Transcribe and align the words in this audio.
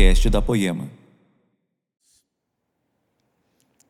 podcast 0.00 0.30
da 0.30 0.40
Poema. 0.40 0.90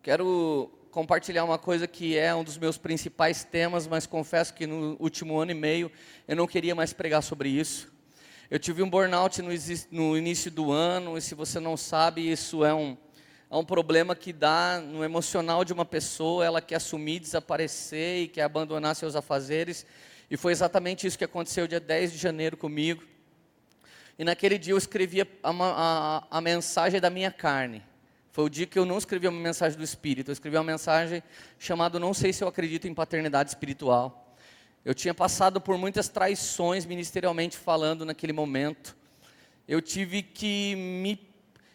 Quero 0.03 0.68
compartilhar 0.90 1.45
uma 1.45 1.56
coisa 1.56 1.86
que 1.86 2.18
é 2.18 2.34
um 2.34 2.43
dos 2.43 2.59
meus 2.59 2.77
principais 2.77 3.45
temas, 3.45 3.86
mas 3.86 4.06
confesso 4.06 4.52
que 4.52 4.66
no 4.66 4.96
último 4.98 5.38
ano 5.38 5.52
e 5.52 5.54
meio 5.54 5.88
eu 6.27 6.34
não 6.34 6.48
queria 6.48 6.75
mais 6.75 6.93
pregar 6.93 7.23
sobre 7.23 7.48
isso. 7.48 7.93
Eu 8.50 8.59
tive 8.59 8.82
um 8.82 8.91
burnout 8.91 9.41
no, 9.41 9.50
no 9.93 10.18
início 10.18 10.50
do 10.50 10.73
ano, 10.73 11.16
e 11.16 11.23
se 11.23 11.36
você 11.36 11.61
não 11.61 11.77
sabe, 11.77 12.29
isso 12.29 12.64
é 12.64 12.74
um, 12.74 12.96
é 13.48 13.56
um 13.56 13.64
problema 13.64 14.16
que 14.16 14.32
dá 14.32 14.82
no 14.84 15.04
emocional 15.04 15.64
de 15.64 15.72
uma 15.72 15.84
pessoa, 15.84 16.45
ela 16.45 16.61
quer 16.61 16.77
assumir, 16.77 17.20
desaparecer 17.20 18.24
e 18.24 18.27
quer 18.29 18.42
abandonar 18.42 18.96
seus 18.96 19.14
afazeres. 19.14 19.86
E 20.29 20.36
foi 20.36 20.50
exatamente 20.50 21.06
isso 21.06 21.16
que 21.16 21.24
aconteceu 21.24 21.68
dia 21.68 21.79
10 21.79 22.11
de 22.11 22.18
janeiro 22.18 22.56
comigo. 22.56 23.00
E 24.20 24.24
naquele 24.24 24.58
dia 24.58 24.74
eu 24.74 24.76
escrevi 24.76 25.22
a, 25.22 25.26
a, 25.42 26.24
a 26.30 26.40
mensagem 26.42 27.00
da 27.00 27.08
minha 27.08 27.30
carne. 27.30 27.82
Foi 28.30 28.44
o 28.44 28.50
dia 28.50 28.66
que 28.66 28.79
eu 28.79 28.84
não 28.84 28.98
escrevi 28.98 29.26
uma 29.26 29.40
mensagem 29.40 29.79
do 29.79 29.82
Espírito, 29.82 30.30
eu 30.30 30.34
escrevi 30.34 30.58
uma 30.58 30.62
mensagem 30.62 31.22
chamada 31.58 31.98
Não 31.98 32.12
sei 32.12 32.30
se 32.30 32.44
eu 32.44 32.48
acredito 32.48 32.86
em 32.86 32.92
paternidade 32.92 33.48
espiritual. 33.48 34.36
Eu 34.84 34.92
tinha 34.92 35.14
passado 35.14 35.58
por 35.58 35.78
muitas 35.78 36.10
traições 36.10 36.84
ministerialmente 36.84 37.56
falando 37.56 38.05
naquele 38.05 38.34
momento. 38.34 38.94
Eu 39.66 39.80
tive 39.80 40.22
que 40.22 40.77
me 40.77 41.18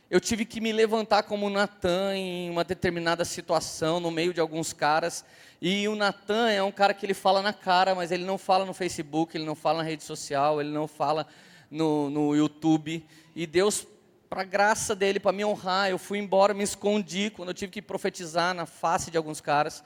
eu 0.07 0.21
tive 0.21 0.46
que 0.46 0.62
me 0.62 0.71
levantar 0.71 1.23
como 1.23 1.49
Natan 1.49 2.16
em 2.16 2.52
uma 2.52 2.63
determinada 2.63 3.26
situação, 3.26 3.99
no 3.99 4.12
meio 4.12 4.32
de 4.32 4.40
alguns 4.40 4.71
caras. 4.71 5.26
E 5.59 5.88
o 5.88 5.96
Natan 5.96 6.52
é 6.52 6.62
um 6.62 6.71
cara 6.71 6.93
que 6.93 7.07
ele 7.07 7.16
fala 7.16 7.41
na 7.41 7.52
cara, 7.52 7.96
mas 7.96 8.12
ele 8.12 8.23
não 8.23 8.38
fala 8.38 8.66
no 8.66 8.73
Facebook, 8.73 9.35
ele 9.35 9.46
não 9.46 9.55
fala 9.55 9.80
na 9.80 9.84
rede 9.84 10.04
social, 10.04 10.62
ele 10.62 10.70
não 10.70 10.88
fala 10.88 11.26
no, 11.70 12.10
no 12.10 12.36
YouTube. 12.36 13.05
E 13.36 13.46
Deus, 13.46 13.85
para 14.30 14.44
graça 14.44 14.96
dele, 14.96 15.20
para 15.20 15.32
me 15.32 15.46
honrar, 15.46 15.90
eu 15.90 15.98
fui 15.98 16.20
embora, 16.20 16.54
me 16.54 16.63
escondi 16.63 17.30
quando 17.30 17.49
eu 17.49 17.54
tive 17.54 17.71
que 17.71 17.82
profetizar 17.82 18.54
na 18.54 18.66
face 18.66 19.12
de 19.12 19.18
alguns 19.18 19.41
caras. 19.41 19.84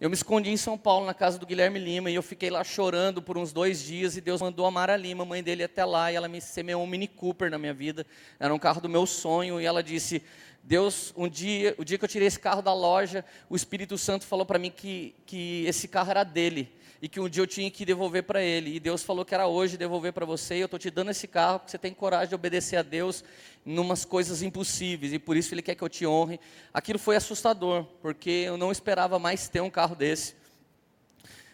Eu 0.00 0.10
me 0.10 0.16
escondi 0.16 0.50
em 0.50 0.56
São 0.56 0.76
Paulo, 0.76 1.06
na 1.06 1.14
casa 1.14 1.38
do 1.38 1.46
Guilherme 1.46 1.78
Lima, 1.78 2.10
e 2.10 2.16
eu 2.16 2.22
fiquei 2.24 2.50
lá 2.50 2.64
chorando 2.64 3.22
por 3.22 3.38
uns 3.38 3.52
dois 3.52 3.80
dias, 3.80 4.16
e 4.16 4.20
Deus 4.20 4.40
mandou 4.40 4.66
a 4.66 4.70
Mara 4.70 4.96
Lima, 4.96 5.24
mãe 5.24 5.44
dele, 5.44 5.62
até 5.62 5.84
lá, 5.84 6.10
e 6.10 6.16
ela 6.16 6.26
me 6.26 6.40
semeou 6.40 6.82
um 6.82 6.86
Mini 6.88 7.06
Cooper 7.06 7.48
na 7.48 7.56
minha 7.56 7.72
vida, 7.72 8.04
era 8.40 8.52
um 8.52 8.58
carro 8.58 8.80
do 8.80 8.88
meu 8.88 9.06
sonho, 9.06 9.60
e 9.60 9.64
ela 9.64 9.80
disse, 9.80 10.20
Deus, 10.60 11.12
um 11.16 11.28
dia, 11.28 11.76
o 11.78 11.84
dia 11.84 11.98
que 11.98 12.04
eu 12.04 12.08
tirei 12.08 12.26
esse 12.26 12.40
carro 12.40 12.62
da 12.62 12.74
loja, 12.74 13.24
o 13.48 13.54
Espírito 13.54 13.96
Santo 13.96 14.24
falou 14.24 14.44
para 14.44 14.58
mim 14.58 14.72
que, 14.72 15.14
que 15.24 15.64
esse 15.66 15.86
carro 15.86 16.10
era 16.10 16.24
dele, 16.24 16.72
e 17.02 17.08
que 17.08 17.18
um 17.18 17.28
dia 17.28 17.42
eu 17.42 17.46
tinha 17.48 17.68
que 17.68 17.84
devolver 17.84 18.22
para 18.22 18.40
ele. 18.40 18.76
E 18.76 18.78
Deus 18.78 19.02
falou 19.02 19.24
que 19.24 19.34
era 19.34 19.48
hoje 19.48 19.76
devolver 19.76 20.12
para 20.12 20.24
você, 20.24 20.54
e 20.54 20.60
eu 20.60 20.66
estou 20.66 20.78
te 20.78 20.88
dando 20.88 21.10
esse 21.10 21.26
carro 21.26 21.58
porque 21.58 21.72
você 21.72 21.78
tem 21.78 21.92
coragem 21.92 22.28
de 22.28 22.34
obedecer 22.36 22.76
a 22.76 22.82
Deus 22.82 23.24
em 23.66 23.76
umas 23.76 24.04
coisas 24.04 24.40
impossíveis, 24.40 25.12
e 25.12 25.18
por 25.18 25.36
isso 25.36 25.52
Ele 25.52 25.62
quer 25.62 25.74
que 25.74 25.82
eu 25.82 25.88
te 25.88 26.06
honre. 26.06 26.38
Aquilo 26.72 27.00
foi 27.00 27.16
assustador, 27.16 27.84
porque 28.00 28.30
eu 28.30 28.56
não 28.56 28.70
esperava 28.70 29.18
mais 29.18 29.48
ter 29.48 29.60
um 29.60 29.68
carro 29.68 29.96
desse. 29.96 30.36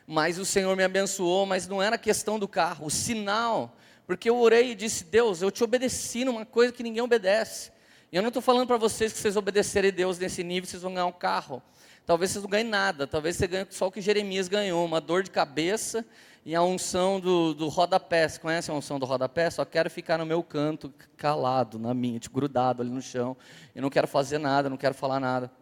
Mas 0.07 0.39
o 0.39 0.45
Senhor 0.45 0.77
me 0.77 0.85
abençoou, 0.85 1.47
mas 1.47 1.67
não 1.67 1.83
era 1.83 1.97
questão 1.97 2.39
do 2.39 2.47
carro, 2.47 2.87
o 2.87 2.91
sinal, 2.91 3.75
porque 4.07 4.29
eu 4.29 4.39
orei 4.39 4.73
e 4.73 4.75
disse: 4.75 5.03
Deus, 5.05 5.41
eu 5.41 5.51
te 5.51 5.65
obedeci 5.65 6.27
numa 6.27 6.45
coisa 6.45 6.75
que 6.75 6.83
ninguém 6.83 7.03
obedece. 7.03 7.73
E 8.13 8.17
eu 8.17 8.23
não 8.23 8.29
estou 8.29 8.43
falando 8.43 8.67
para 8.67 8.77
vocês 8.77 9.13
que 9.15 9.19
vocês 9.19 9.37
obedecerem 9.37 9.91
a 9.91 9.95
Deus 9.95 10.19
nesse 10.19 10.45
nível, 10.45 10.69
vocês 10.69 10.83
vão 10.83 10.93
ganhar 10.93 11.07
um 11.07 11.13
carro. 11.13 11.63
Talvez 12.09 12.31
você 12.31 12.41
não 12.41 12.49
ganhe 12.49 12.65
nada, 12.65 13.07
talvez 13.07 13.37
você 13.37 13.47
ganhe 13.47 13.67
só 13.69 13.89
o 13.89 13.93
que 13.93 14.01
Jeremias 14.01 14.49
ganhou, 14.49 14.83
uma 14.83 14.99
dor 14.99 15.23
de 15.23 15.31
cabeça 15.31 16.03
e 16.43 16.55
a 16.55 16.63
unção 16.63 17.21
do, 17.21 17.53
do 17.53 17.69
rodapé. 17.69 18.27
Você 18.27 18.41
conhece 18.41 18.71
a 18.71 18.73
unção 18.73 18.99
do 18.99 19.05
rodapé? 19.05 19.51
Só 19.51 19.63
quero 19.63 19.91
ficar 19.91 20.17
no 20.17 20.25
meu 20.25 20.43
canto, 20.43 20.91
calado, 21.19 21.79
na 21.79 21.93
minha, 21.93 22.19
tipo, 22.19 22.35
grudado 22.35 22.81
ali 22.81 22.91
no 22.91 23.03
chão. 23.03 23.37
Eu 23.75 23.83
não 23.83 23.91
quero 23.91 24.09
fazer 24.09 24.39
nada, 24.39 24.71
não 24.71 24.79
quero 24.79 24.95
falar 24.95 25.21
nada. 25.21 25.53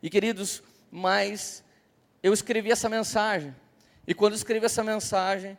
E 0.00 0.08
queridos, 0.08 0.62
mas 0.88 1.64
eu 2.22 2.32
escrevi 2.32 2.70
essa 2.70 2.88
mensagem. 2.88 3.52
E 4.06 4.14
quando 4.14 4.34
eu 4.34 4.36
escrevi 4.36 4.66
essa 4.66 4.84
mensagem, 4.84 5.58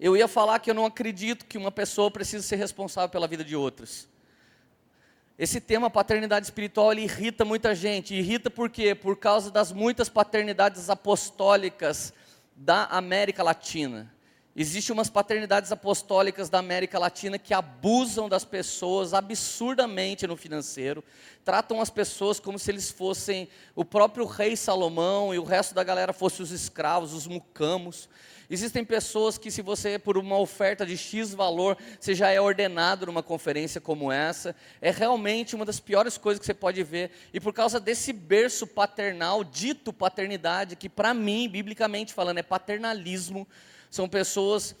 eu 0.00 0.16
ia 0.16 0.26
falar 0.26 0.58
que 0.58 0.68
eu 0.68 0.74
não 0.74 0.84
acredito 0.84 1.46
que 1.46 1.56
uma 1.56 1.70
pessoa 1.70 2.10
precisa 2.10 2.44
ser 2.44 2.56
responsável 2.56 3.08
pela 3.08 3.28
vida 3.28 3.44
de 3.44 3.54
outras. 3.54 4.08
Esse 5.38 5.60
tema 5.60 5.88
paternidade 5.88 6.46
espiritual 6.46 6.90
ele 6.90 7.02
irrita 7.02 7.44
muita 7.44 7.72
gente. 7.72 8.12
Irrita 8.12 8.50
por 8.50 8.68
quê? 8.68 8.92
Por 8.92 9.16
causa 9.16 9.52
das 9.52 9.70
muitas 9.70 10.08
paternidades 10.08 10.90
apostólicas 10.90 12.12
da 12.56 12.86
América 12.86 13.44
Latina. 13.44 14.12
Existem 14.60 14.92
umas 14.92 15.08
paternidades 15.08 15.70
apostólicas 15.70 16.48
da 16.48 16.58
América 16.58 16.98
Latina 16.98 17.38
que 17.38 17.54
abusam 17.54 18.28
das 18.28 18.44
pessoas 18.44 19.14
absurdamente 19.14 20.26
no 20.26 20.36
financeiro, 20.36 21.04
tratam 21.44 21.80
as 21.80 21.90
pessoas 21.90 22.40
como 22.40 22.58
se 22.58 22.68
eles 22.68 22.90
fossem 22.90 23.48
o 23.76 23.84
próprio 23.84 24.26
rei 24.26 24.56
Salomão 24.56 25.32
e 25.32 25.38
o 25.38 25.44
resto 25.44 25.76
da 25.76 25.84
galera 25.84 26.12
fosse 26.12 26.42
os 26.42 26.50
escravos, 26.50 27.12
os 27.12 27.24
mucamos. 27.28 28.08
Existem 28.50 28.84
pessoas 28.84 29.38
que, 29.38 29.48
se 29.48 29.62
você, 29.62 29.96
por 29.96 30.18
uma 30.18 30.36
oferta 30.36 30.84
de 30.84 30.96
X 30.96 31.32
valor, 31.32 31.78
você 32.00 32.12
já 32.12 32.28
é 32.30 32.40
ordenado 32.40 33.06
numa 33.06 33.22
conferência 33.22 33.80
como 33.80 34.10
essa, 34.10 34.56
é 34.80 34.90
realmente 34.90 35.54
uma 35.54 35.64
das 35.64 35.78
piores 35.78 36.18
coisas 36.18 36.40
que 36.40 36.46
você 36.46 36.54
pode 36.54 36.82
ver. 36.82 37.12
E 37.32 37.38
por 37.38 37.52
causa 37.52 37.78
desse 37.78 38.12
berço 38.12 38.66
paternal, 38.66 39.44
dito 39.44 39.92
paternidade, 39.92 40.74
que 40.74 40.88
para 40.88 41.14
mim, 41.14 41.48
biblicamente 41.48 42.12
falando, 42.12 42.38
é 42.38 42.42
paternalismo, 42.42 43.46
são 43.90 44.08
pessoas 44.08 44.74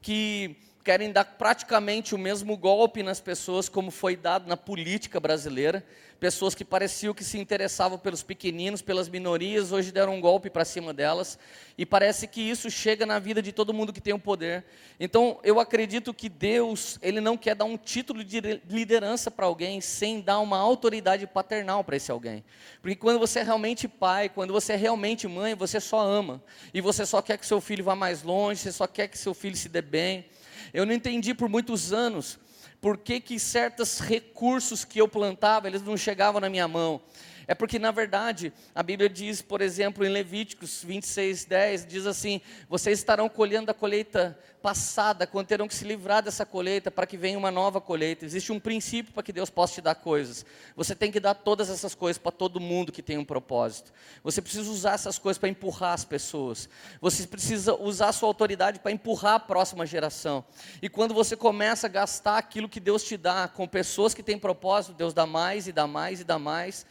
que 0.00 0.56
querem 0.84 1.10
dar 1.10 1.24
praticamente 1.24 2.14
o 2.14 2.18
mesmo 2.18 2.56
golpe 2.58 3.02
nas 3.02 3.18
pessoas 3.18 3.70
como 3.70 3.90
foi 3.90 4.14
dado 4.14 4.46
na 4.46 4.56
política 4.56 5.18
brasileira 5.18 5.82
pessoas 6.24 6.54
que 6.54 6.64
pareciam 6.64 7.12
que 7.12 7.22
se 7.22 7.38
interessavam 7.38 7.98
pelos 7.98 8.22
pequeninos, 8.22 8.80
pelas 8.80 9.10
minorias, 9.10 9.72
hoje 9.72 9.92
deram 9.92 10.14
um 10.14 10.20
golpe 10.22 10.48
para 10.48 10.64
cima 10.64 10.90
delas, 10.90 11.38
e 11.76 11.84
parece 11.84 12.26
que 12.26 12.40
isso 12.40 12.70
chega 12.70 13.04
na 13.04 13.18
vida 13.18 13.42
de 13.42 13.52
todo 13.52 13.74
mundo 13.74 13.92
que 13.92 14.00
tem 14.00 14.14
o 14.14 14.18
poder. 14.18 14.64
Então, 14.98 15.38
eu 15.42 15.60
acredito 15.60 16.14
que 16.14 16.30
Deus, 16.30 16.98
Ele 17.02 17.20
não 17.20 17.36
quer 17.36 17.54
dar 17.54 17.66
um 17.66 17.76
título 17.76 18.24
de 18.24 18.40
liderança 18.66 19.30
para 19.30 19.44
alguém 19.44 19.82
sem 19.82 20.22
dar 20.22 20.38
uma 20.38 20.56
autoridade 20.56 21.26
paternal 21.26 21.84
para 21.84 21.96
esse 21.96 22.10
alguém. 22.10 22.42
Porque 22.80 22.96
quando 22.96 23.18
você 23.18 23.40
é 23.40 23.42
realmente 23.42 23.86
pai, 23.86 24.30
quando 24.30 24.52
você 24.52 24.72
é 24.72 24.76
realmente 24.76 25.28
mãe, 25.28 25.54
você 25.54 25.78
só 25.78 26.00
ama, 26.00 26.42
e 26.72 26.80
você 26.80 27.04
só 27.04 27.20
quer 27.20 27.36
que 27.36 27.44
seu 27.44 27.60
filho 27.60 27.84
vá 27.84 27.94
mais 27.94 28.22
longe, 28.22 28.60
você 28.60 28.72
só 28.72 28.86
quer 28.86 29.08
que 29.08 29.18
seu 29.18 29.34
filho 29.34 29.56
se 29.56 29.68
dê 29.68 29.82
bem. 29.82 30.24
Eu 30.74 30.84
não 30.84 30.92
entendi 30.92 31.32
por 31.32 31.48
muitos 31.48 31.92
anos 31.92 32.36
por 32.80 32.98
que, 32.98 33.20
que 33.20 33.38
certos 33.38 34.00
recursos 34.00 34.84
que 34.84 35.00
eu 35.00 35.06
plantava, 35.06 35.68
eles 35.68 35.80
não 35.80 35.96
chegavam 35.96 36.40
na 36.40 36.50
minha 36.50 36.66
mão. 36.66 37.00
É 37.46 37.54
porque, 37.54 37.78
na 37.78 37.90
verdade, 37.90 38.52
a 38.74 38.82
Bíblia 38.82 39.08
diz, 39.08 39.42
por 39.42 39.60
exemplo, 39.60 40.04
em 40.04 40.08
Levíticos 40.08 40.82
26, 40.84 41.44
10, 41.44 41.86
diz 41.86 42.06
assim: 42.06 42.40
Vocês 42.68 42.98
estarão 42.98 43.28
colhendo 43.28 43.70
a 43.70 43.74
colheita 43.74 44.38
passada, 44.64 45.26
quando 45.26 45.46
terão 45.46 45.68
que 45.68 45.74
se 45.74 45.84
livrar 45.84 46.22
dessa 46.22 46.46
colheita, 46.46 46.90
para 46.90 47.06
que 47.06 47.18
venha 47.18 47.36
uma 47.36 47.50
nova 47.50 47.82
colheita. 47.82 48.24
Existe 48.24 48.50
um 48.50 48.58
princípio 48.58 49.12
para 49.12 49.22
que 49.22 49.30
Deus 49.30 49.50
possa 49.50 49.74
te 49.74 49.82
dar 49.82 49.94
coisas. 49.94 50.46
Você 50.74 50.94
tem 50.94 51.12
que 51.12 51.20
dar 51.20 51.34
todas 51.34 51.68
essas 51.68 51.94
coisas 51.94 52.16
para 52.16 52.32
todo 52.32 52.58
mundo 52.58 52.90
que 52.90 53.02
tem 53.02 53.18
um 53.18 53.26
propósito. 53.26 53.92
Você 54.22 54.40
precisa 54.40 54.70
usar 54.70 54.94
essas 54.94 55.18
coisas 55.18 55.38
para 55.38 55.50
empurrar 55.50 55.92
as 55.92 56.06
pessoas. 56.06 56.66
Você 56.98 57.26
precisa 57.26 57.74
usar 57.74 58.08
a 58.08 58.12
sua 58.12 58.26
autoridade 58.26 58.78
para 58.78 58.90
empurrar 58.90 59.34
a 59.34 59.40
próxima 59.40 59.84
geração. 59.84 60.42
E 60.80 60.88
quando 60.88 61.12
você 61.12 61.36
começa 61.36 61.86
a 61.86 61.90
gastar 61.90 62.38
aquilo 62.38 62.66
que 62.66 62.80
Deus 62.80 63.04
te 63.04 63.18
dá 63.18 63.46
com 63.46 63.68
pessoas 63.68 64.14
que 64.14 64.22
têm 64.22 64.38
propósito, 64.38 64.94
Deus 64.94 65.12
dá 65.12 65.26
mais 65.26 65.68
e 65.68 65.72
dá 65.72 65.86
mais 65.86 66.20
e 66.20 66.24
dá 66.24 66.38
mais. 66.38 66.86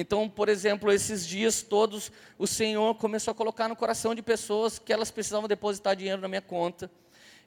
Então, 0.00 0.28
por 0.28 0.48
exemplo, 0.48 0.92
esses 0.92 1.26
dias 1.26 1.60
todos, 1.60 2.12
o 2.38 2.46
Senhor 2.46 2.94
começou 2.94 3.32
a 3.32 3.34
colocar 3.34 3.68
no 3.68 3.74
coração 3.74 4.14
de 4.14 4.22
pessoas 4.22 4.78
que 4.78 4.92
elas 4.92 5.10
precisavam 5.10 5.48
depositar 5.48 5.96
dinheiro 5.96 6.22
na 6.22 6.28
minha 6.28 6.40
conta. 6.40 6.88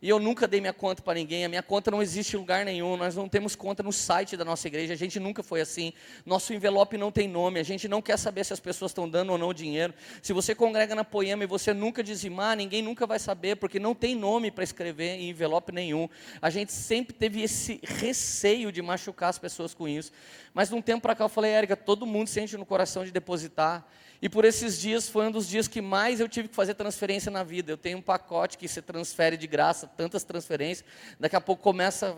E 0.02 0.10
eu 0.10 0.20
nunca 0.20 0.48
dei 0.48 0.60
minha 0.60 0.74
conta 0.74 1.04
para 1.04 1.14
ninguém, 1.14 1.46
a 1.46 1.50
minha 1.50 1.62
conta 1.62 1.92
não 1.92 2.02
existe 2.02 2.36
em 2.36 2.40
lugar 2.40 2.66
nenhum, 2.66 2.98
nós 2.98 3.16
não 3.16 3.30
temos 3.30 3.56
conta 3.56 3.84
no 3.84 3.94
site 3.94 4.36
da 4.36 4.44
nossa 4.44 4.68
igreja, 4.68 4.94
a 4.94 4.98
gente 4.98 5.20
nunca 5.20 5.44
foi 5.44 5.62
assim. 5.62 5.94
Nosso 6.26 6.54
envelope 6.56 6.98
não 6.98 7.12
tem 7.12 7.28
nome, 7.28 7.60
a 7.60 7.64
gente 7.64 7.88
não 7.88 8.02
quer 8.02 8.18
saber 8.18 8.44
se 8.44 8.52
as 8.52 8.60
pessoas 8.60 8.90
estão 8.90 9.08
dando 9.08 9.32
ou 9.32 9.38
não 9.38 9.54
dinheiro. 9.54 9.94
Se 10.20 10.34
você 10.34 10.56
congrega 10.56 10.96
na 10.96 11.04
Poema 11.04 11.44
e 11.44 11.48
você 11.48 11.72
nunca 11.72 12.04
dizimar, 12.04 12.58
ninguém 12.58 12.82
nunca 12.82 13.06
vai 13.06 13.20
saber, 13.20 13.58
porque 13.58 13.80
não 13.80 13.94
tem 13.94 14.16
nome 14.16 14.50
para 14.50 14.64
escrever 14.64 15.20
em 15.20 15.30
envelope 15.30 15.72
nenhum. 15.72 16.10
A 16.42 16.50
gente 16.50 16.74
sempre 16.74 17.14
teve 17.14 17.44
esse 17.44 17.80
receio 17.84 18.72
de 18.72 18.82
machucar 18.82 19.30
as 19.30 19.38
pessoas 19.38 19.72
com 19.72 19.88
isso. 19.88 20.12
Mas 20.52 20.70
de 20.70 20.74
um 20.74 20.82
tempo 20.82 21.04
para 21.04 21.14
cá 21.14 21.26
eu 21.26 21.30
falei, 21.30 21.52
Érica, 21.52 21.78
todo 21.78 22.08
mundo 22.08 22.28
sente 22.28 22.58
no 22.58 22.66
coração 22.66 23.06
de 23.06 23.12
depositar. 23.12 23.88
E 24.22 24.30
por 24.30 24.46
esses 24.46 24.80
dias 24.80 25.10
foi 25.10 25.28
um 25.28 25.32
dos 25.32 25.48
dias 25.48 25.68
que 25.68 25.82
mais 25.82 26.20
eu 26.20 26.30
tive 26.30 26.48
que 26.48 26.56
fazer 26.56 26.76
transferência 26.76 27.32
na 27.32 27.44
vida. 27.44 27.72
Eu 27.72 27.78
tenho 27.78 27.98
um 27.98 28.02
pacote 28.02 28.56
que 28.58 28.68
se 28.68 28.82
transfere 28.82 29.36
de 29.36 29.48
graça, 29.48 29.88
tantas 29.88 30.24
transferências. 30.24 30.88
Daqui 31.20 31.36
a 31.36 31.42
pouco 31.42 31.64
começa 31.64 32.16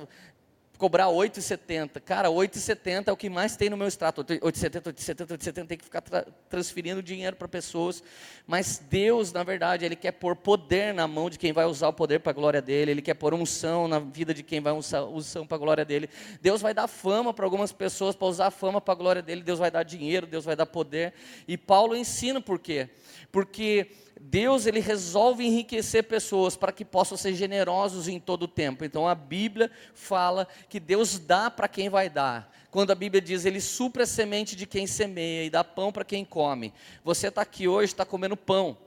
cobrar 0.77 1.07
8,70. 1.07 2.01
Cara, 2.01 2.29
8,70 2.29 3.07
é 3.07 3.11
o 3.11 3.17
que 3.17 3.29
mais 3.29 3.55
tem 3.55 3.69
no 3.69 3.77
meu 3.77 3.87
extrato. 3.87 4.23
8,70, 4.23 4.93
8,70, 4.93 5.37
8,70, 5.37 5.67
tem 5.67 5.77
que 5.77 5.83
ficar 5.83 6.01
tra 6.01 6.25
transferindo 6.49 7.01
dinheiro 7.01 7.35
para 7.35 7.47
pessoas. 7.47 8.03
Mas 8.45 8.81
Deus, 8.89 9.31
na 9.31 9.43
verdade, 9.43 9.85
Ele 9.85 9.95
quer 9.95 10.11
pôr 10.11 10.35
poder 10.35 10.93
na 10.93 11.07
mão 11.07 11.29
de 11.29 11.39
quem 11.39 11.53
vai 11.53 11.65
usar 11.65 11.87
o 11.87 11.93
poder 11.93 12.19
para 12.19 12.31
a 12.31 12.33
glória 12.33 12.61
dele. 12.61 12.91
Ele 12.91 13.01
quer 13.01 13.13
pôr 13.13 13.33
unção 13.33 13.87
na 13.87 13.99
vida 13.99 14.33
de 14.33 14.43
quem 14.43 14.59
vai 14.59 14.73
usar 14.73 15.03
unção 15.03 15.45
para 15.45 15.55
a 15.55 15.59
glória 15.59 15.85
dele. 15.85 16.09
Deus 16.41 16.61
vai 16.61 16.73
dar 16.73 16.87
fama 16.87 17.33
para 17.33 17.45
algumas 17.45 17.71
pessoas, 17.71 18.15
para 18.15 18.27
usar 18.27 18.47
a 18.47 18.51
fama 18.51 18.81
para 18.81 18.93
a 18.93 18.97
glória 18.97 19.21
dele. 19.21 19.41
Deus 19.41 19.59
vai 19.59 19.71
dar 19.71 19.83
dinheiro, 19.83 20.27
Deus 20.27 20.45
vai 20.45 20.55
dar 20.55 20.65
poder. 20.65 21.13
E 21.47 21.57
Paulo 21.57 21.95
ensina 21.95 22.41
por 22.41 22.59
quê? 22.59 22.89
Porque 23.31 23.87
Deus 24.25 24.65
ele 24.65 24.79
resolve 24.79 25.45
enriquecer 25.45 26.05
pessoas 26.05 26.55
para 26.55 26.71
que 26.71 26.85
possam 26.85 27.17
ser 27.17 27.33
generosos 27.35 28.07
em 28.07 28.21
todo 28.21 28.43
o 28.43 28.47
tempo. 28.47 28.85
Então 28.85 29.05
a 29.05 29.13
Bíblia 29.13 29.69
fala 29.93 30.47
que 30.69 30.79
Deus 30.79 31.19
dá 31.19 31.51
para 31.51 31.67
quem 31.67 31.89
vai 31.89 32.09
dar. 32.09 32.49
Quando 32.71 32.91
a 32.91 32.95
Bíblia 32.95 33.21
diz 33.21 33.43
ele 33.43 33.59
supra 33.59 34.03
a 34.03 34.07
semente 34.07 34.55
de 34.55 34.65
quem 34.65 34.87
semeia 34.87 35.43
e 35.43 35.49
dá 35.49 35.61
pão 35.61 35.91
para 35.91 36.05
quem 36.05 36.23
come. 36.23 36.73
Você 37.03 37.27
está 37.27 37.41
aqui 37.41 37.67
hoje, 37.67 37.91
está 37.91 38.05
comendo 38.05 38.37
pão. 38.37 38.77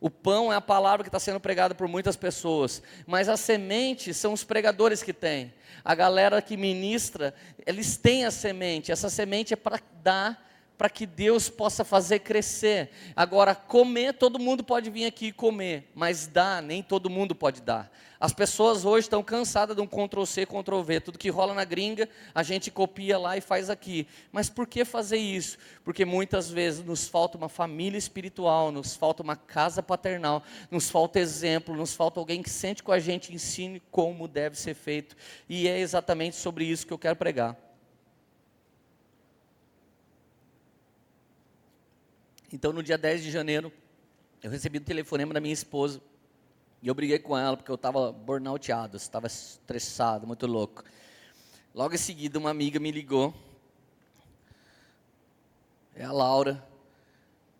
O 0.00 0.10
pão 0.10 0.52
é 0.52 0.56
a 0.56 0.60
palavra 0.60 1.04
que 1.04 1.08
está 1.08 1.20
sendo 1.20 1.38
pregada 1.38 1.72
por 1.72 1.86
muitas 1.86 2.16
pessoas, 2.16 2.82
mas 3.06 3.28
a 3.28 3.36
semente 3.36 4.12
são 4.12 4.32
os 4.32 4.42
pregadores 4.42 5.04
que 5.04 5.12
têm. 5.12 5.54
A 5.84 5.94
galera 5.94 6.42
que 6.42 6.56
ministra, 6.56 7.32
eles 7.64 7.96
têm 7.96 8.24
a 8.24 8.30
semente. 8.32 8.90
Essa 8.90 9.08
semente 9.08 9.54
é 9.54 9.56
para 9.56 9.78
dar 10.02 10.49
para 10.80 10.88
que 10.88 11.04
Deus 11.04 11.50
possa 11.50 11.84
fazer 11.84 12.20
crescer. 12.20 12.88
Agora, 13.14 13.54
comer, 13.54 14.14
todo 14.14 14.38
mundo 14.38 14.64
pode 14.64 14.88
vir 14.88 15.04
aqui 15.04 15.30
comer, 15.30 15.90
mas 15.94 16.26
dar, 16.26 16.62
nem 16.62 16.82
todo 16.82 17.10
mundo 17.10 17.34
pode 17.34 17.60
dar. 17.60 17.92
As 18.18 18.32
pessoas 18.32 18.86
hoje 18.86 19.04
estão 19.04 19.22
cansadas 19.22 19.76
de 19.76 19.82
um 19.82 19.86
Ctrl-C, 19.86 20.46
Ctrl-V. 20.46 21.00
Tudo 21.00 21.18
que 21.18 21.28
rola 21.28 21.52
na 21.52 21.66
gringa, 21.66 22.08
a 22.34 22.42
gente 22.42 22.70
copia 22.70 23.18
lá 23.18 23.36
e 23.36 23.42
faz 23.42 23.68
aqui. 23.68 24.08
Mas 24.32 24.48
por 24.48 24.66
que 24.66 24.82
fazer 24.82 25.18
isso? 25.18 25.58
Porque 25.84 26.06
muitas 26.06 26.50
vezes 26.50 26.82
nos 26.82 27.06
falta 27.06 27.36
uma 27.36 27.50
família 27.50 27.98
espiritual, 27.98 28.72
nos 28.72 28.96
falta 28.96 29.22
uma 29.22 29.36
casa 29.36 29.82
paternal, 29.82 30.42
nos 30.70 30.88
falta 30.88 31.20
exemplo, 31.20 31.76
nos 31.76 31.92
falta 31.92 32.18
alguém 32.18 32.42
que 32.42 32.48
sente 32.48 32.82
com 32.82 32.90
a 32.90 32.98
gente, 32.98 33.34
ensine 33.34 33.82
como 33.90 34.26
deve 34.26 34.58
ser 34.58 34.72
feito. 34.72 35.14
E 35.46 35.68
é 35.68 35.78
exatamente 35.78 36.36
sobre 36.36 36.64
isso 36.64 36.86
que 36.86 36.92
eu 36.94 36.98
quero 36.98 37.16
pregar. 37.16 37.69
Então, 42.52 42.72
no 42.72 42.82
dia 42.82 42.98
10 42.98 43.22
de 43.22 43.30
janeiro, 43.30 43.72
eu 44.42 44.50
recebi 44.50 44.78
um 44.78 44.82
telefonema 44.82 45.32
da 45.32 45.40
minha 45.40 45.54
esposa. 45.54 46.00
E 46.82 46.88
eu 46.88 46.94
briguei 46.94 47.18
com 47.18 47.36
ela 47.36 47.56
porque 47.56 47.70
eu 47.70 47.76
estava 47.76 48.10
burnouteado, 48.10 48.96
estava 48.96 49.26
estressado, 49.26 50.26
muito 50.26 50.46
louco. 50.46 50.82
Logo 51.74 51.94
em 51.94 51.98
seguida, 51.98 52.38
uma 52.38 52.50
amiga 52.50 52.80
me 52.80 52.90
ligou. 52.90 53.34
É 55.94 56.04
a 56.04 56.10
Laura. 56.10 56.66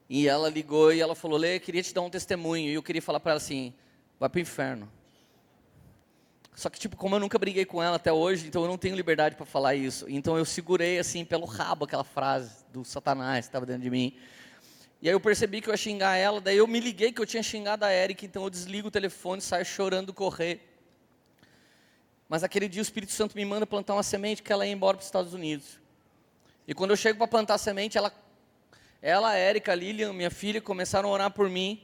E 0.09 0.27
ela 0.27 0.49
ligou 0.49 0.93
e 0.93 1.01
ela 1.01 1.15
falou: 1.15 1.39
Lê, 1.39 1.61
queria 1.61 1.83
te 1.83 1.95
dar 1.95 2.01
um 2.01 2.11
testemunho. 2.11 2.69
E 2.69 2.75
eu 2.75 2.83
queria 2.83 3.03
falar 3.03 3.21
para 3.21 3.33
ela 3.33 3.37
assim: 3.37 3.73
vai 4.19 4.29
para 4.29 4.39
o 4.39 4.41
inferno. 4.41 4.91
Só 6.57 6.69
que, 6.69 6.79
tipo, 6.79 6.97
como 6.97 7.15
eu 7.15 7.21
nunca 7.21 7.39
briguei 7.39 7.65
com 7.65 7.83
ela 7.83 7.97
até 7.97 8.13
hoje, 8.13 8.47
então 8.47 8.63
eu 8.63 8.69
não 8.69 8.77
tenho 8.77 8.97
liberdade 8.97 9.37
para 9.37 9.47
falar 9.47 9.75
isso. 9.75 10.05
Então 10.09 10.37
eu 10.37 10.45
segurei, 10.45 10.99
assim, 10.99 11.25
pelo 11.25 11.47
rabo 11.47 11.85
aquela 11.85 12.05
frase 12.05 12.65
do 12.73 12.85
Satanás 12.85 13.47
que 13.47 13.49
estava 13.51 13.65
dentro 13.65 13.83
de 13.83 13.91
mim. 13.91 14.17
E 15.03 15.09
aí 15.09 15.15
eu 15.15 15.21
percebi 15.21 15.63
que 15.63 15.69
eu 15.69 15.73
ia 15.73 15.79
xingar 15.79 16.17
ela, 16.17 16.41
daí 16.41 16.59
eu 16.59 16.67
me 16.67 16.79
liguei 16.79 17.11
que 17.11 17.21
eu 17.21 17.27
tinha 17.27 17.43
xingado 17.43 17.85
a 17.85 17.93
Erika, 17.93 18.27
então 18.27 18.45
eu 18.45 18.51
desligo 18.51 18.89
o 18.89 18.91
telefone, 18.91 19.41
saio 19.41 19.65
chorando 19.65 20.13
correr. 20.13 20.61
Mas 22.29 22.45
aquele 22.45 22.69
dia 22.69 22.81
o 22.81 22.85
Espírito 22.85 23.11
Santo 23.11 23.35
me 23.35 23.45
manda 23.45 23.67
plantar 23.67 23.95
uma 23.95 24.03
semente 24.03 24.43
que 24.43 24.53
ela 24.53 24.67
ia 24.67 24.73
embora 24.73 24.97
para 24.97 25.03
os 25.03 25.07
Estados 25.07 25.33
Unidos. 25.33 25.81
E 26.69 26.75
quando 26.75 26.91
eu 26.91 26.97
chego 26.97 27.19
para 27.19 27.27
plantar 27.27 27.55
a 27.55 27.59
semente, 27.59 27.97
ela, 27.97 28.13
ela, 29.01 29.31
a 29.31 29.39
Erika, 29.39 29.73
a 29.73 29.75
Lilian, 29.75 30.13
minha 30.13 30.31
filha, 30.31 30.61
começaram 30.61 31.09
a 31.09 31.13
orar 31.13 31.31
por 31.31 31.49
mim. 31.49 31.83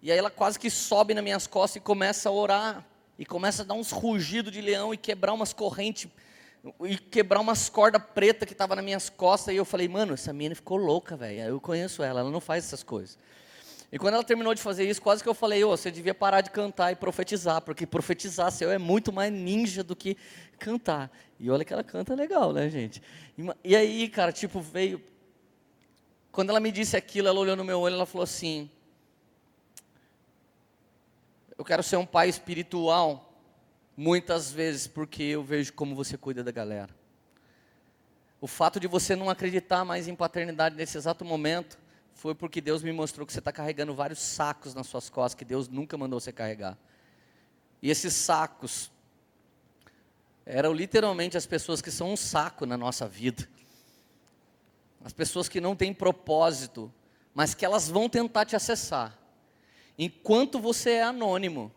E 0.00 0.10
aí 0.10 0.16
ela 0.16 0.30
quase 0.30 0.58
que 0.58 0.70
sobe 0.70 1.12
nas 1.12 1.22
minhas 1.22 1.46
costas 1.46 1.76
e 1.76 1.80
começa 1.80 2.28
a 2.28 2.32
orar. 2.32 2.86
E 3.18 3.26
começa 3.26 3.62
a 3.62 3.64
dar 3.66 3.74
uns 3.74 3.90
rugidos 3.90 4.50
de 4.50 4.62
leão 4.62 4.94
e 4.94 4.96
quebrar 4.96 5.34
umas 5.34 5.52
correntes 5.52 6.08
e 6.84 6.96
quebrar 6.96 7.40
umas 7.40 7.68
cordas 7.68 8.02
pretas 8.14 8.46
que 8.46 8.52
estavam 8.52 8.76
nas 8.76 8.84
minhas 8.84 9.08
costas. 9.08 9.54
E 9.54 9.56
eu 9.56 9.64
falei, 9.64 9.88
mano, 9.88 10.14
essa 10.14 10.32
menina 10.32 10.54
ficou 10.54 10.76
louca, 10.76 11.16
velho. 11.16 11.40
Eu 11.40 11.60
conheço 11.60 12.02
ela, 12.02 12.20
ela 12.20 12.30
não 12.30 12.40
faz 12.40 12.64
essas 12.64 12.82
coisas. 12.82 13.18
E 13.92 13.98
quando 13.98 14.14
ela 14.14 14.22
terminou 14.22 14.54
de 14.54 14.62
fazer 14.62 14.88
isso, 14.88 15.02
quase 15.02 15.22
que 15.22 15.28
eu 15.28 15.34
falei, 15.34 15.64
oh, 15.64 15.70
você 15.76 15.90
devia 15.90 16.14
parar 16.14 16.42
de 16.42 16.50
cantar 16.50 16.92
e 16.92 16.96
profetizar, 16.96 17.60
porque 17.62 17.84
profetizar 17.86 18.52
seu 18.52 18.70
é 18.70 18.78
muito 18.78 19.12
mais 19.12 19.32
ninja 19.32 19.82
do 19.82 19.96
que 19.96 20.16
cantar. 20.58 21.10
E 21.40 21.50
olha 21.50 21.64
que 21.64 21.72
ela 21.72 21.82
canta 21.82 22.14
legal, 22.14 22.52
né, 22.52 22.70
gente? 22.70 23.02
E, 23.36 23.44
e 23.64 23.74
aí, 23.74 24.08
cara, 24.08 24.30
tipo, 24.30 24.60
veio. 24.60 25.02
Quando 26.30 26.50
ela 26.50 26.60
me 26.60 26.70
disse 26.70 26.96
aquilo, 26.96 27.26
ela 27.26 27.40
olhou 27.40 27.56
no 27.56 27.64
meu 27.64 27.80
olho 27.80 27.94
e 27.94 27.96
ela 27.96 28.06
falou 28.06 28.22
assim: 28.22 28.70
Eu 31.58 31.64
quero 31.64 31.82
ser 31.82 31.96
um 31.96 32.06
pai 32.06 32.28
espiritual 32.28 33.29
Muitas 34.02 34.50
vezes 34.50 34.86
porque 34.86 35.22
eu 35.22 35.44
vejo 35.44 35.74
como 35.74 35.94
você 35.94 36.16
cuida 36.16 36.42
da 36.42 36.50
galera. 36.50 36.88
O 38.40 38.46
fato 38.46 38.80
de 38.80 38.86
você 38.86 39.14
não 39.14 39.28
acreditar 39.28 39.84
mais 39.84 40.08
em 40.08 40.16
paternidade 40.16 40.74
nesse 40.74 40.96
exato 40.96 41.22
momento 41.22 41.78
foi 42.14 42.34
porque 42.34 42.62
Deus 42.62 42.82
me 42.82 42.92
mostrou 42.92 43.26
que 43.26 43.32
você 43.34 43.40
está 43.40 43.52
carregando 43.52 43.94
vários 43.94 44.18
sacos 44.18 44.74
nas 44.74 44.86
suas 44.86 45.10
costas 45.10 45.38
que 45.38 45.44
Deus 45.44 45.68
nunca 45.68 45.98
mandou 45.98 46.18
você 46.18 46.32
carregar. 46.32 46.78
E 47.82 47.90
esses 47.90 48.14
sacos 48.14 48.90
eram 50.46 50.72
literalmente 50.72 51.36
as 51.36 51.44
pessoas 51.44 51.82
que 51.82 51.90
são 51.90 52.10
um 52.10 52.16
saco 52.16 52.64
na 52.64 52.78
nossa 52.78 53.06
vida. 53.06 53.46
As 55.04 55.12
pessoas 55.12 55.46
que 55.46 55.60
não 55.60 55.76
têm 55.76 55.92
propósito, 55.92 56.90
mas 57.34 57.52
que 57.52 57.66
elas 57.66 57.86
vão 57.86 58.08
tentar 58.08 58.46
te 58.46 58.56
acessar. 58.56 59.18
Enquanto 59.98 60.58
você 60.58 60.92
é 60.92 61.02
anônimo, 61.02 61.70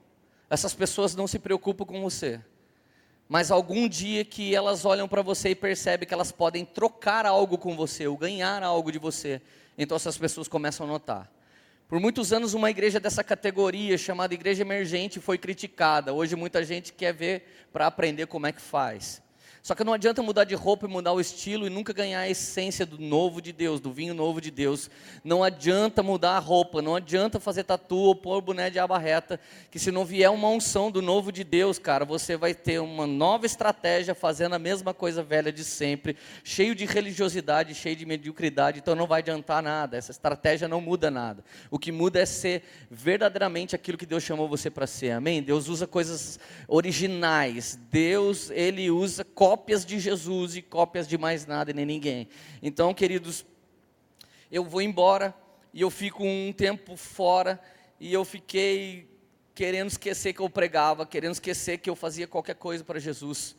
essas 0.54 0.76
pessoas 0.76 1.16
não 1.16 1.26
se 1.26 1.40
preocupam 1.40 1.84
com 1.84 2.02
você. 2.02 2.40
Mas 3.28 3.50
algum 3.50 3.90
dia 3.90 4.24
que 4.24 4.54
elas 4.54 4.86
olham 4.86 5.08
para 5.08 5.24
você 5.24 5.50
e 5.50 5.56
percebem 5.56 6.08
que 6.08 6.14
elas 6.14 6.32
podem 6.32 6.64
trocar 6.64 7.26
algo 7.26 7.58
com 7.58 7.76
você, 7.76 8.06
ou 8.06 8.16
ganhar 8.16 8.62
algo 8.62 8.92
de 8.92 9.00
você, 9.00 9.42
então 9.76 9.96
essas 9.96 10.16
pessoas 10.16 10.48
começam 10.48 10.86
a 10.86 10.90
notar. 10.90 11.32
Por 11.88 12.00
muitos 12.00 12.32
anos, 12.32 12.54
uma 12.54 12.70
igreja 12.70 13.00
dessa 13.00 13.24
categoria, 13.24 13.98
chamada 13.98 14.36
igreja 14.36 14.62
emergente, 14.62 15.20
foi 15.20 15.40
criticada. 15.40 16.14
Hoje, 16.14 16.36
muita 16.36 16.64
gente 16.64 16.94
quer 16.94 17.14
ver 17.14 17.68
para 17.74 17.88
aprender 17.88 18.28
como 18.28 18.46
é 18.46 18.52
que 18.52 18.62
faz. 18.62 19.24
Só 19.64 19.74
que 19.74 19.84
não 19.86 19.94
adianta 19.94 20.22
mudar 20.22 20.44
de 20.44 20.56
roupa 20.56 20.86
e 20.86 20.90
mudar 20.90 21.14
o 21.14 21.22
estilo 21.22 21.66
e 21.66 21.70
nunca 21.70 21.94
ganhar 21.94 22.20
a 22.20 22.30
essência 22.30 22.86
do 22.86 23.00
novo 23.00 23.42
de 23.42 23.54
Deus, 23.54 23.80
do 23.80 23.94
vinho 23.94 24.14
novo 24.14 24.42
de 24.42 24.52
Deus. 24.52 24.90
Não 25.24 25.42
adianta 25.42 26.04
mudar 26.04 26.32
a 26.32 26.40
roupa, 26.40 26.82
não 26.82 26.98
adianta 26.98 27.40
fazer 27.40 27.64
tatu 27.64 27.96
ou 27.96 28.14
pôr 28.14 28.42
boné 28.42 28.70
de 28.70 28.78
aba 28.78 29.00
reta, 29.00 29.40
que 29.72 29.80
se 29.80 29.90
não 29.90 30.04
vier 30.04 30.30
uma 30.30 30.50
unção 30.50 30.92
do 30.92 31.02
novo 31.02 31.32
de 31.32 31.46
Deus, 31.46 31.80
cara, 31.80 32.04
você 32.04 32.36
vai 32.36 32.54
ter 32.54 32.82
uma 32.82 33.08
nova 33.08 33.46
estratégia 33.46 34.14
fazendo 34.14 34.54
a 34.54 34.60
mesma 34.60 34.94
coisa 34.94 35.24
velha 35.24 35.50
de 35.50 35.64
sempre, 35.64 36.18
cheio 36.44 36.76
de 36.76 36.84
religiosidade, 36.84 37.74
cheio 37.74 37.96
de 37.96 38.06
mediocridade, 38.06 38.80
então 38.80 38.96
não 38.96 39.08
vai 39.08 39.22
adiantar 39.22 39.64
nada. 39.64 39.96
Essa 39.96 40.12
estratégia 40.12 40.68
não 40.68 40.82
muda 40.82 41.10
nada. 41.10 41.42
O 41.72 41.80
que 41.80 41.90
muda 41.90 42.20
é 42.20 42.26
ser 42.26 42.64
verdadeiramente 42.92 43.78
aquilo 43.78 43.98
que 43.98 44.06
Deus 44.06 44.24
chamou 44.24 44.50
você 44.50 44.70
para 44.70 44.86
ser. 44.86 45.12
Amém? 45.12 45.42
Deus 45.42 45.70
usa 45.70 45.88
coisas 45.88 46.38
originais. 46.68 47.80
Deus, 47.90 48.52
ele 48.52 48.92
usa 48.92 49.24
cópias 49.54 49.86
de 49.86 50.00
Jesus 50.00 50.56
e 50.56 50.64
cópias 50.64 51.08
de 51.08 51.16
mais 51.16 51.46
nada 51.46 51.70
e 51.70 51.76
nem 51.76 51.86
ninguém. 51.86 52.28
Então, 52.60 52.92
queridos, 52.92 53.46
eu 54.52 54.64
vou 54.64 54.82
embora 54.82 55.32
e 55.72 55.82
eu 55.82 55.92
fico 55.92 56.24
um 56.24 56.52
tempo 56.52 56.98
fora 56.98 57.62
e 58.00 58.12
eu 58.12 58.26
fiquei 58.26 59.08
querendo 59.54 59.90
esquecer 59.90 60.34
que 60.34 60.40
eu 60.40 60.50
pregava, 60.50 61.06
querendo 61.06 61.34
esquecer 61.34 61.78
que 61.78 61.88
eu 61.88 61.96
fazia 61.96 62.26
qualquer 62.26 62.56
coisa 62.56 62.84
para 62.84 63.00
Jesus. 63.00 63.56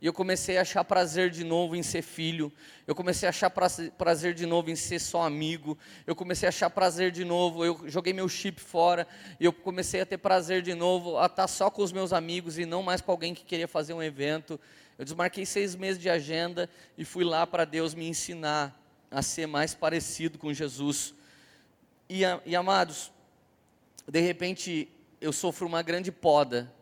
E 0.00 0.06
eu 0.06 0.12
comecei 0.12 0.58
a 0.58 0.62
achar 0.62 0.82
prazer 0.82 1.30
de 1.30 1.44
novo 1.44 1.76
em 1.76 1.82
ser 1.82 2.02
filho. 2.02 2.52
Eu 2.86 2.94
comecei 2.94 3.26
a 3.26 3.30
achar 3.30 3.50
prazer 3.50 4.34
de 4.34 4.44
novo 4.44 4.70
em 4.70 4.76
ser 4.76 4.98
só 4.98 5.22
amigo. 5.22 5.78
Eu 6.06 6.14
comecei 6.14 6.46
a 6.46 6.50
achar 6.50 6.68
prazer 6.68 7.10
de 7.10 7.24
novo. 7.24 7.64
Eu 7.64 7.80
joguei 7.86 8.12
meu 8.12 8.28
chip 8.28 8.60
fora. 8.60 9.06
E 9.38 9.44
eu 9.44 9.52
comecei 9.52 10.00
a 10.00 10.06
ter 10.06 10.18
prazer 10.18 10.60
de 10.62 10.74
novo 10.74 11.16
a 11.16 11.26
estar 11.26 11.48
só 11.48 11.70
com 11.70 11.82
os 11.82 11.92
meus 11.92 12.12
amigos 12.12 12.58
e 12.58 12.66
não 12.66 12.82
mais 12.82 13.00
com 13.00 13.12
alguém 13.12 13.34
que 13.34 13.44
queria 13.44 13.68
fazer 13.68 13.94
um 13.94 14.02
evento. 14.02 14.60
Eu 14.98 15.04
desmarquei 15.04 15.44
seis 15.44 15.74
meses 15.74 16.00
de 16.00 16.08
agenda 16.08 16.70
e 16.96 17.04
fui 17.04 17.24
lá 17.24 17.46
para 17.46 17.64
Deus 17.64 17.94
me 17.94 18.06
ensinar 18.06 18.80
a 19.10 19.22
ser 19.22 19.46
mais 19.46 19.74
parecido 19.74 20.38
com 20.38 20.52
Jesus. 20.52 21.14
E, 22.08 22.20
e 22.46 22.54
amados, 22.54 23.10
de 24.06 24.20
repente 24.20 24.88
eu 25.20 25.32
sofro 25.32 25.66
uma 25.66 25.82
grande 25.82 26.12
poda 26.12 26.72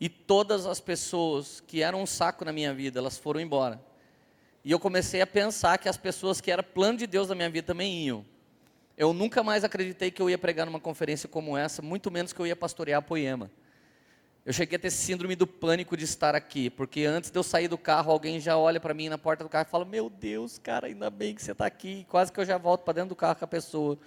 e 0.00 0.08
todas 0.08 0.66
as 0.66 0.80
pessoas 0.80 1.60
que 1.60 1.82
eram 1.82 2.02
um 2.02 2.06
saco 2.06 2.44
na 2.44 2.52
minha 2.52 2.72
vida, 2.72 2.98
elas 2.98 3.18
foram 3.18 3.40
embora. 3.40 3.80
E 4.64 4.70
eu 4.70 4.78
comecei 4.78 5.20
a 5.20 5.26
pensar 5.26 5.78
que 5.78 5.88
as 5.88 5.96
pessoas 5.96 6.40
que 6.40 6.50
eram 6.50 6.62
plano 6.62 6.98
de 6.98 7.06
Deus 7.06 7.28
na 7.28 7.34
minha 7.34 7.50
vida 7.50 7.66
também 7.66 8.04
iam. 8.04 8.24
Eu 8.96 9.12
nunca 9.12 9.42
mais 9.42 9.62
acreditei 9.62 10.10
que 10.10 10.20
eu 10.20 10.28
ia 10.28 10.38
pregar 10.38 10.66
numa 10.66 10.80
conferência 10.80 11.28
como 11.28 11.56
essa, 11.56 11.80
muito 11.80 12.10
menos 12.10 12.32
que 12.32 12.40
eu 12.40 12.46
ia 12.46 12.56
pastorear 12.56 12.98
a 12.98 13.02
Poema. 13.02 13.50
Eu 14.48 14.54
cheguei 14.54 14.76
a 14.76 14.78
ter 14.78 14.90
síndrome 14.90 15.36
do 15.36 15.46
pânico 15.46 15.94
de 15.94 16.04
estar 16.04 16.34
aqui, 16.34 16.70
porque 16.70 17.04
antes 17.04 17.30
de 17.30 17.38
eu 17.38 17.42
sair 17.42 17.68
do 17.68 17.76
carro, 17.76 18.10
alguém 18.10 18.40
já 18.40 18.56
olha 18.56 18.80
para 18.80 18.94
mim 18.94 19.10
na 19.10 19.18
porta 19.18 19.44
do 19.44 19.50
carro 19.50 19.66
e 19.68 19.70
fala: 19.70 19.84
Meu 19.84 20.08
Deus, 20.08 20.56
cara, 20.56 20.86
ainda 20.86 21.10
bem 21.10 21.34
que 21.34 21.42
você 21.42 21.52
está 21.52 21.66
aqui. 21.66 22.06
Quase 22.08 22.32
que 22.32 22.40
eu 22.40 22.46
já 22.46 22.56
volto 22.56 22.82
para 22.82 22.94
dentro 22.94 23.10
do 23.10 23.14
carro 23.14 23.36
com 23.36 23.44
a 23.44 23.46
pessoa. 23.46 23.98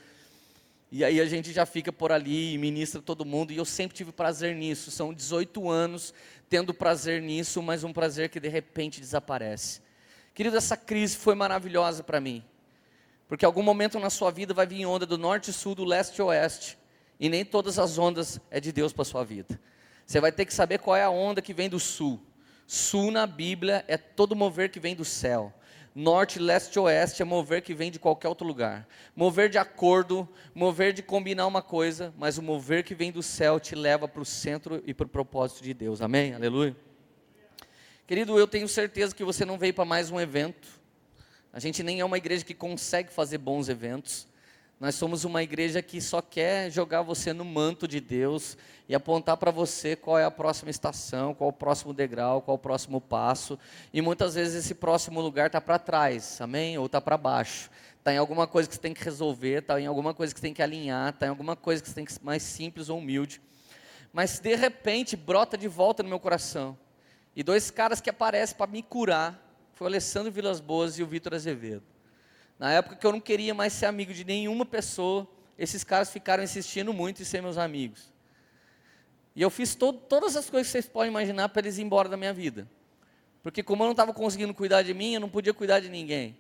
E 0.92 1.06
aí 1.06 1.22
a 1.22 1.28
gente 1.28 1.54
já 1.54 1.64
fica 1.64 1.94
por 1.94 2.12
ali 2.12 2.56
e 2.56 2.58
ministra 2.58 3.04
todo 3.04 3.24
mundo. 3.24 3.54
E 3.54 3.58
eu 3.58 3.66
sempre 3.66 3.96
tive 3.96 4.12
prazer 4.12 4.56
nisso. 4.56 4.90
São 4.90 5.14
18 5.14 5.70
anos 5.70 6.12
tendo 6.50 6.74
prazer 6.74 7.22
nisso, 7.22 7.62
mas 7.62 7.84
um 7.84 7.94
prazer 7.94 8.30
que 8.30 8.40
de 8.40 8.50
repente 8.50 9.00
desaparece. 9.00 9.80
Querido, 10.34 10.58
essa 10.58 10.76
crise 10.76 11.18
foi 11.18 11.36
maravilhosa 11.36 12.04
para 12.04 12.20
mim. 12.20 12.44
Porque 13.28 13.46
algum 13.46 13.62
momento 13.62 14.00
na 14.00 14.10
sua 14.10 14.32
vida 14.32 14.56
vai 14.56 14.66
vir 14.66 14.88
onda 14.88 15.06
do 15.06 15.20
norte, 15.20 15.54
sul, 15.54 15.76
do 15.76 15.86
leste 15.86 16.18
e 16.18 16.22
oeste. 16.24 16.80
E 17.20 17.30
nem 17.30 17.46
todas 17.46 17.78
as 17.78 18.00
ondas 18.00 18.42
é 18.50 18.60
de 18.60 18.72
Deus 18.72 18.92
para 18.92 19.06
sua 19.06 19.24
vida. 19.24 19.60
Você 20.12 20.20
vai 20.20 20.30
ter 20.34 20.44
que 20.44 20.54
saber 20.54 20.78
qual 20.80 20.98
é 20.98 21.04
a 21.04 21.10
onda 21.10 21.42
que 21.42 21.54
vem 21.54 21.70
do 21.70 21.80
sul. 21.80 22.22
Sul 22.68 23.12
na 23.12 23.26
Bíblia 23.26 23.86
é 23.88 23.96
todo 23.96 24.36
mover 24.36 24.70
que 24.70 24.78
vem 24.78 24.94
do 24.94 25.06
céu. 25.06 25.54
Norte, 25.96 26.38
leste, 26.38 26.78
oeste 26.78 27.22
é 27.22 27.26
mover 27.26 27.62
que 27.62 27.74
vem 27.74 27.90
de 27.90 27.98
qualquer 27.98 28.28
outro 28.28 28.46
lugar. 28.46 28.86
Mover 29.16 29.48
de 29.48 29.58
acordo, 29.58 30.28
mover 30.54 30.92
de 30.92 31.02
combinar 31.02 31.48
uma 31.48 31.62
coisa, 31.62 32.14
mas 32.18 32.38
o 32.38 32.42
mover 32.42 32.84
que 32.84 32.94
vem 32.94 33.10
do 33.10 33.24
céu 33.24 33.58
te 33.58 33.74
leva 33.74 34.06
para 34.06 34.22
o 34.22 34.26
centro 34.26 34.84
e 34.86 34.94
para 34.94 35.06
o 35.06 35.10
propósito 35.10 35.64
de 35.64 35.74
Deus. 35.74 36.02
Amém? 36.02 36.34
Aleluia. 36.34 36.76
Querido, 38.06 38.38
eu 38.38 38.48
tenho 38.48 38.68
certeza 38.68 39.16
que 39.16 39.24
você 39.24 39.46
não 39.46 39.58
veio 39.58 39.74
para 39.74 39.86
mais 39.86 40.12
um 40.12 40.20
evento. 40.20 40.68
A 41.54 41.60
gente 41.62 41.82
nem 41.84 42.02
é 42.02 42.04
uma 42.04 42.18
igreja 42.18 42.44
que 42.44 42.54
consegue 42.54 43.14
fazer 43.14 43.38
bons 43.38 43.70
eventos. 43.70 44.28
Nós 44.82 44.96
somos 44.96 45.26
uma 45.26 45.44
igreja 45.44 45.80
que 45.80 46.02
só 46.02 46.24
quer 46.24 46.72
jogar 46.72 47.04
você 47.04 47.34
no 47.34 47.46
manto 47.46 47.88
de 47.88 48.02
Deus 48.02 48.58
e 48.90 48.96
apontar 48.96 49.38
para 49.38 49.52
você 49.52 49.96
qual 49.96 50.18
é 50.18 50.24
a 50.24 50.32
próxima 50.32 50.72
estação, 50.72 51.36
qual 51.36 51.52
o 51.52 51.54
próximo 51.54 51.94
degrau, 51.94 52.42
qual 52.42 52.56
o 52.56 52.60
próximo 52.60 53.00
passo. 53.00 53.60
E 53.94 54.02
muitas 54.02 54.34
vezes 54.34 54.66
esse 54.66 54.74
próximo 54.74 55.22
lugar 55.22 55.46
está 55.46 55.62
para 55.62 55.78
trás, 55.78 56.42
amém? 56.42 56.80
Ou 56.80 56.88
está 56.88 57.00
para 57.00 57.16
baixo. 57.16 57.70
Está 58.00 58.12
em 58.12 58.18
alguma 58.18 58.48
coisa 58.48 58.68
que 58.68 58.74
você 58.74 58.82
tem 58.82 58.92
que 58.92 59.04
resolver, 59.04 59.60
está 59.60 59.80
em 59.80 59.86
alguma 59.86 60.16
coisa 60.16 60.34
que 60.34 60.40
você 60.40 60.48
tem 60.48 60.54
que 60.54 60.64
alinhar, 60.64 61.10
está 61.10 61.28
em 61.28 61.30
alguma 61.30 61.56
coisa 61.56 61.80
que 61.80 61.88
você 61.88 61.94
tem 61.94 62.06
que 62.06 62.14
ser 62.14 62.24
mais 62.24 62.42
simples 62.42 62.90
ou 62.90 62.98
humilde. 62.98 63.40
Mas 64.12 64.40
de 64.40 64.56
repente 64.56 65.16
brota 65.16 65.56
de 65.60 65.68
volta 65.68 66.02
no 66.02 66.10
meu 66.10 66.20
coração. 66.20 66.76
E 67.36 67.44
dois 67.44 67.70
caras 67.70 68.02
que 68.02 68.10
aparecem 68.10 68.58
para 68.58 68.66
me 68.66 68.82
curar 68.82 69.40
foi 69.76 69.86
o 69.86 69.88
Alessandro 69.88 70.32
Vilas 70.32 70.60
Boas 70.60 70.98
e 70.98 71.04
o 71.04 71.06
Vitor 71.06 71.36
Azevedo. 71.36 71.91
Na 72.62 72.72
época 72.74 72.96
que 72.96 73.08
eu 73.08 73.12
não 73.12 73.20
queria 73.20 73.56
mais 73.56 73.74
ser 73.74 73.88
amigo 73.88 74.14
de 74.14 74.24
nenhuma 74.24 74.64
pessoa, 74.68 75.28
esses 75.58 75.84
caras 75.84 76.12
ficaram 76.12 76.44
insistindo 76.44 76.94
muito 76.94 77.20
em 77.20 77.26
ser 77.26 77.42
meus 77.42 77.58
amigos. 77.58 78.14
E 79.36 79.42
eu 79.42 79.50
fiz 79.50 79.74
to 79.74 79.92
todas 79.92 80.36
as 80.36 80.48
coisas 80.48 80.68
que 80.68 80.74
vocês 80.74 80.86
podem 80.86 81.10
imaginar 81.10 81.50
para 81.50 81.64
eles 81.64 81.80
ir 81.80 81.82
embora 81.82 82.08
da 82.08 82.16
minha 82.16 82.32
vida. 82.32 82.70
Porque 83.42 83.64
como 83.64 83.82
eu 83.82 83.86
não 83.86 83.94
estava 83.94 84.14
conseguindo 84.14 84.54
cuidar 84.54 84.84
de 84.84 84.94
mim, 84.94 85.16
eu 85.16 85.20
não 85.20 85.28
podia 85.28 85.56
cuidar 85.56 85.80
de 85.80 85.90
ninguém. 85.90 86.38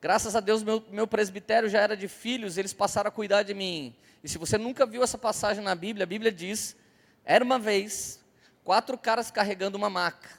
Graças 0.00 0.36
a 0.36 0.40
Deus, 0.40 0.62
meu, 0.62 0.80
meu 0.88 1.04
presbitério 1.04 1.68
já 1.68 1.80
era 1.80 1.96
de 1.96 2.06
filhos, 2.06 2.56
eles 2.56 2.72
passaram 2.72 3.08
a 3.08 3.10
cuidar 3.10 3.42
de 3.42 3.54
mim. 3.54 3.92
E 4.22 4.28
se 4.28 4.38
você 4.38 4.56
nunca 4.56 4.86
viu 4.86 5.02
essa 5.02 5.18
passagem 5.18 5.64
na 5.64 5.74
Bíblia, 5.74 6.04
a 6.04 6.06
Bíblia 6.06 6.30
diz: 6.30 6.76
era 7.24 7.42
uma 7.42 7.58
vez 7.58 8.24
quatro 8.62 8.96
caras 8.96 9.32
carregando 9.32 9.76
uma 9.76 9.90
maca. 9.90 10.30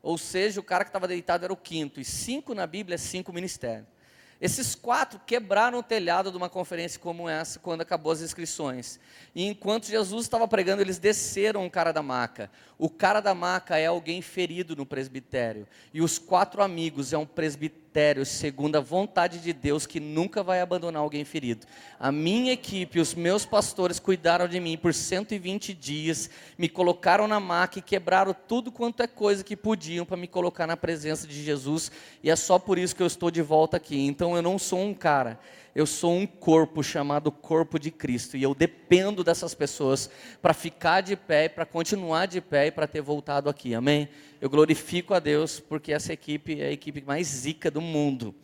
Ou 0.00 0.16
seja, 0.16 0.60
o 0.60 0.62
cara 0.62 0.84
que 0.84 0.90
estava 0.90 1.08
deitado 1.08 1.42
era 1.42 1.52
o 1.52 1.56
quinto. 1.56 1.98
E 1.98 2.04
cinco 2.04 2.54
na 2.54 2.64
Bíblia 2.64 2.94
é 2.94 2.98
cinco 2.98 3.32
ministérios. 3.32 3.95
Esses 4.40 4.74
quatro 4.74 5.18
quebraram 5.26 5.78
o 5.78 5.82
telhado 5.82 6.30
de 6.30 6.36
uma 6.36 6.48
conferência 6.48 7.00
como 7.00 7.28
essa 7.28 7.58
quando 7.58 7.80
acabou 7.80 8.12
as 8.12 8.20
inscrições. 8.20 9.00
E 9.34 9.46
enquanto 9.46 9.86
Jesus 9.86 10.24
estava 10.24 10.46
pregando, 10.46 10.82
eles 10.82 10.98
desceram 10.98 11.64
o 11.64 11.70
cara 11.70 11.92
da 11.92 12.02
maca. 12.02 12.50
O 12.78 12.90
cara 12.90 13.20
da 13.20 13.34
maca 13.34 13.78
é 13.78 13.86
alguém 13.86 14.20
ferido 14.20 14.76
no 14.76 14.84
presbitério. 14.84 15.66
E 15.92 16.02
os 16.02 16.18
quatro 16.18 16.62
amigos 16.62 17.12
é 17.12 17.18
um 17.18 17.26
presbitério 17.26 17.85
segundo 18.24 18.76
a 18.76 18.80
vontade 18.80 19.38
de 19.38 19.52
Deus 19.52 19.86
que 19.86 19.98
nunca 19.98 20.42
vai 20.42 20.60
abandonar 20.60 21.02
alguém 21.02 21.24
ferido. 21.24 21.66
A 21.98 22.12
minha 22.12 22.52
equipe, 22.52 23.00
os 23.00 23.14
meus 23.14 23.46
pastores 23.46 23.98
cuidaram 23.98 24.46
de 24.46 24.60
mim 24.60 24.76
por 24.76 24.92
120 24.92 25.72
dias, 25.72 26.28
me 26.58 26.68
colocaram 26.68 27.26
na 27.26 27.40
maca 27.40 27.78
e 27.78 27.82
quebraram 27.82 28.34
tudo 28.46 28.70
quanto 28.70 29.02
é 29.02 29.06
coisa 29.06 29.42
que 29.42 29.56
podiam 29.56 30.04
para 30.04 30.16
me 30.16 30.26
colocar 30.26 30.66
na 30.66 30.76
presença 30.76 31.26
de 31.26 31.42
Jesus. 31.42 31.90
E 32.22 32.30
é 32.30 32.36
só 32.36 32.58
por 32.58 32.76
isso 32.76 32.94
que 32.94 33.02
eu 33.02 33.06
estou 33.06 33.30
de 33.30 33.40
volta 33.40 33.78
aqui. 33.78 34.06
Então 34.06 34.36
eu 34.36 34.42
não 34.42 34.58
sou 34.58 34.80
um 34.80 34.92
cara 34.92 35.38
eu 35.76 35.84
sou 35.84 36.16
um 36.16 36.26
corpo 36.26 36.82
chamado 36.82 37.30
corpo 37.30 37.78
de 37.78 37.90
Cristo 37.90 38.34
e 38.34 38.42
eu 38.42 38.54
dependo 38.54 39.22
dessas 39.22 39.54
pessoas 39.54 40.08
para 40.40 40.54
ficar 40.54 41.02
de 41.02 41.14
pé 41.14 41.50
para 41.50 41.66
continuar 41.66 42.24
de 42.24 42.40
pé 42.40 42.68
e 42.68 42.70
para 42.70 42.86
ter 42.86 43.02
voltado 43.02 43.50
aqui, 43.50 43.74
amém? 43.74 44.08
Eu 44.40 44.48
glorifico 44.48 45.12
a 45.12 45.18
Deus 45.18 45.60
porque 45.60 45.92
essa 45.92 46.14
equipe 46.14 46.58
é 46.58 46.68
a 46.68 46.72
equipe 46.72 47.02
mais 47.02 47.26
zica 47.26 47.70
do 47.70 47.82
mundo. 47.82 48.34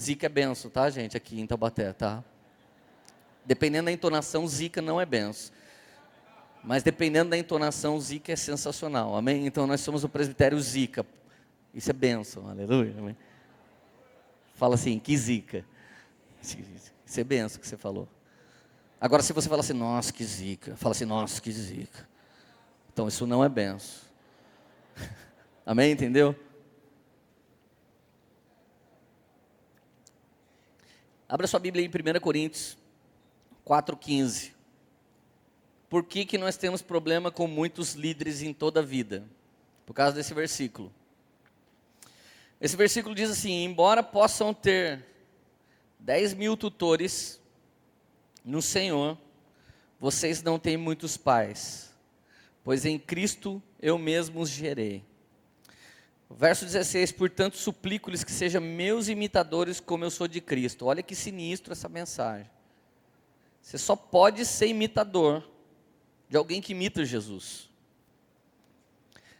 Zica 0.00 0.26
é 0.26 0.28
benção, 0.28 0.70
tá, 0.70 0.88
gente? 0.88 1.16
Aqui 1.16 1.40
em 1.40 1.44
Taubaté, 1.44 1.92
tá? 1.92 2.22
Dependendo 3.44 3.86
da 3.86 3.92
entonação, 3.92 4.46
zica 4.46 4.80
não 4.80 5.00
é 5.00 5.04
benção. 5.04 5.52
Mas 6.62 6.84
dependendo 6.84 7.30
da 7.30 7.36
entonação, 7.36 7.98
zica 7.98 8.32
é 8.32 8.36
sensacional, 8.36 9.16
amém? 9.16 9.44
Então 9.44 9.66
nós 9.66 9.80
somos 9.80 10.04
o 10.04 10.08
presbitério 10.08 10.60
zica. 10.60 11.04
Isso 11.74 11.90
é 11.90 11.92
benção, 11.92 12.48
aleluia, 12.48 12.94
amém? 12.96 13.16
Fala 14.54 14.76
assim, 14.76 15.00
que 15.00 15.16
zica. 15.16 15.64
Isso 17.04 17.20
é 17.20 17.24
benção 17.24 17.60
que 17.60 17.66
você 17.66 17.76
falou. 17.76 18.08
Agora, 19.00 19.22
se 19.22 19.32
você 19.32 19.48
fala 19.48 19.60
assim, 19.60 19.72
nossa, 19.72 20.12
que 20.12 20.24
zica. 20.24 20.76
Fala 20.76 20.92
assim, 20.92 21.04
nossa, 21.04 21.40
que 21.40 21.50
zica. 21.50 22.08
Então, 22.92 23.08
isso 23.08 23.26
não 23.26 23.44
é 23.44 23.48
benção. 23.48 24.06
Amém? 25.66 25.92
Entendeu? 25.92 26.34
Abra 31.28 31.46
sua 31.46 31.58
Bíblia 31.58 31.84
em 31.84 31.88
1 31.88 32.20
Coríntios 32.20 32.78
4,15. 33.66 34.52
Por 35.88 36.04
que, 36.04 36.24
que 36.24 36.38
nós 36.38 36.56
temos 36.56 36.82
problema 36.82 37.30
com 37.30 37.46
muitos 37.46 37.94
líderes 37.94 38.42
em 38.42 38.52
toda 38.52 38.80
a 38.80 38.82
vida? 38.82 39.24
Por 39.84 39.92
causa 39.92 40.14
desse 40.14 40.32
versículo. 40.32 40.92
Esse 42.60 42.76
versículo 42.76 43.14
diz 43.14 43.30
assim: 43.30 43.64
embora 43.64 44.02
possam 44.02 44.54
ter 44.54 45.04
10 45.98 46.34
mil 46.34 46.56
tutores 46.56 47.40
no 48.44 48.62
Senhor, 48.62 49.18
vocês 49.98 50.42
não 50.42 50.58
têm 50.58 50.76
muitos 50.76 51.16
pais, 51.16 51.92
pois 52.62 52.84
em 52.84 52.98
Cristo 52.98 53.62
eu 53.80 53.98
mesmo 53.98 54.40
os 54.40 54.50
gerei. 54.50 55.04
Verso 56.30 56.64
16: 56.64 57.12
Portanto, 57.12 57.56
suplico-lhes 57.56 58.24
que 58.24 58.32
sejam 58.32 58.60
meus 58.60 59.08
imitadores, 59.08 59.80
como 59.80 60.04
eu 60.04 60.10
sou 60.10 60.26
de 60.26 60.40
Cristo. 60.40 60.86
Olha 60.86 61.02
que 61.02 61.14
sinistro 61.14 61.72
essa 61.72 61.88
mensagem. 61.88 62.50
Você 63.62 63.78
só 63.78 63.96
pode 63.96 64.44
ser 64.44 64.68
imitador 64.68 65.48
de 66.28 66.36
alguém 66.36 66.60
que 66.60 66.72
imita 66.72 67.04
Jesus. 67.04 67.68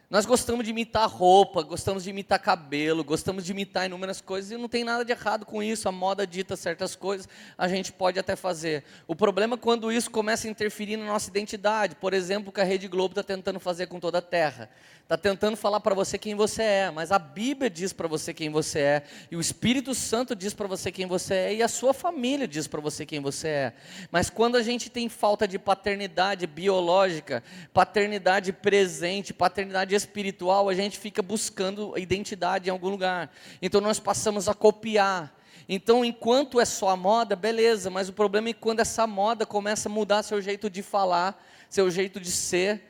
Nós 0.09 0.25
gostamos 0.25 0.63
de 0.63 0.71
imitar 0.71 1.05
roupa, 1.09 1.61
gostamos 1.61 2.05
de 2.05 2.09
imitar 2.11 2.39
cabelo, 2.39 3.03
gostamos 3.03 3.43
de 3.43 3.51
imitar 3.51 3.87
inúmeras 3.87 4.21
coisas 4.21 4.51
e 4.51 4.55
não 4.55 4.69
tem 4.69 4.81
nada 4.81 5.03
de 5.03 5.11
errado 5.11 5.45
com 5.45 5.61
isso. 5.61 5.89
A 5.89 5.91
moda 5.91 6.25
dita 6.25 6.55
certas 6.55 6.95
coisas, 6.95 7.27
a 7.57 7.67
gente 7.67 7.91
pode 7.91 8.17
até 8.17 8.33
fazer. 8.33 8.85
O 9.05 9.13
problema 9.13 9.55
é 9.55 9.57
quando 9.57 9.91
isso 9.91 10.09
começa 10.09 10.47
a 10.47 10.49
interferir 10.49 10.95
na 10.95 11.05
nossa 11.05 11.29
identidade. 11.29 11.95
Por 11.95 12.13
exemplo, 12.13 12.51
o 12.51 12.53
que 12.53 12.61
a 12.61 12.63
Rede 12.63 12.87
Globo 12.87 13.11
está 13.11 13.23
tentando 13.23 13.59
fazer 13.59 13.87
com 13.87 13.99
toda 13.99 14.19
a 14.19 14.21
terra 14.21 14.69
está 15.07 15.17
tentando 15.17 15.55
falar 15.55 15.79
para 15.79 15.95
você 15.95 16.17
quem 16.17 16.35
você 16.35 16.61
é, 16.61 16.91
mas 16.91 17.13
a 17.13 17.17
Bíblia 17.17 17.69
diz 17.69 17.93
para 17.93 18.09
você 18.09 18.33
quem 18.33 18.49
você 18.49 18.79
é, 18.79 19.03
e 19.31 19.37
o 19.37 19.39
Espírito 19.39 19.95
Santo 19.95 20.35
diz 20.35 20.53
para 20.53 20.67
você 20.67 20.91
quem 20.91 21.05
você 21.05 21.33
é, 21.33 21.55
e 21.55 21.63
a 21.63 21.69
sua 21.69 21.93
família 21.93 22.45
diz 22.45 22.67
para 22.67 22.81
você 22.81 23.05
quem 23.05 23.21
você 23.21 23.47
é. 23.47 23.73
Mas 24.11 24.29
quando 24.29 24.57
a 24.57 24.61
gente 24.61 24.89
tem 24.89 25.07
falta 25.07 25.47
de 25.47 25.57
paternidade 25.57 26.45
biológica, 26.45 27.41
paternidade 27.73 28.51
presente, 28.51 29.33
paternidade 29.33 29.95
espiritual, 29.97 30.69
a 30.69 30.73
gente 30.73 30.97
fica 30.97 31.21
buscando 31.21 31.97
identidade 31.97 32.69
em 32.69 32.71
algum 32.71 32.89
lugar. 32.89 33.31
Então 33.61 33.81
nós 33.81 33.99
passamos 33.99 34.47
a 34.47 34.53
copiar. 34.53 35.35
Então, 35.69 36.05
enquanto 36.05 36.61
é 36.61 36.65
só 36.65 36.89
a 36.89 36.95
moda, 36.95 37.35
beleza, 37.35 37.89
mas 37.89 38.07
o 38.07 38.13
problema 38.13 38.49
é 38.49 38.53
quando 38.53 38.79
essa 38.79 39.05
moda 39.05 39.45
começa 39.45 39.89
a 39.89 39.91
mudar 39.91 40.23
seu 40.23 40.41
jeito 40.41 40.69
de 40.69 40.81
falar, 40.81 41.45
seu 41.69 41.91
jeito 41.91 42.21
de 42.21 42.31
ser, 42.31 42.81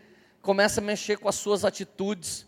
começa 0.43 0.79
a 0.79 0.83
mexer 0.83 1.17
com 1.17 1.27
as 1.27 1.35
suas 1.35 1.65
atitudes. 1.65 2.45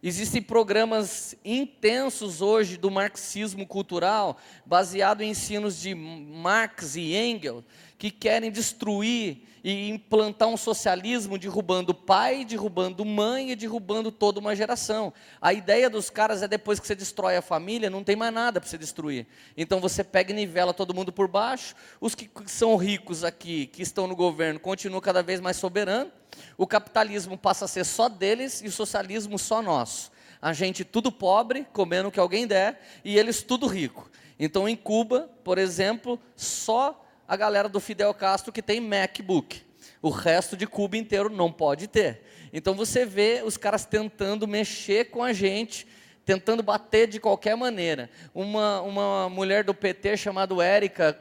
Existem 0.00 0.42
programas 0.42 1.34
intensos 1.44 2.40
hoje 2.40 2.76
do 2.76 2.90
marxismo 2.90 3.66
cultural, 3.66 4.36
baseado 4.66 5.20
em 5.20 5.30
ensinos 5.30 5.80
de 5.80 5.94
Marx 5.94 6.96
e 6.96 7.16
Engels, 7.16 7.64
que 8.02 8.10
querem 8.10 8.50
destruir 8.50 9.44
e 9.62 9.88
implantar 9.88 10.48
um 10.48 10.56
socialismo 10.56 11.38
derrubando 11.38 11.94
pai, 11.94 12.44
derrubando 12.44 13.04
mãe 13.04 13.52
e 13.52 13.54
derrubando 13.54 14.10
toda 14.10 14.40
uma 14.40 14.56
geração. 14.56 15.12
A 15.40 15.52
ideia 15.52 15.88
dos 15.88 16.10
caras 16.10 16.42
é 16.42 16.48
depois 16.48 16.80
que 16.80 16.86
você 16.88 16.96
destrói 16.96 17.36
a 17.36 17.40
família, 17.40 17.88
não 17.88 18.02
tem 18.02 18.16
mais 18.16 18.34
nada 18.34 18.60
para 18.60 18.68
você 18.68 18.76
destruir. 18.76 19.24
Então 19.56 19.78
você 19.78 20.02
pega 20.02 20.32
e 20.32 20.34
nivela 20.34 20.74
todo 20.74 20.92
mundo 20.92 21.12
por 21.12 21.28
baixo, 21.28 21.76
os 22.00 22.12
que 22.12 22.28
são 22.46 22.76
ricos 22.76 23.22
aqui, 23.22 23.66
que 23.66 23.82
estão 23.82 24.08
no 24.08 24.16
governo, 24.16 24.58
continuam 24.58 25.00
cada 25.00 25.22
vez 25.22 25.40
mais 25.40 25.56
soberanos, 25.56 26.12
o 26.58 26.66
capitalismo 26.66 27.38
passa 27.38 27.66
a 27.66 27.68
ser 27.68 27.84
só 27.84 28.08
deles 28.08 28.62
e 28.62 28.66
o 28.66 28.72
socialismo 28.72 29.38
só 29.38 29.62
nosso. 29.62 30.10
A 30.40 30.52
gente 30.52 30.84
tudo 30.84 31.12
pobre, 31.12 31.64
comendo 31.72 32.08
o 32.08 32.10
que 32.10 32.18
alguém 32.18 32.48
der, 32.48 32.80
e 33.04 33.16
eles 33.16 33.44
tudo 33.44 33.68
rico. 33.68 34.10
Então 34.40 34.68
em 34.68 34.74
Cuba, 34.74 35.30
por 35.44 35.56
exemplo, 35.56 36.18
só 36.34 36.98
a 37.32 37.36
galera 37.36 37.66
do 37.66 37.80
Fidel 37.80 38.12
Castro 38.12 38.52
que 38.52 38.60
tem 38.60 38.78
MacBook. 38.78 39.62
O 40.02 40.10
resto 40.10 40.54
de 40.54 40.66
Cuba 40.66 40.98
inteiro 40.98 41.30
não 41.30 41.50
pode 41.50 41.86
ter. 41.86 42.20
Então 42.52 42.74
você 42.74 43.06
vê 43.06 43.40
os 43.42 43.56
caras 43.56 43.86
tentando 43.86 44.46
mexer 44.46 45.06
com 45.06 45.22
a 45.22 45.32
gente, 45.32 45.86
tentando 46.26 46.62
bater 46.62 47.08
de 47.08 47.18
qualquer 47.18 47.56
maneira. 47.56 48.10
Uma, 48.34 48.82
uma 48.82 49.30
mulher 49.30 49.64
do 49.64 49.72
PT 49.72 50.18
chamada 50.18 50.62
Érica, 50.62 51.18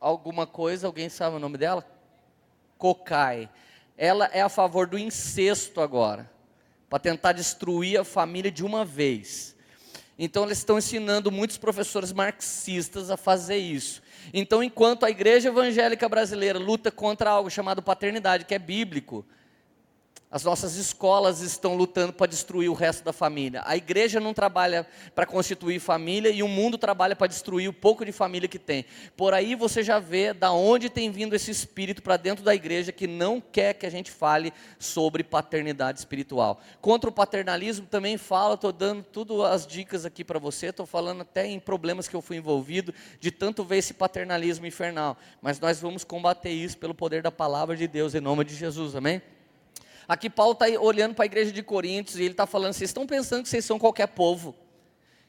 alguma 0.00 0.46
coisa, 0.46 0.86
alguém 0.86 1.10
sabe 1.10 1.36
o 1.36 1.38
nome 1.38 1.58
dela? 1.58 1.86
Cocai. 2.78 3.46
Ela 3.98 4.30
é 4.32 4.40
a 4.40 4.48
favor 4.48 4.86
do 4.86 4.98
incesto 4.98 5.82
agora, 5.82 6.30
para 6.88 7.00
tentar 7.00 7.32
destruir 7.32 8.00
a 8.00 8.04
família 8.04 8.50
de 8.50 8.64
uma 8.64 8.82
vez. 8.82 9.54
Então 10.18 10.44
eles 10.44 10.56
estão 10.56 10.78
ensinando 10.78 11.30
muitos 11.30 11.58
professores 11.58 12.12
marxistas 12.12 13.10
a 13.10 13.18
fazer 13.18 13.58
isso. 13.58 14.02
Então, 14.32 14.62
enquanto 14.62 15.04
a 15.04 15.10
igreja 15.10 15.48
evangélica 15.48 16.08
brasileira 16.08 16.58
luta 16.58 16.90
contra 16.90 17.30
algo 17.30 17.50
chamado 17.50 17.82
paternidade, 17.82 18.44
que 18.44 18.54
é 18.54 18.58
bíblico, 18.58 19.24
as 20.30 20.44
nossas 20.44 20.76
escolas 20.76 21.40
estão 21.40 21.74
lutando 21.74 22.12
para 22.12 22.28
destruir 22.28 22.68
o 22.68 22.74
resto 22.74 23.02
da 23.02 23.12
família. 23.12 23.62
A 23.64 23.76
igreja 23.76 24.20
não 24.20 24.32
trabalha 24.32 24.86
para 25.12 25.26
constituir 25.26 25.80
família 25.80 26.30
e 26.30 26.40
o 26.40 26.46
mundo 26.46 26.78
trabalha 26.78 27.16
para 27.16 27.26
destruir 27.26 27.68
o 27.68 27.72
pouco 27.72 28.04
de 28.04 28.12
família 28.12 28.48
que 28.48 28.58
tem. 28.58 28.84
Por 29.16 29.34
aí 29.34 29.56
você 29.56 29.82
já 29.82 29.98
vê 29.98 30.32
da 30.32 30.52
onde 30.52 30.88
tem 30.88 31.10
vindo 31.10 31.34
esse 31.34 31.50
espírito 31.50 32.00
para 32.00 32.16
dentro 32.16 32.44
da 32.44 32.54
igreja 32.54 32.92
que 32.92 33.08
não 33.08 33.40
quer 33.40 33.74
que 33.74 33.84
a 33.84 33.90
gente 33.90 34.08
fale 34.08 34.52
sobre 34.78 35.24
paternidade 35.24 35.98
espiritual. 35.98 36.60
Contra 36.80 37.10
o 37.10 37.12
paternalismo 37.12 37.86
também 37.86 38.16
falo, 38.16 38.54
estou 38.54 38.70
dando 38.70 39.02
tudo 39.02 39.44
as 39.44 39.66
dicas 39.66 40.06
aqui 40.06 40.22
para 40.22 40.38
você, 40.38 40.66
estou 40.66 40.86
falando 40.86 41.22
até 41.22 41.44
em 41.44 41.58
problemas 41.58 42.06
que 42.06 42.14
eu 42.14 42.22
fui 42.22 42.36
envolvido 42.36 42.94
de 43.18 43.32
tanto 43.32 43.64
ver 43.64 43.78
esse 43.78 43.94
paternalismo 43.94 44.64
infernal. 44.64 45.16
Mas 45.42 45.58
nós 45.58 45.80
vamos 45.80 46.04
combater 46.04 46.50
isso 46.50 46.78
pelo 46.78 46.94
poder 46.94 47.20
da 47.20 47.32
palavra 47.32 47.76
de 47.76 47.88
Deus 47.88 48.14
em 48.14 48.20
nome 48.20 48.44
de 48.44 48.54
Jesus, 48.54 48.94
amém? 48.94 49.20
Aqui 50.10 50.28
Paulo 50.28 50.54
está 50.54 50.66
olhando 50.80 51.14
para 51.14 51.24
a 51.24 51.26
igreja 51.26 51.52
de 51.52 51.62
Coríntios 51.62 52.18
e 52.18 52.24
ele 52.24 52.32
está 52.32 52.44
falando: 52.44 52.72
vocês 52.72 52.90
estão 52.90 53.06
pensando 53.06 53.44
que 53.44 53.48
vocês 53.48 53.64
são 53.64 53.78
qualquer 53.78 54.08
povo. 54.08 54.56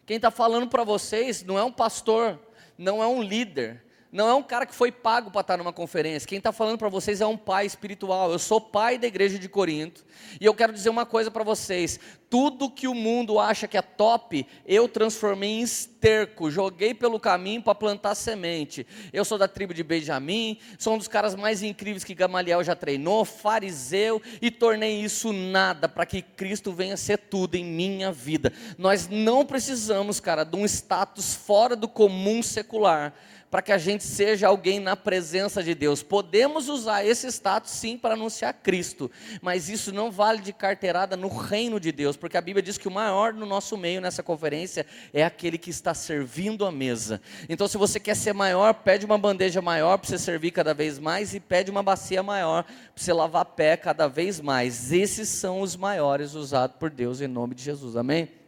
Quem 0.08 0.16
está 0.16 0.32
falando 0.32 0.68
para 0.68 0.84
vocês 0.84 1.44
não 1.44 1.56
é 1.56 1.64
um 1.64 1.72
pastor, 1.72 2.40
não 2.76 3.00
é 3.00 3.06
um 3.06 3.22
líder, 3.22 3.84
não 4.12 4.28
é 4.28 4.34
um 4.34 4.44
cara 4.44 4.66
que 4.66 4.76
foi 4.76 4.92
pago 4.92 5.32
para 5.32 5.40
estar 5.40 5.58
numa 5.58 5.72
conferência. 5.72 6.28
Quem 6.28 6.38
está 6.38 6.52
falando 6.52 6.78
para 6.78 6.90
vocês 6.90 7.22
é 7.22 7.26
um 7.26 7.38
pai 7.38 7.66
espiritual. 7.66 8.30
Eu 8.30 8.40
sou 8.40 8.60
pai 8.60 8.98
da 8.98 9.08
igreja 9.08 9.40
de 9.40 9.48
Corinto. 9.48 10.04
E 10.40 10.46
eu 10.46 10.54
quero 10.54 10.74
dizer 10.74 10.90
uma 10.90 11.06
coisa 11.06 11.32
para 11.32 11.46
vocês: 11.46 11.98
tudo 12.30 12.70
que 12.70 12.90
o 12.90 12.94
mundo 12.94 13.40
acha 13.40 13.70
que 13.70 13.78
é 13.78 13.82
top, 13.82 14.46
eu 14.66 14.90
transformei 14.90 15.50
em 15.52 15.62
esterco, 15.62 16.52
joguei 16.52 16.94
pelo 16.94 17.22
caminho 17.22 17.62
para 17.62 17.74
plantar 17.74 18.14
semente. 18.16 18.86
Eu 19.14 19.24
sou 19.24 19.38
da 19.38 19.48
tribo 19.48 19.74
de 19.74 19.82
Benjamim, 19.84 20.58
sou 20.78 20.96
um 20.96 20.98
dos 20.98 21.08
caras 21.08 21.34
mais 21.34 21.64
incríveis 21.64 22.04
que 22.04 22.14
Gamaliel 22.14 22.62
já 22.66 22.76
treinou, 22.76 23.24
fariseu, 23.24 24.22
e 24.42 24.52
tornei 24.52 25.02
isso 25.02 25.32
nada 25.32 25.88
para 25.88 26.06
que 26.06 26.22
Cristo 26.22 26.74
venha 26.74 26.98
ser 26.98 27.18
tudo 27.18 27.56
em 27.56 27.64
minha 27.64 28.12
vida. 28.12 28.52
Nós 28.78 29.08
não 29.08 29.46
precisamos, 29.46 30.20
cara, 30.20 30.44
de 30.44 30.58
um 30.58 30.66
status 30.66 31.34
fora 31.34 31.78
do 31.78 31.88
comum 31.88 32.44
secular 32.44 33.14
para 33.52 33.62
que 33.62 33.74
a 33.74 33.78
gente 33.78 34.06
seja 34.06 34.48
alguém 34.48 34.80
na 34.80 34.96
presença 34.96 35.62
de 35.62 35.76
Deus. 35.76 36.02
Podemos 36.02 36.70
usar 36.70 37.06
esse 37.06 37.28
status 37.28 37.72
sim 37.72 37.98
para 37.98 38.14
anunciar 38.14 38.54
Cristo, 38.54 39.12
mas 39.42 39.68
isso 39.68 39.92
não 39.92 40.10
vale 40.10 40.42
de 40.42 40.54
carteirada 40.54 41.18
no 41.18 41.28
reino 41.28 41.78
de 41.78 41.92
Deus, 41.92 42.16
porque 42.16 42.38
a 42.38 42.42
Bíblia 42.42 42.64
diz 42.64 42.78
que 42.78 42.88
o 42.88 42.92
maior 42.92 43.34
no 43.34 43.46
nosso 43.46 43.78
meio 43.78 44.00
nessa 44.00 44.24
conferência 44.24 44.86
é 45.14 45.26
aquele 45.26 45.58
que 45.58 45.70
está 45.70 45.94
servindo 45.94 46.66
a 46.66 46.72
mesa. 46.72 47.22
Então, 47.50 47.68
se 47.68 47.78
você 47.78 48.00
quer 48.00 48.16
ser 48.16 48.34
maior, 48.34 48.74
pede 48.74 49.06
uma 49.06 49.18
bandeja 49.18 49.62
maior 49.62 49.98
para 49.98 50.08
você 50.08 50.18
servir 50.18 50.52
cada 50.52 50.74
vez 50.74 50.98
mais 50.98 51.34
e 51.34 51.40
pede 51.40 51.70
uma 51.70 51.84
bacia 51.84 52.24
maior 52.24 52.64
para 52.64 52.74
você 52.96 53.12
lavar 53.12 53.44
pé 53.44 53.76
cada 53.76 54.08
vez 54.08 54.40
mais. 54.40 54.94
Esses 54.94 55.28
são 55.28 55.60
os 55.60 55.76
maiores 55.76 56.36
usados 56.36 56.78
por 56.80 56.90
Deus 56.90 57.20
em 57.20 57.28
nome 57.28 57.54
de 57.54 57.64
Jesus. 57.64 57.98
Amém? 57.98 58.41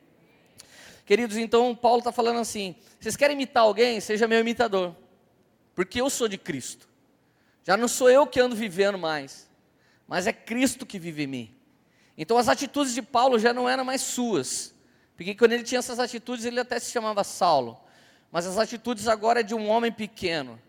Queridos, 1.05 1.37
então 1.37 1.75
Paulo 1.75 1.99
está 1.99 2.11
falando 2.11 2.39
assim: 2.39 2.75
vocês 2.99 3.15
querem 3.15 3.35
imitar 3.35 3.63
alguém? 3.63 3.99
Seja 3.99 4.27
meu 4.27 4.39
imitador, 4.39 4.95
porque 5.75 5.99
eu 5.99 6.09
sou 6.09 6.27
de 6.27 6.37
Cristo. 6.37 6.87
Já 7.63 7.77
não 7.77 7.87
sou 7.87 8.09
eu 8.09 8.27
que 8.27 8.39
ando 8.39 8.55
vivendo 8.55 8.97
mais, 8.97 9.49
mas 10.07 10.27
é 10.27 10.33
Cristo 10.33 10.85
que 10.85 10.99
vive 10.99 11.23
em 11.23 11.27
mim. 11.27 11.55
Então 12.17 12.37
as 12.37 12.47
atitudes 12.47 12.93
de 12.93 13.01
Paulo 13.01 13.39
já 13.39 13.53
não 13.53 13.67
eram 13.67 13.83
mais 13.83 14.01
suas, 14.01 14.73
porque 15.15 15.33
quando 15.35 15.53
ele 15.53 15.63
tinha 15.63 15.79
essas 15.79 15.99
atitudes 15.99 16.45
ele 16.45 16.59
até 16.59 16.79
se 16.79 16.91
chamava 16.91 17.23
Saulo, 17.23 17.79
mas 18.31 18.45
as 18.45 18.57
atitudes 18.57 19.07
agora 19.07 19.39
é 19.39 19.43
de 19.43 19.55
um 19.55 19.67
homem 19.69 19.91
pequeno 19.91 20.59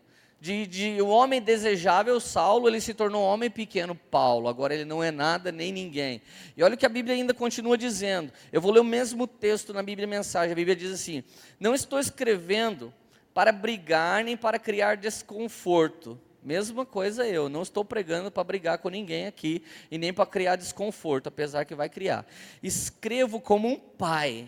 de, 0.44 0.66
de 0.66 1.00
um 1.00 1.08
homem 1.08 1.40
desejável, 1.40 2.20
Saulo, 2.20 2.68
ele 2.68 2.78
se 2.78 2.92
tornou 2.92 3.22
um 3.22 3.26
homem 3.26 3.50
pequeno, 3.50 3.94
Paulo. 3.94 4.46
Agora 4.46 4.74
ele 4.74 4.84
não 4.84 5.02
é 5.02 5.10
nada 5.10 5.50
nem 5.50 5.72
ninguém. 5.72 6.20
E 6.54 6.62
olha 6.62 6.74
o 6.74 6.76
que 6.76 6.84
a 6.84 6.90
Bíblia 6.90 7.14
ainda 7.14 7.32
continua 7.32 7.78
dizendo. 7.78 8.30
Eu 8.52 8.60
vou 8.60 8.70
ler 8.70 8.80
o 8.80 8.84
mesmo 8.84 9.26
texto 9.26 9.72
na 9.72 9.82
Bíblia 9.82 10.06
Mensagem. 10.06 10.52
A 10.52 10.54
Bíblia 10.54 10.76
diz 10.76 10.92
assim: 10.92 11.24
Não 11.58 11.74
estou 11.74 11.98
escrevendo 11.98 12.92
para 13.32 13.50
brigar 13.52 14.22
nem 14.22 14.36
para 14.36 14.58
criar 14.58 14.98
desconforto. 14.98 16.20
Mesma 16.42 16.84
coisa 16.84 17.26
eu, 17.26 17.48
não 17.48 17.62
estou 17.62 17.82
pregando 17.82 18.30
para 18.30 18.44
brigar 18.44 18.76
com 18.76 18.90
ninguém 18.90 19.26
aqui 19.26 19.64
e 19.90 19.96
nem 19.96 20.12
para 20.12 20.26
criar 20.26 20.56
desconforto, 20.56 21.26
apesar 21.26 21.64
que 21.64 21.74
vai 21.74 21.88
criar. 21.88 22.26
Escrevo 22.62 23.40
como 23.40 23.66
um 23.66 23.76
pai. 23.78 24.46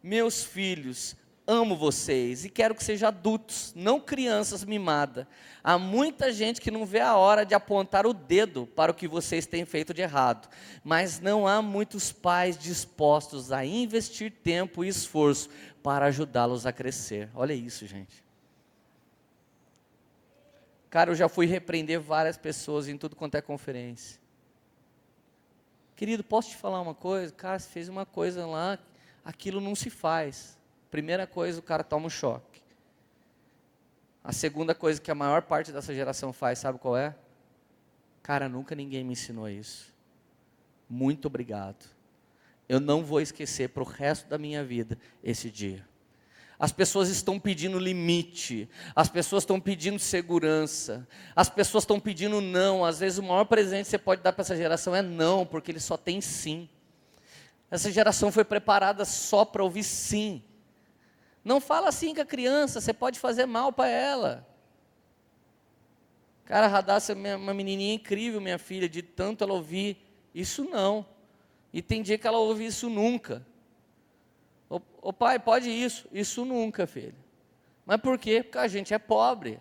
Meus 0.00 0.44
filhos, 0.44 1.16
amo 1.46 1.76
vocês 1.76 2.44
e 2.44 2.48
quero 2.48 2.74
que 2.74 2.84
sejam 2.84 3.08
adultos, 3.08 3.72
não 3.74 4.00
crianças 4.00 4.64
mimadas. 4.64 5.26
Há 5.62 5.78
muita 5.78 6.32
gente 6.32 6.60
que 6.60 6.70
não 6.70 6.86
vê 6.86 7.00
a 7.00 7.16
hora 7.16 7.44
de 7.44 7.54
apontar 7.54 8.06
o 8.06 8.12
dedo 8.12 8.66
para 8.66 8.92
o 8.92 8.94
que 8.94 9.08
vocês 9.08 9.46
têm 9.46 9.64
feito 9.64 9.92
de 9.92 10.02
errado, 10.02 10.48
mas 10.84 11.20
não 11.20 11.46
há 11.46 11.60
muitos 11.60 12.12
pais 12.12 12.56
dispostos 12.56 13.52
a 13.52 13.64
investir 13.64 14.32
tempo 14.42 14.84
e 14.84 14.88
esforço 14.88 15.48
para 15.82 16.06
ajudá-los 16.06 16.66
a 16.66 16.72
crescer. 16.72 17.28
Olha 17.34 17.52
isso, 17.52 17.86
gente. 17.86 18.22
Cara, 20.88 21.10
eu 21.10 21.14
já 21.14 21.28
fui 21.28 21.46
repreender 21.46 22.00
várias 22.00 22.36
pessoas 22.36 22.86
em 22.86 22.98
tudo 22.98 23.16
quanto 23.16 23.36
é 23.36 23.40
conferência. 23.40 24.20
Querido, 25.96 26.22
posso 26.22 26.50
te 26.50 26.56
falar 26.56 26.80
uma 26.80 26.94
coisa? 26.94 27.32
Cara, 27.32 27.58
você 27.58 27.68
fez 27.68 27.88
uma 27.88 28.04
coisa 28.04 28.44
lá, 28.46 28.78
aquilo 29.24 29.60
não 29.60 29.74
se 29.74 29.88
faz. 29.88 30.58
Primeira 30.92 31.26
coisa, 31.26 31.58
o 31.58 31.62
cara 31.62 31.82
toma 31.82 32.04
um 32.04 32.10
choque. 32.10 32.60
A 34.22 34.30
segunda 34.30 34.74
coisa 34.74 35.00
que 35.00 35.10
a 35.10 35.14
maior 35.14 35.40
parte 35.40 35.72
dessa 35.72 35.94
geração 35.94 36.34
faz, 36.34 36.58
sabe 36.58 36.78
qual 36.78 36.94
é? 36.94 37.14
Cara, 38.22 38.46
nunca 38.46 38.74
ninguém 38.74 39.02
me 39.02 39.14
ensinou 39.14 39.48
isso. 39.48 39.90
Muito 40.90 41.24
obrigado. 41.24 41.86
Eu 42.68 42.78
não 42.78 43.02
vou 43.02 43.22
esquecer 43.22 43.70
para 43.70 43.82
o 43.82 43.86
resto 43.86 44.28
da 44.28 44.36
minha 44.36 44.62
vida 44.62 44.98
esse 45.24 45.50
dia. 45.50 45.82
As 46.58 46.72
pessoas 46.72 47.08
estão 47.08 47.40
pedindo 47.40 47.78
limite, 47.78 48.68
as 48.94 49.08
pessoas 49.08 49.44
estão 49.44 49.58
pedindo 49.58 49.98
segurança, 49.98 51.08
as 51.34 51.48
pessoas 51.48 51.84
estão 51.84 51.98
pedindo 51.98 52.38
não. 52.42 52.84
Às 52.84 52.98
vezes 52.98 53.18
o 53.18 53.22
maior 53.22 53.46
presente 53.46 53.84
que 53.84 53.90
você 53.92 53.98
pode 53.98 54.20
dar 54.20 54.34
para 54.34 54.42
essa 54.42 54.54
geração 54.54 54.94
é 54.94 55.00
não, 55.00 55.46
porque 55.46 55.70
ele 55.70 55.80
só 55.80 55.96
tem 55.96 56.20
sim. 56.20 56.68
Essa 57.70 57.90
geração 57.90 58.30
foi 58.30 58.44
preparada 58.44 59.06
só 59.06 59.42
para 59.46 59.64
ouvir 59.64 59.84
sim. 59.84 60.44
Não 61.44 61.60
fala 61.60 61.88
assim 61.88 62.14
com 62.14 62.20
a 62.20 62.24
criança, 62.24 62.80
você 62.80 62.92
pode 62.92 63.18
fazer 63.18 63.46
mal 63.46 63.72
para 63.72 63.88
ela. 63.88 64.46
Cara, 66.44 66.66
Radassa 66.66 67.12
é 67.12 67.36
uma 67.36 67.54
menininha 67.54 67.94
incrível, 67.94 68.40
minha 68.40 68.58
filha, 68.58 68.88
de 68.88 69.02
tanto 69.02 69.42
ela 69.42 69.54
ouvir. 69.54 69.96
Isso 70.34 70.64
não. 70.64 71.06
E 71.72 71.80
tem 71.80 72.02
dia 72.02 72.18
que 72.18 72.26
ela 72.26 72.38
ouve 72.38 72.66
isso 72.66 72.90
nunca. 72.90 73.46
Ô, 74.68 75.12
pai, 75.12 75.38
pode 75.38 75.68
isso? 75.68 76.06
Isso 76.12 76.44
nunca, 76.44 76.86
filho. 76.86 77.14
Mas 77.84 78.00
por 78.00 78.18
quê? 78.18 78.42
Porque 78.42 78.58
a 78.58 78.68
gente 78.68 78.94
é 78.94 78.98
pobre. 78.98 79.58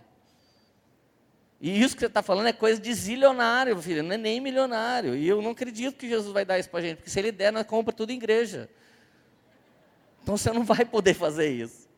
E 1.60 1.82
isso 1.82 1.96
que 1.96 2.00
você 2.00 2.08
está 2.08 2.22
falando 2.22 2.48
é 2.48 2.54
coisa 2.54 2.82
de 2.82 2.94
zilionário, 2.94 3.80
filho, 3.82 4.04
não 4.04 4.14
é 4.14 4.18
nem 4.18 4.40
milionário. 4.40 5.16
E 5.16 5.28
eu 5.28 5.42
não 5.42 5.52
acredito 5.52 5.96
que 5.96 6.08
Jesus 6.08 6.34
vai 6.34 6.44
dar 6.44 6.58
isso 6.58 6.70
para 6.70 6.80
a 6.80 6.82
gente, 6.82 6.98
porque 6.98 7.10
se 7.10 7.20
ele 7.20 7.32
der, 7.32 7.52
nós 7.52 7.66
compra 7.66 7.94
tudo 7.94 8.12
em 8.12 8.16
igreja. 8.16 8.70
Então 10.22 10.38
você 10.38 10.52
não 10.52 10.64
vai 10.64 10.86
poder 10.86 11.14
fazer 11.14 11.50
isso. 11.50 11.90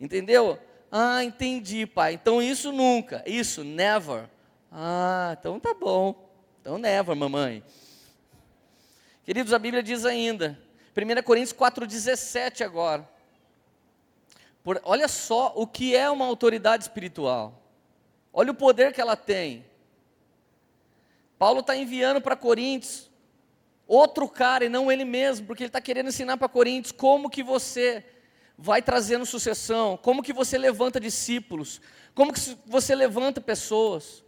Entendeu? 0.00 0.58
Ah, 0.90 1.24
entendi, 1.24 1.86
pai. 1.86 2.14
Então 2.14 2.42
isso 2.42 2.72
nunca. 2.72 3.22
Isso, 3.26 3.64
never. 3.64 4.28
Ah, 4.70 5.36
então 5.38 5.58
tá 5.58 5.74
bom. 5.74 6.28
Então 6.60 6.78
never, 6.78 7.14
mamãe. 7.14 7.62
Queridos, 9.24 9.52
a 9.52 9.58
Bíblia 9.58 9.82
diz 9.82 10.04
ainda, 10.04 10.58
1 10.96 11.22
Coríntios 11.22 11.52
4,17 11.52 12.64
agora. 12.64 13.08
Por, 14.64 14.80
olha 14.84 15.08
só 15.08 15.52
o 15.54 15.66
que 15.66 15.94
é 15.94 16.10
uma 16.10 16.26
autoridade 16.26 16.84
espiritual. 16.84 17.62
Olha 18.32 18.50
o 18.50 18.54
poder 18.54 18.92
que 18.92 19.00
ela 19.00 19.16
tem. 19.16 19.64
Paulo 21.38 21.60
está 21.60 21.76
enviando 21.76 22.20
para 22.20 22.36
Coríntios 22.36 23.10
outro 23.86 24.28
cara 24.28 24.64
e 24.64 24.68
não 24.68 24.90
ele 24.90 25.04
mesmo, 25.04 25.46
porque 25.46 25.64
ele 25.64 25.68
está 25.68 25.80
querendo 25.80 26.08
ensinar 26.08 26.36
para 26.36 26.48
Coríntios 26.48 26.92
como 26.92 27.30
que 27.30 27.42
você 27.42 28.04
vai 28.56 28.80
trazendo 28.80 29.26
sucessão, 29.26 29.96
como 29.96 30.22
que 30.22 30.32
você 30.32 30.56
levanta 30.56 31.00
discípulos, 31.00 31.80
como 32.14 32.32
que 32.32 32.40
você 32.66 32.94
levanta 32.94 33.40
pessoas. 33.40 34.24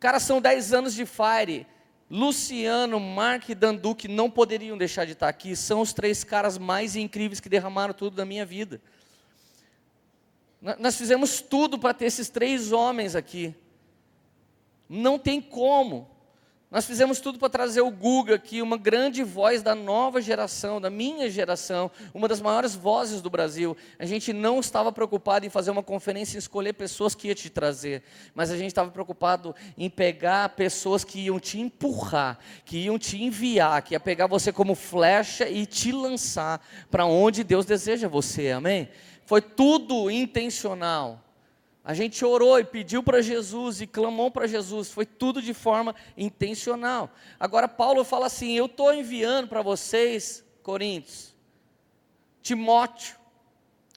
Cara, 0.00 0.20
são 0.20 0.40
10 0.40 0.72
anos 0.72 0.94
de 0.94 1.04
Fire. 1.04 1.66
Luciano, 2.10 2.98
Mark 2.98 3.50
e 3.50 3.54
Danduque 3.54 4.08
não 4.08 4.30
poderiam 4.30 4.78
deixar 4.78 5.04
de 5.04 5.12
estar 5.12 5.28
aqui. 5.28 5.54
São 5.54 5.80
os 5.82 5.92
três 5.92 6.24
caras 6.24 6.56
mais 6.56 6.96
incríveis 6.96 7.40
que 7.40 7.48
derramaram 7.48 7.92
tudo 7.92 8.16
da 8.16 8.24
minha 8.24 8.46
vida. 8.46 8.80
Nós 10.78 10.96
fizemos 10.96 11.40
tudo 11.40 11.78
para 11.78 11.94
ter 11.94 12.06
esses 12.06 12.28
três 12.28 12.72
homens 12.72 13.14
aqui. 13.14 13.54
Não 14.88 15.18
tem 15.18 15.40
como. 15.40 16.10
Nós 16.70 16.84
fizemos 16.84 17.18
tudo 17.18 17.38
para 17.38 17.48
trazer 17.48 17.80
o 17.80 17.90
Guga 17.90 18.34
aqui, 18.34 18.60
uma 18.60 18.76
grande 18.76 19.22
voz 19.22 19.62
da 19.62 19.74
nova 19.74 20.20
geração, 20.20 20.78
da 20.78 20.90
minha 20.90 21.30
geração, 21.30 21.90
uma 22.12 22.28
das 22.28 22.42
maiores 22.42 22.74
vozes 22.74 23.22
do 23.22 23.30
Brasil. 23.30 23.74
A 23.98 24.04
gente 24.04 24.34
não 24.34 24.60
estava 24.60 24.92
preocupado 24.92 25.46
em 25.46 25.48
fazer 25.48 25.70
uma 25.70 25.82
conferência 25.82 26.36
e 26.36 26.38
escolher 26.38 26.74
pessoas 26.74 27.14
que 27.14 27.28
ia 27.28 27.34
te 27.34 27.48
trazer, 27.48 28.02
mas 28.34 28.50
a 28.50 28.56
gente 28.58 28.66
estava 28.66 28.90
preocupado 28.90 29.54
em 29.78 29.88
pegar 29.88 30.50
pessoas 30.50 31.04
que 31.04 31.20
iam 31.20 31.40
te 31.40 31.58
empurrar, 31.58 32.38
que 32.66 32.76
iam 32.76 32.98
te 32.98 33.22
enviar, 33.22 33.80
que 33.80 33.94
ia 33.94 34.00
pegar 34.00 34.26
você 34.26 34.52
como 34.52 34.74
flecha 34.74 35.48
e 35.48 35.64
te 35.64 35.90
lançar 35.90 36.62
para 36.90 37.06
onde 37.06 37.44
Deus 37.44 37.64
deseja 37.64 38.08
você, 38.08 38.50
amém? 38.50 38.90
Foi 39.24 39.40
tudo 39.40 40.10
intencional. 40.10 41.27
A 41.88 41.94
gente 41.94 42.22
orou 42.22 42.58
e 42.58 42.64
pediu 42.64 43.02
para 43.02 43.22
Jesus 43.22 43.80
e 43.80 43.86
clamou 43.86 44.30
para 44.30 44.46
Jesus, 44.46 44.90
foi 44.90 45.06
tudo 45.06 45.40
de 45.40 45.54
forma 45.54 45.94
intencional. 46.18 47.10
Agora, 47.40 47.66
Paulo 47.66 48.04
fala 48.04 48.26
assim: 48.26 48.52
Eu 48.52 48.66
estou 48.66 48.92
enviando 48.92 49.48
para 49.48 49.62
vocês, 49.62 50.44
Coríntios, 50.62 51.34
Timóteo, 52.42 53.16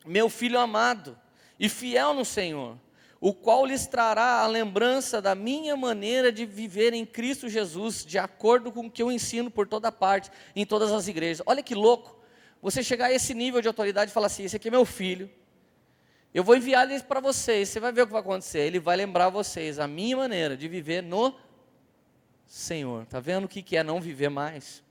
meu 0.06 0.30
filho 0.30 0.58
amado 0.58 1.19
e 1.60 1.67
fiel 1.67 2.13
no 2.13 2.23
Senhor, 2.23 2.77
o 3.19 3.34
qual 3.34 3.65
lhes 3.65 3.86
trará 3.88 4.39
a 4.39 4.47
lembrança 4.47 5.21
da 5.21 5.36
minha 5.36 5.75
maneira 5.75 6.32
de 6.32 6.45
viver 6.45 6.93
em 6.93 7.06
Cristo 7.06 7.49
Jesus, 7.49 8.06
de 8.06 8.17
acordo 8.17 8.71
com 8.71 8.86
o 8.86 8.89
que 8.89 9.04
eu 9.04 9.12
ensino 9.12 9.51
por 9.51 9.67
toda 9.67 9.91
parte, 9.91 10.32
em 10.56 10.65
todas 10.65 10.93
as 10.93 11.10
igrejas. 11.10 11.43
Olha 11.45 11.62
que 11.62 11.75
louco, 11.75 12.17
você 12.62 12.82
chegar 12.82 13.08
a 13.08 13.13
esse 13.13 13.34
nível 13.34 13.62
de 13.62 13.67
autoridade 13.67 14.12
e 14.12 14.13
falar 14.13 14.27
assim: 14.27 14.45
Esse 14.45 14.56
aqui 14.56 14.69
é 14.69 14.71
meu 14.71 14.86
filho 14.86 15.30
eu 16.33 16.43
vou 16.43 16.55
enviar 16.55 16.89
ele 16.89 17.01
para 17.03 17.19
vocês, 17.19 17.69
você 17.69 17.79
vai 17.79 17.91
ver 17.91 18.03
o 18.03 18.07
que 18.07 18.13
vai 18.13 18.21
acontecer. 18.21 18.59
Ele 18.59 18.79
vai 18.79 18.95
lembrar 18.95 19.29
vocês 19.29 19.79
a 19.79 19.87
minha 19.87 20.15
maneira 20.15 20.55
de 20.55 20.67
viver 20.67 21.01
no 21.03 21.35
Senhor. 22.45 23.03
Está 23.03 23.19
vendo 23.19 23.45
o 23.45 23.47
que 23.49 23.75
é 23.75 23.83
não 23.83 23.99
viver 23.99 24.29
mais? 24.29 24.81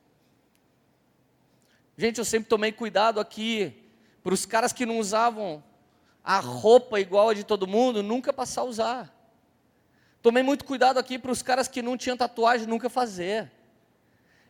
Gente, 1.96 2.18
eu 2.18 2.24
sempre 2.24 2.48
tomei 2.48 2.72
cuidado 2.72 3.20
aqui 3.20 3.74
para 4.22 4.34
os 4.34 4.44
caras 4.44 4.72
que 4.72 4.84
não 4.84 4.98
usavam 4.98 5.62
a 6.22 6.38
roupa 6.38 7.00
igual 7.00 7.30
a 7.30 7.34
de 7.34 7.44
todo 7.44 7.66
mundo, 7.66 8.02
nunca 8.02 8.32
passar 8.32 8.62
a 8.62 8.64
usar. 8.64 9.20
Tomei 10.22 10.42
muito 10.42 10.64
cuidado 10.64 10.98
aqui 10.98 11.18
para 11.18 11.32
os 11.32 11.42
caras 11.42 11.68
que 11.68 11.80
não 11.80 11.96
tinham 11.96 12.16
tatuagem, 12.16 12.66
nunca 12.66 12.90
fazer. 12.90 13.50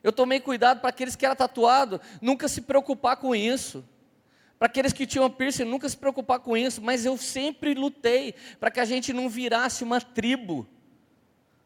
Eu 0.03 0.13
tomei 0.13 0.41
cuidado 0.41 0.81
para 0.81 0.91
aqueles 0.91 1.15
que 1.15 1.25
eram 1.25 1.37
tatuado, 1.37 2.01
nunca 2.21 2.49
se 2.49 2.61
preocupar 2.61 3.17
com 3.17 3.35
isso. 3.35 3.85
Para 4.61 4.67
aqueles 4.67 4.93
que 4.93 5.07
tinham 5.07 5.31
piercing, 5.31 5.65
nunca 5.65 5.89
se 5.89 5.97
preocupar 5.97 6.39
com 6.39 6.55
isso, 6.55 6.83
mas 6.83 7.07
eu 7.07 7.17
sempre 7.17 7.73
lutei 7.73 8.35
para 8.61 8.71
que 8.71 8.79
a 8.79 8.85
gente 8.85 9.11
não 9.11 9.27
virasse 9.27 9.83
uma 9.83 10.03
tribo. 10.03 10.69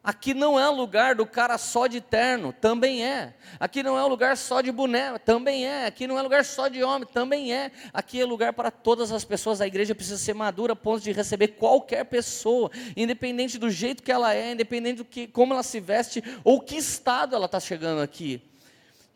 Aqui 0.00 0.32
não 0.32 0.60
é 0.60 0.68
lugar 0.68 1.16
do 1.16 1.26
cara 1.26 1.58
só 1.58 1.88
de 1.88 2.00
terno, 2.00 2.52
também 2.52 3.04
é. 3.04 3.34
Aqui 3.58 3.82
não 3.82 3.98
é 3.98 4.04
lugar 4.04 4.36
só 4.36 4.60
de 4.60 4.70
boné, 4.70 5.18
também 5.18 5.66
é. 5.66 5.86
Aqui 5.86 6.06
não 6.06 6.16
é 6.16 6.22
lugar 6.22 6.44
só 6.44 6.68
de 6.68 6.84
homem, 6.84 7.08
também 7.12 7.52
é. 7.52 7.72
Aqui 7.92 8.20
é 8.20 8.24
lugar 8.24 8.52
para 8.52 8.70
todas 8.70 9.10
as 9.10 9.24
pessoas. 9.24 9.60
A 9.60 9.66
igreja 9.66 9.92
precisa 9.92 10.16
ser 10.16 10.34
madura 10.34 10.74
a 10.74 10.76
ponto 10.76 11.02
de 11.02 11.10
receber 11.10 11.48
qualquer 11.48 12.04
pessoa, 12.04 12.70
independente 12.96 13.58
do 13.58 13.68
jeito 13.70 14.04
que 14.04 14.12
ela 14.12 14.32
é, 14.32 14.52
independente 14.52 14.98
do 14.98 15.04
que, 15.04 15.26
como 15.26 15.52
ela 15.52 15.64
se 15.64 15.80
veste 15.80 16.22
ou 16.44 16.60
que 16.60 16.76
estado 16.76 17.34
ela 17.34 17.46
está 17.46 17.58
chegando 17.58 18.00
aqui. 18.00 18.40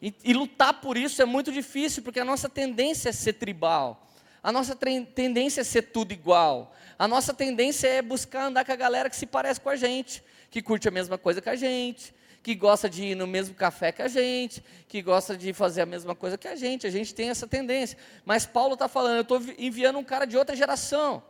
E, 0.01 0.15
e, 0.25 0.33
lutar 0.33 0.81
por 0.81 0.97
isso 0.97 1.21
é 1.21 1.25
muito 1.25 1.51
difícil, 1.51 2.03
porque 2.03 2.21
a 2.21 2.25
nossa 2.25 2.49
tendência 2.49 3.09
é 3.09 3.13
ser 3.13 3.33
tribal. 3.33 4.07
A 4.43 4.53
nossa 4.53 4.77
tendência 4.77 5.63
é 5.63 5.65
ser 5.65 5.83
tudo 5.83 6.13
igual. 6.13 6.73
A 6.97 7.09
nossa 7.09 7.35
tendência 7.35 7.89
é 7.89 8.01
buscar 8.01 8.45
andar 8.45 8.65
com 8.65 8.73
a 8.73 8.77
galera 8.77 9.11
que 9.11 9.17
se 9.17 9.27
parece 9.27 9.61
com 9.61 9.69
a 9.69 9.77
gente, 9.77 10.23
que 10.51 10.63
curte 10.63 10.87
a 10.87 10.91
mesma 10.91 11.19
coisa 11.19 11.41
que 11.41 11.49
a 11.49 11.57
gente, 11.57 12.15
que 12.43 12.55
gosta 12.55 12.89
de 12.89 13.07
ir 13.07 13.15
no 13.15 13.27
mesmo 13.27 13.55
café 13.55 13.91
que 13.91 14.01
a 14.01 14.09
gente, 14.09 14.63
que 14.87 15.03
gosta 15.03 15.37
de 15.37 15.53
fazer 15.53 15.83
a 15.83 15.87
mesma 15.87 16.15
coisa 16.15 16.39
que 16.39 16.47
a 16.47 16.55
gente. 16.55 16.87
A 16.87 16.91
gente 16.91 17.15
tem 17.15 17.31
essa 17.31 17.47
tendência. 17.47 17.99
Mas 18.25 18.47
Paulo 18.47 18.75
está 18.75 18.89
falando, 18.89 19.17
eu 19.17 19.23
estou 19.23 19.43
enviando 19.59 19.99
um 19.99 20.05
cara 20.05 20.25
de 20.25 20.37
outra 20.37 20.55
geração, 20.55 21.23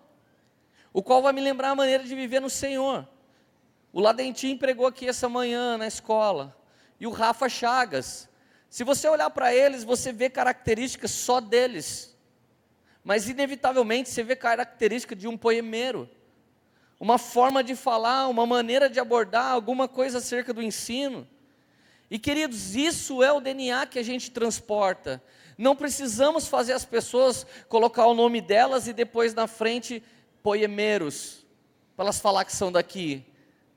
o 0.92 1.02
qual 1.02 1.22
vai 1.22 1.32
me 1.32 1.40
lembrar 1.40 1.70
a 1.70 1.74
maneira 1.74 2.04
de 2.04 2.14
viver 2.14 2.40
no 2.40 2.50
Senhor. 2.50 3.08
O 3.92 4.00
Ladentim 4.00 4.56
pregou 4.56 4.86
aqui 4.86 5.08
essa 5.08 5.28
manhã 5.28 5.78
na 5.78 5.86
escola. 5.86 6.54
E 7.00 7.06
o 7.06 7.10
Rafa 7.10 7.48
Chagas, 7.48 8.27
se 8.70 8.84
você 8.84 9.08
olhar 9.08 9.30
para 9.30 9.54
eles, 9.54 9.82
você 9.82 10.12
vê 10.12 10.28
características 10.28 11.10
só 11.10 11.40
deles. 11.40 12.14
Mas 13.02 13.28
inevitavelmente 13.28 14.10
você 14.10 14.22
vê 14.22 14.36
característica 14.36 15.16
de 15.16 15.26
um 15.26 15.36
poemeiro. 15.36 16.08
Uma 17.00 17.16
forma 17.16 17.64
de 17.64 17.74
falar, 17.74 18.28
uma 18.28 18.44
maneira 18.44 18.90
de 18.90 19.00
abordar 19.00 19.52
alguma 19.52 19.88
coisa 19.88 20.18
acerca 20.18 20.52
do 20.52 20.62
ensino. 20.62 21.26
E 22.10 22.18
queridos, 22.18 22.74
isso 22.74 23.22
é 23.22 23.32
o 23.32 23.40
DNA 23.40 23.86
que 23.86 23.98
a 23.98 24.02
gente 24.02 24.30
transporta. 24.30 25.22
Não 25.56 25.74
precisamos 25.74 26.46
fazer 26.46 26.72
as 26.72 26.84
pessoas 26.84 27.46
colocar 27.68 28.06
o 28.06 28.14
nome 28.14 28.40
delas 28.40 28.86
e 28.86 28.92
depois 28.92 29.32
na 29.32 29.46
frente 29.46 30.02
poemeiros, 30.42 31.44
para 31.96 32.06
elas 32.06 32.20
falar 32.20 32.44
que 32.44 32.52
são 32.52 32.70
daqui. 32.70 33.24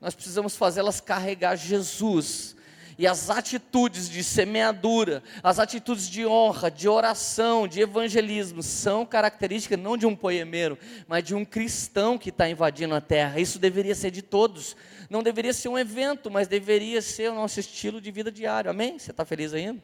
Nós 0.00 0.14
precisamos 0.14 0.56
fazê-las 0.56 1.00
carregar 1.00 1.56
Jesus 1.56 2.56
e 3.02 3.06
as 3.08 3.30
atitudes 3.30 4.08
de 4.08 4.22
semeadura, 4.22 5.24
as 5.42 5.58
atitudes 5.58 6.08
de 6.08 6.24
honra, 6.24 6.70
de 6.70 6.88
oração, 6.88 7.66
de 7.66 7.80
evangelismo, 7.80 8.62
são 8.62 9.04
características 9.04 9.76
não 9.76 9.96
de 9.96 10.06
um 10.06 10.14
poemeiro, 10.14 10.78
mas 11.08 11.24
de 11.24 11.34
um 11.34 11.44
cristão 11.44 12.16
que 12.16 12.28
está 12.28 12.48
invadindo 12.48 12.94
a 12.94 13.00
terra. 13.00 13.40
Isso 13.40 13.58
deveria 13.58 13.96
ser 13.96 14.12
de 14.12 14.22
todos. 14.22 14.76
Não 15.10 15.20
deveria 15.20 15.52
ser 15.52 15.68
um 15.68 15.76
evento, 15.76 16.30
mas 16.30 16.46
deveria 16.46 17.02
ser 17.02 17.32
o 17.32 17.34
nosso 17.34 17.58
estilo 17.58 18.00
de 18.00 18.08
vida 18.12 18.30
diário. 18.30 18.70
Amém? 18.70 18.96
Você 19.00 19.10
está 19.10 19.24
feliz 19.24 19.52
ainda? 19.52 19.82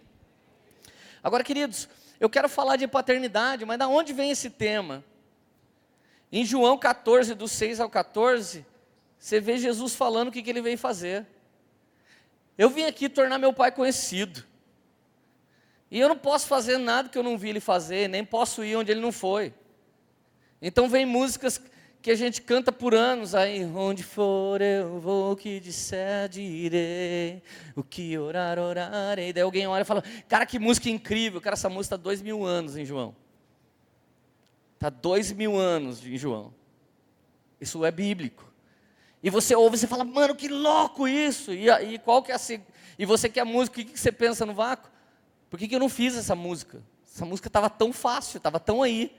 Agora, 1.21 1.43
queridos, 1.43 1.89
eu 2.21 2.31
quero 2.31 2.49
falar 2.49 2.77
de 2.77 2.87
paternidade, 2.87 3.65
mas 3.65 3.81
da 3.81 3.89
onde 3.89 4.13
vem 4.13 4.31
esse 4.31 4.49
tema? 4.49 5.05
Em 6.31 6.45
João 6.45 6.79
14, 6.79 7.35
do 7.35 7.49
6 7.49 7.81
ao 7.81 7.91
14, 7.91 8.65
você 9.19 9.41
vê 9.41 9.59
Jesus 9.59 9.93
falando 9.97 10.29
o 10.29 10.31
que, 10.31 10.41
que 10.41 10.51
ele 10.51 10.63
veio 10.63 10.79
fazer. 10.79 11.27
Eu 12.59 12.69
vim 12.69 12.83
aqui 12.83 13.09
tornar 13.09 13.39
meu 13.39 13.53
pai 13.53 13.71
conhecido. 13.71 14.45
E 15.91 15.99
eu 15.99 16.09
não 16.09 16.19
posso 16.19 16.49
fazer 16.49 16.77
nada 16.77 17.09
que 17.09 17.17
eu 17.17 17.23
não 17.23 17.39
vi 17.39 17.51
ele 17.51 17.61
fazer, 17.61 18.09
nem 18.09 18.25
posso 18.25 18.65
ir 18.65 18.77
onde 18.77 18.91
ele 18.91 19.01
não 19.01 19.13
foi. 19.13 19.55
Então 20.61 20.89
vem 20.89 21.07
músicas 21.07 21.63
que 22.03 22.11
a 22.11 22.15
gente 22.15 22.43
canta 22.43 22.71
por 22.71 22.95
anos 22.95 23.35
aí, 23.35 23.65
onde 23.65 24.03
for 24.03 24.61
eu 24.61 25.01
vou, 25.01 25.33
o 25.33 25.37
que 25.37 25.61
disser 25.61 26.29
direi, 26.29 27.43
o 27.75 27.83
que 27.83 28.19
orar, 28.19 28.59
orarei. 28.59 29.33
Daí 29.33 29.43
alguém 29.43 29.67
olha 29.67 29.83
e 29.83 29.85
fala, 29.85 30.03
cara, 30.29 30.45
que 30.45 30.59
música 30.59 30.91
incrível, 30.91 31.41
cara, 31.41 31.55
essa 31.55 31.69
música 31.69 31.95
está 31.95 31.97
dois 31.97 32.21
mil 32.21 32.45
anos 32.45 32.77
em 32.77 32.85
João. 32.85 33.15
Está 34.75 34.91
dois 34.91 35.33
mil 35.33 35.57
anos 35.57 36.05
em 36.05 36.17
João. 36.17 36.53
Isso 37.61 37.85
é 37.85 37.91
bíblico. 37.91 38.53
E 39.23 39.31
você 39.31 39.55
ouve 39.55 39.77
e 39.77 39.79
você 39.79 39.87
fala, 39.87 40.05
mano, 40.05 40.35
que 40.35 40.49
louco 40.49 41.09
isso! 41.09 41.53
E, 41.53 41.69
e 41.69 41.99
qual 41.99 42.23
que 42.23 42.31
é 42.31 42.35
a. 42.35 42.39
E 42.99 43.05
você 43.05 43.29
quer 43.29 43.45
música, 43.45 43.81
o 43.81 43.85
que, 43.85 43.99
você 43.99 44.13
pensa 44.13 44.47
no 44.47 44.55
vácuo? 44.55 44.91
Por 45.51 45.59
que, 45.59 45.69
que 45.69 45.75
eu 45.75 45.81
não 45.81 45.89
fiz 45.89 46.17
essa 46.17 46.35
música? 46.35 46.83
Essa 47.07 47.25
música 47.25 47.49
estava 47.49 47.71
tão 47.71 47.93
fácil, 47.93 48.39
estava 48.39 48.61
tão 48.61 48.83
aí. 48.83 49.17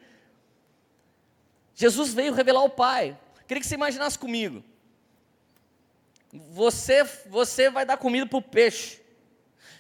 Jesus 1.74 2.14
veio 2.14 2.34
revelar 2.34 2.64
o 2.64 2.70
Pai. 2.70 3.18
Queria 3.48 3.62
que 3.62 3.68
você 3.68 3.76
imaginasse 3.76 4.20
comigo. 4.20 4.64
Você, 6.52 7.04
você 7.26 7.70
vai 7.70 7.86
dar 7.86 7.98
comida 7.98 8.26
para 8.26 8.38
o 8.38 8.42
peixe. 8.42 9.02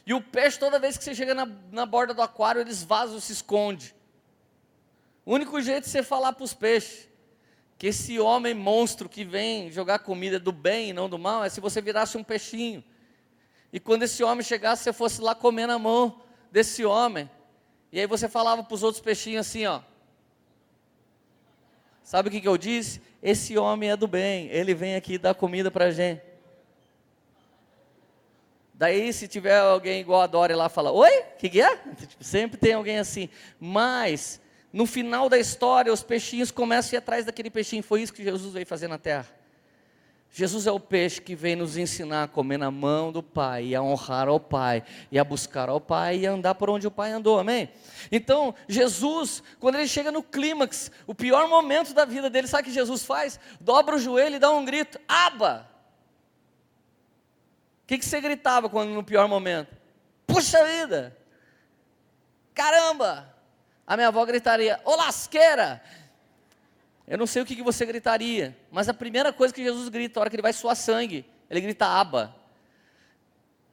E 0.05 0.13
o 0.13 0.21
peixe, 0.21 0.57
toda 0.57 0.79
vez 0.79 0.97
que 0.97 1.03
você 1.03 1.13
chega 1.13 1.35
na, 1.35 1.45
na 1.71 1.85
borda 1.85 2.13
do 2.13 2.21
aquário, 2.21 2.61
eles 2.61 2.81
vazam, 2.81 3.19
se 3.19 3.31
esconde. 3.31 3.93
O 5.25 5.33
único 5.33 5.61
jeito 5.61 5.83
de 5.83 5.91
você 5.91 6.01
falar 6.01 6.33
para 6.33 6.43
os 6.43 6.53
peixes, 6.53 7.08
que 7.79 7.87
esse 7.87 8.19
homem 8.19 8.53
monstro 8.53 9.07
que 9.07 9.23
vem 9.23 9.71
jogar 9.71 9.99
comida 9.99 10.37
do 10.37 10.51
bem 10.51 10.89
e 10.89 10.93
não 10.93 11.09
do 11.09 11.17
mal 11.17 11.45
é 11.45 11.49
se 11.49 11.61
você 11.61 11.81
virasse 11.81 12.17
um 12.17 12.23
peixinho. 12.25 12.83
E 13.71 13.79
quando 13.79 14.03
esse 14.03 14.21
homem 14.21 14.43
chegasse, 14.43 14.83
você 14.83 14.91
fosse 14.91 15.21
lá 15.21 15.33
comer 15.33 15.65
na 15.65 15.79
mão 15.79 16.21
desse 16.51 16.83
homem. 16.83 17.31
E 17.89 17.97
aí 18.01 18.05
você 18.05 18.27
falava 18.27 18.61
para 18.65 18.75
os 18.75 18.83
outros 18.83 19.01
peixinhos 19.01 19.47
assim, 19.47 19.65
ó. 19.65 19.79
Sabe 22.03 22.27
o 22.27 22.31
que, 22.31 22.41
que 22.41 22.47
eu 22.49 22.57
disse? 22.57 23.01
Esse 23.23 23.57
homem 23.57 23.91
é 23.91 23.95
do 23.95 24.07
bem, 24.07 24.47
ele 24.47 24.73
vem 24.73 24.95
aqui 24.95 25.17
dar 25.17 25.33
comida 25.33 25.71
para 25.71 25.85
a 25.85 25.91
gente. 25.91 26.21
Daí, 28.73 29.13
se 29.13 29.25
tiver 29.25 29.57
alguém 29.57 30.01
igual 30.01 30.21
a 30.21 30.27
Dori 30.27 30.53
lá, 30.53 30.67
fala: 30.67 30.91
Oi? 30.91 31.19
O 31.19 31.37
que, 31.37 31.49
que 31.49 31.61
é? 31.61 31.77
Tipo, 31.95 32.23
sempre 32.23 32.57
tem 32.57 32.73
alguém 32.73 32.97
assim. 32.97 33.29
Mas, 33.57 34.41
no 34.71 34.85
final 34.85 35.27
da 35.27 35.37
história, 35.37 35.91
os 35.91 36.03
peixinhos 36.03 36.51
começam 36.51 36.91
a 36.91 36.95
ir 36.95 36.97
atrás 36.97 37.25
daquele 37.25 37.49
peixinho. 37.49 37.81
Foi 37.81 38.01
isso 38.01 38.13
que 38.13 38.23
Jesus 38.23 38.53
veio 38.53 38.65
fazer 38.65 38.87
na 38.87 38.97
terra. 38.97 39.27
Jesus 40.31 40.67
é 40.67 40.71
o 40.71 40.79
peixe 40.79 41.19
que 41.19 41.35
vem 41.35 41.55
nos 41.55 41.75
ensinar 41.75 42.23
a 42.23 42.27
comer 42.27 42.57
na 42.57 42.69
mão 42.69 43.11
do 43.11 43.23
Pai, 43.23 43.65
e 43.65 43.75
a 43.75 43.81
honrar 43.81 44.27
ao 44.27 44.39
Pai, 44.39 44.83
e 45.11 45.17
a 45.17 45.23
buscar 45.23 45.69
ao 45.69 45.81
Pai, 45.81 46.19
e 46.19 46.27
a 46.27 46.31
andar 46.31 46.53
por 46.53 46.69
onde 46.69 46.85
o 46.85 46.91
Pai 46.91 47.11
andou, 47.11 47.39
amém? 47.39 47.69
Então, 48.11 48.53
Jesus, 48.67 49.41
quando 49.59 49.75
ele 49.75 49.87
chega 49.87 50.11
no 50.11 50.21
clímax, 50.21 50.91
o 51.07 51.15
pior 51.15 51.47
momento 51.47 51.95
da 51.95 52.05
vida 52.05 52.29
dele, 52.29 52.47
sabe 52.47 52.61
o 52.61 52.65
que 52.65 52.71
Jesus 52.71 53.03
faz? 53.03 53.39
Dobra 53.59 53.95
o 53.95 53.99
joelho 53.99 54.35
e 54.35 54.39
dá 54.39 54.51
um 54.51 54.63
grito: 54.63 54.99
Aba! 55.07 55.67
O 57.83 57.87
que, 57.87 57.97
que 57.97 58.05
você 58.05 58.21
gritava 58.21 58.69
quando 58.69 58.91
no 58.91 59.03
pior 59.03 59.27
momento? 59.27 59.75
Puxa 60.27 60.63
vida! 60.63 61.17
Caramba! 62.53 63.38
A 63.89 63.97
minha 63.97 64.09
avó 64.09 64.23
gritaria: 64.23 64.79
Ô 64.85 64.95
lasqueira! 64.95 65.81
Eu 67.07 67.17
não 67.17 67.25
sei 67.25 67.41
o 67.41 67.45
que, 67.45 67.55
que 67.55 67.63
você 67.63 67.87
gritaria, 67.87 68.55
mas 68.71 68.87
a 68.87 68.93
primeira 68.93 69.33
coisa 69.33 69.51
que 69.51 69.63
Jesus 69.63 69.89
grita, 69.89 70.19
a 70.19 70.21
hora 70.21 70.29
que 70.29 70.35
ele 70.35 70.43
vai 70.43 70.53
suar 70.53 70.75
sangue, 70.75 71.25
ele 71.49 71.59
grita 71.59 71.87
aba. 71.87 72.35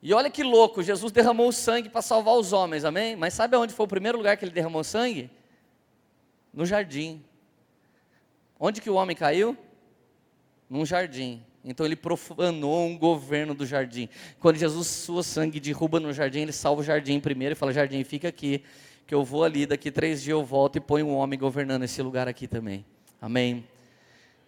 E 0.00 0.14
olha 0.14 0.30
que 0.30 0.42
louco, 0.42 0.82
Jesus 0.82 1.12
derramou 1.12 1.48
o 1.48 1.52
sangue 1.52 1.90
para 1.90 2.00
salvar 2.00 2.34
os 2.34 2.54
homens, 2.54 2.82
amém? 2.82 3.14
Mas 3.14 3.34
sabe 3.34 3.56
aonde 3.56 3.74
foi 3.74 3.84
o 3.84 3.88
primeiro 3.88 4.16
lugar 4.16 4.38
que 4.38 4.44
ele 4.46 4.52
derramou 4.52 4.82
sangue? 4.82 5.30
No 6.50 6.64
jardim. 6.64 7.22
Onde 8.58 8.80
que 8.80 8.88
o 8.88 8.94
homem 8.94 9.14
caiu? 9.14 9.54
Num 10.70 10.86
jardim. 10.86 11.44
Então 11.62 11.84
ele 11.84 11.96
profanou 11.96 12.86
um 12.86 12.96
governo 12.96 13.54
do 13.54 13.66
jardim. 13.66 14.08
Quando 14.40 14.56
Jesus 14.56 14.86
sua 14.86 15.22
sangue 15.22 15.60
derruba 15.60 16.00
no 16.00 16.10
jardim, 16.10 16.40
ele 16.40 16.52
salva 16.52 16.80
o 16.80 16.84
jardim 16.84 17.20
primeiro 17.20 17.52
e 17.52 17.56
fala: 17.56 17.70
Jardim, 17.70 18.02
fica 18.02 18.28
aqui, 18.28 18.64
que 19.06 19.14
eu 19.14 19.24
vou 19.24 19.44
ali, 19.44 19.66
daqui 19.66 19.90
três 19.90 20.22
dias 20.22 20.32
eu 20.32 20.44
volto 20.44 20.76
e 20.76 20.80
põe 20.80 21.02
um 21.02 21.14
homem 21.14 21.38
governando 21.38 21.84
esse 21.84 22.02
lugar 22.02 22.26
aqui 22.26 22.48
também. 22.48 22.84
Amém. 23.20 23.66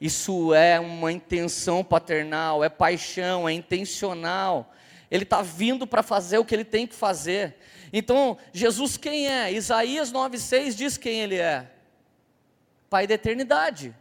Isso 0.01 0.53
é 0.53 0.79
uma 0.81 1.12
intenção 1.12 1.85
paternal, 1.85 2.64
é 2.64 2.68
paixão, 2.68 3.49
é 3.49 3.53
intencional. 3.53 4.75
Ele 5.11 5.23
está 5.23 5.42
vindo 5.42 5.87
para 5.87 6.03
fazer 6.03 6.38
o 6.38 6.44
que 6.44 6.55
ele 6.55 6.64
tem 6.64 6.87
que 6.87 6.94
fazer. 6.94 7.57
Então, 7.92 8.37
Jesus 8.53 8.97
quem 8.97 9.29
é? 9.29 9.53
Isaías 9.53 10.12
9,6 10.12 10.75
diz 10.75 10.97
quem 10.97 11.21
ele 11.21 11.37
é: 11.37 11.71
Pai 12.90 13.07
da 13.07 13.14
eternidade. 13.14 13.94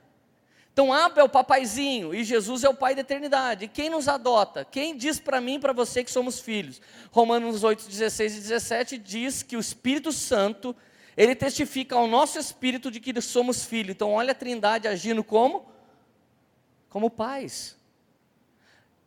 Então, 0.77 0.93
Abel 0.93 1.23
é 1.23 1.25
o 1.25 1.29
papaizinho 1.29 2.13
e 2.13 2.23
Jesus 2.23 2.63
é 2.63 2.69
o 2.69 2.73
Pai 2.75 2.93
da 2.93 3.01
eternidade. 3.01 3.65
E 3.65 3.67
quem 3.67 3.89
nos 3.89 4.07
adota? 4.07 4.63
Quem 4.63 4.95
diz 4.95 5.19
para 5.19 5.41
mim 5.41 5.55
e 5.55 5.59
para 5.59 5.73
você 5.73 6.03
que 6.03 6.11
somos 6.11 6.39
filhos? 6.39 6.79
Romanos 7.09 7.63
8, 7.63 7.87
16 7.89 8.37
e 8.37 8.41
17 8.41 8.97
diz 8.99 9.41
que 9.41 9.57
o 9.57 9.59
Espírito 9.59 10.11
Santo 10.11 10.75
ele 11.17 11.33
testifica 11.33 11.95
ao 11.95 12.05
nosso 12.05 12.37
espírito 12.37 12.91
de 12.91 12.99
que 12.99 13.19
somos 13.19 13.65
filhos. 13.65 13.95
Então, 13.95 14.11
olha 14.11 14.33
a 14.33 14.35
Trindade 14.35 14.87
agindo 14.87 15.23
como? 15.23 15.65
Como 16.89 17.09
pais. 17.09 17.75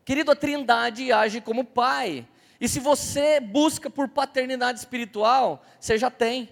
Querido, 0.05 0.33
a 0.33 0.35
Trindade 0.35 1.13
age 1.13 1.41
como 1.41 1.65
pai. 1.65 2.27
E 2.61 2.69
se 2.69 2.81
você 2.81 3.39
busca 3.39 3.89
por 3.89 4.09
paternidade 4.09 4.81
espiritual, 4.81 5.65
você 5.79 5.97
já 5.97 6.11
tem 6.11 6.49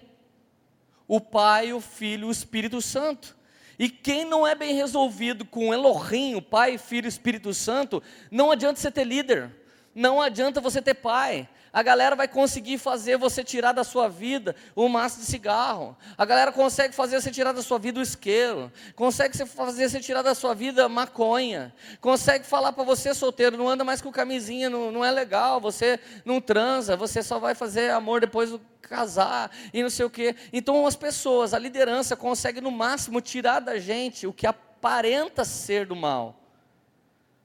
o 1.05 1.19
Pai, 1.19 1.73
o 1.73 1.81
Filho, 1.81 2.29
o 2.29 2.31
Espírito 2.31 2.81
Santo. 2.81 3.37
E 3.79 3.89
quem 3.89 4.25
não 4.25 4.45
é 4.45 4.53
bem 4.53 4.75
resolvido 4.75 5.45
com 5.45 5.73
Elohim, 5.73 6.35
o 6.35 6.41
Pai, 6.41 6.77
Filho 6.77 7.05
e 7.05 7.07
Espírito 7.07 7.53
Santo, 7.53 8.03
não 8.29 8.51
adianta 8.51 8.77
você 8.77 8.91
ter 8.91 9.05
líder, 9.05 9.55
não 9.95 10.21
adianta 10.21 10.59
você 10.59 10.81
ter 10.81 10.95
pai, 10.95 11.47
a 11.71 11.83
galera 11.83 12.15
vai 12.15 12.27
conseguir 12.27 12.77
fazer 12.77 13.17
você 13.17 13.43
tirar 13.43 13.71
da 13.71 13.83
sua 13.83 14.07
vida 14.07 14.55
o 14.75 14.87
maço 14.89 15.19
de 15.19 15.25
cigarro. 15.25 15.95
A 16.17 16.25
galera 16.25 16.51
consegue 16.51 16.95
fazer 16.95 17.21
você 17.21 17.31
tirar 17.31 17.51
da 17.51 17.61
sua 17.61 17.77
vida 17.77 17.99
o 17.99 18.03
isqueiro. 18.03 18.71
Consegue 18.95 19.37
fazer 19.45 19.89
você 19.89 19.99
tirar 19.99 20.21
da 20.21 20.33
sua 20.33 20.53
vida 20.53 20.89
maconha. 20.89 21.73
Consegue 22.01 22.45
falar 22.45 22.73
para 22.73 22.83
você 22.83 23.13
solteiro, 23.13 23.57
não 23.57 23.69
anda 23.69 23.83
mais 23.83 24.01
com 24.01 24.11
camisinha, 24.11 24.69
não, 24.69 24.91
não 24.91 25.05
é 25.05 25.11
legal, 25.11 25.61
você 25.61 25.99
não 26.25 26.41
transa, 26.41 26.95
você 26.95 27.21
só 27.21 27.39
vai 27.39 27.53
fazer 27.53 27.91
amor 27.91 28.21
depois 28.21 28.49
do 28.49 28.61
casar 28.81 29.51
e 29.73 29.83
não 29.83 29.89
sei 29.89 30.05
o 30.05 30.09
quê. 30.09 30.35
Então 30.51 30.87
as 30.87 30.95
pessoas, 30.95 31.53
a 31.53 31.59
liderança 31.59 32.15
consegue 32.15 32.59
no 32.59 32.71
máximo 32.71 33.21
tirar 33.21 33.59
da 33.59 33.77
gente 33.77 34.25
o 34.25 34.33
que 34.33 34.47
aparenta 34.47 35.45
ser 35.45 35.85
do 35.85 35.95
mal. 35.95 36.38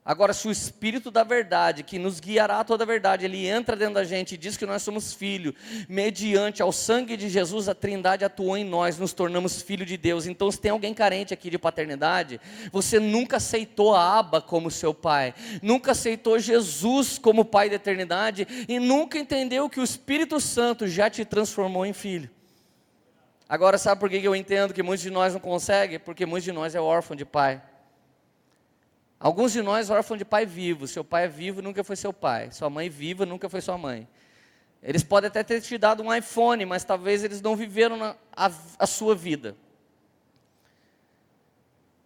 Agora, 0.06 0.34
se 0.34 0.46
o 0.46 0.50
Espírito 0.50 1.10
da 1.10 1.24
verdade, 1.24 1.82
que 1.82 1.98
nos 1.98 2.20
guiará 2.20 2.60
a 2.60 2.64
toda 2.64 2.84
a 2.84 2.86
verdade, 2.86 3.24
ele 3.24 3.46
entra 3.46 3.74
dentro 3.74 3.94
da 3.94 4.04
gente 4.04 4.34
e 4.34 4.36
diz 4.36 4.54
que 4.54 4.66
nós 4.66 4.82
somos 4.82 5.14
filhos, 5.14 5.54
mediante 5.88 6.60
ao 6.60 6.70
sangue 6.72 7.16
de 7.16 7.30
Jesus, 7.30 7.70
a 7.70 7.74
Trindade 7.74 8.22
atuou 8.22 8.54
em 8.54 8.64
nós, 8.64 8.98
nos 8.98 9.14
tornamos 9.14 9.62
filhos 9.62 9.88
de 9.88 9.96
Deus. 9.96 10.26
Então, 10.26 10.50
se 10.50 10.60
tem 10.60 10.70
alguém 10.70 10.92
carente 10.92 11.32
aqui 11.32 11.48
de 11.48 11.58
paternidade, 11.58 12.38
você 12.70 13.00
nunca 13.00 13.38
aceitou 13.38 13.94
a 13.94 14.18
Aba 14.18 14.42
como 14.42 14.70
seu 14.70 14.92
pai, 14.92 15.32
nunca 15.62 15.92
aceitou 15.92 16.38
Jesus 16.38 17.16
como 17.16 17.42
pai 17.42 17.70
da 17.70 17.76
eternidade 17.76 18.46
e 18.68 18.78
nunca 18.78 19.18
entendeu 19.18 19.70
que 19.70 19.80
o 19.80 19.84
Espírito 19.84 20.38
Santo 20.38 20.86
já 20.86 21.08
te 21.08 21.24
transformou 21.24 21.86
em 21.86 21.94
filho. 21.94 22.28
Agora, 23.48 23.78
sabe 23.78 24.00
por 24.00 24.10
que 24.10 24.16
eu 24.16 24.36
entendo 24.36 24.74
que 24.74 24.82
muitos 24.82 25.02
de 25.02 25.10
nós 25.10 25.32
não 25.32 25.40
conseguem? 25.40 25.98
Porque 25.98 26.26
muitos 26.26 26.44
de 26.44 26.52
nós 26.52 26.74
é 26.74 26.80
órfão 26.80 27.16
de 27.16 27.24
pai. 27.24 27.62
Alguns 29.18 29.52
de 29.52 29.62
nós 29.62 29.90
órfãos 29.90 30.18
de 30.18 30.24
pai 30.24 30.44
vivo. 30.44 30.86
Seu 30.86 31.04
pai 31.04 31.24
é 31.24 31.28
vivo, 31.28 31.62
nunca 31.62 31.82
foi 31.82 31.96
seu 31.96 32.12
pai. 32.12 32.50
Sua 32.50 32.68
mãe 32.68 32.88
viva, 32.88 33.24
nunca 33.24 33.48
foi 33.48 33.60
sua 33.60 33.78
mãe. 33.78 34.08
Eles 34.82 35.02
podem 35.02 35.28
até 35.28 35.42
ter 35.42 35.62
te 35.62 35.78
dado 35.78 36.02
um 36.02 36.14
iPhone, 36.14 36.66
mas 36.66 36.84
talvez 36.84 37.24
eles 37.24 37.40
não 37.40 37.56
viveram 37.56 37.96
na, 37.96 38.16
a, 38.36 38.50
a 38.78 38.86
sua 38.86 39.14
vida. 39.14 39.56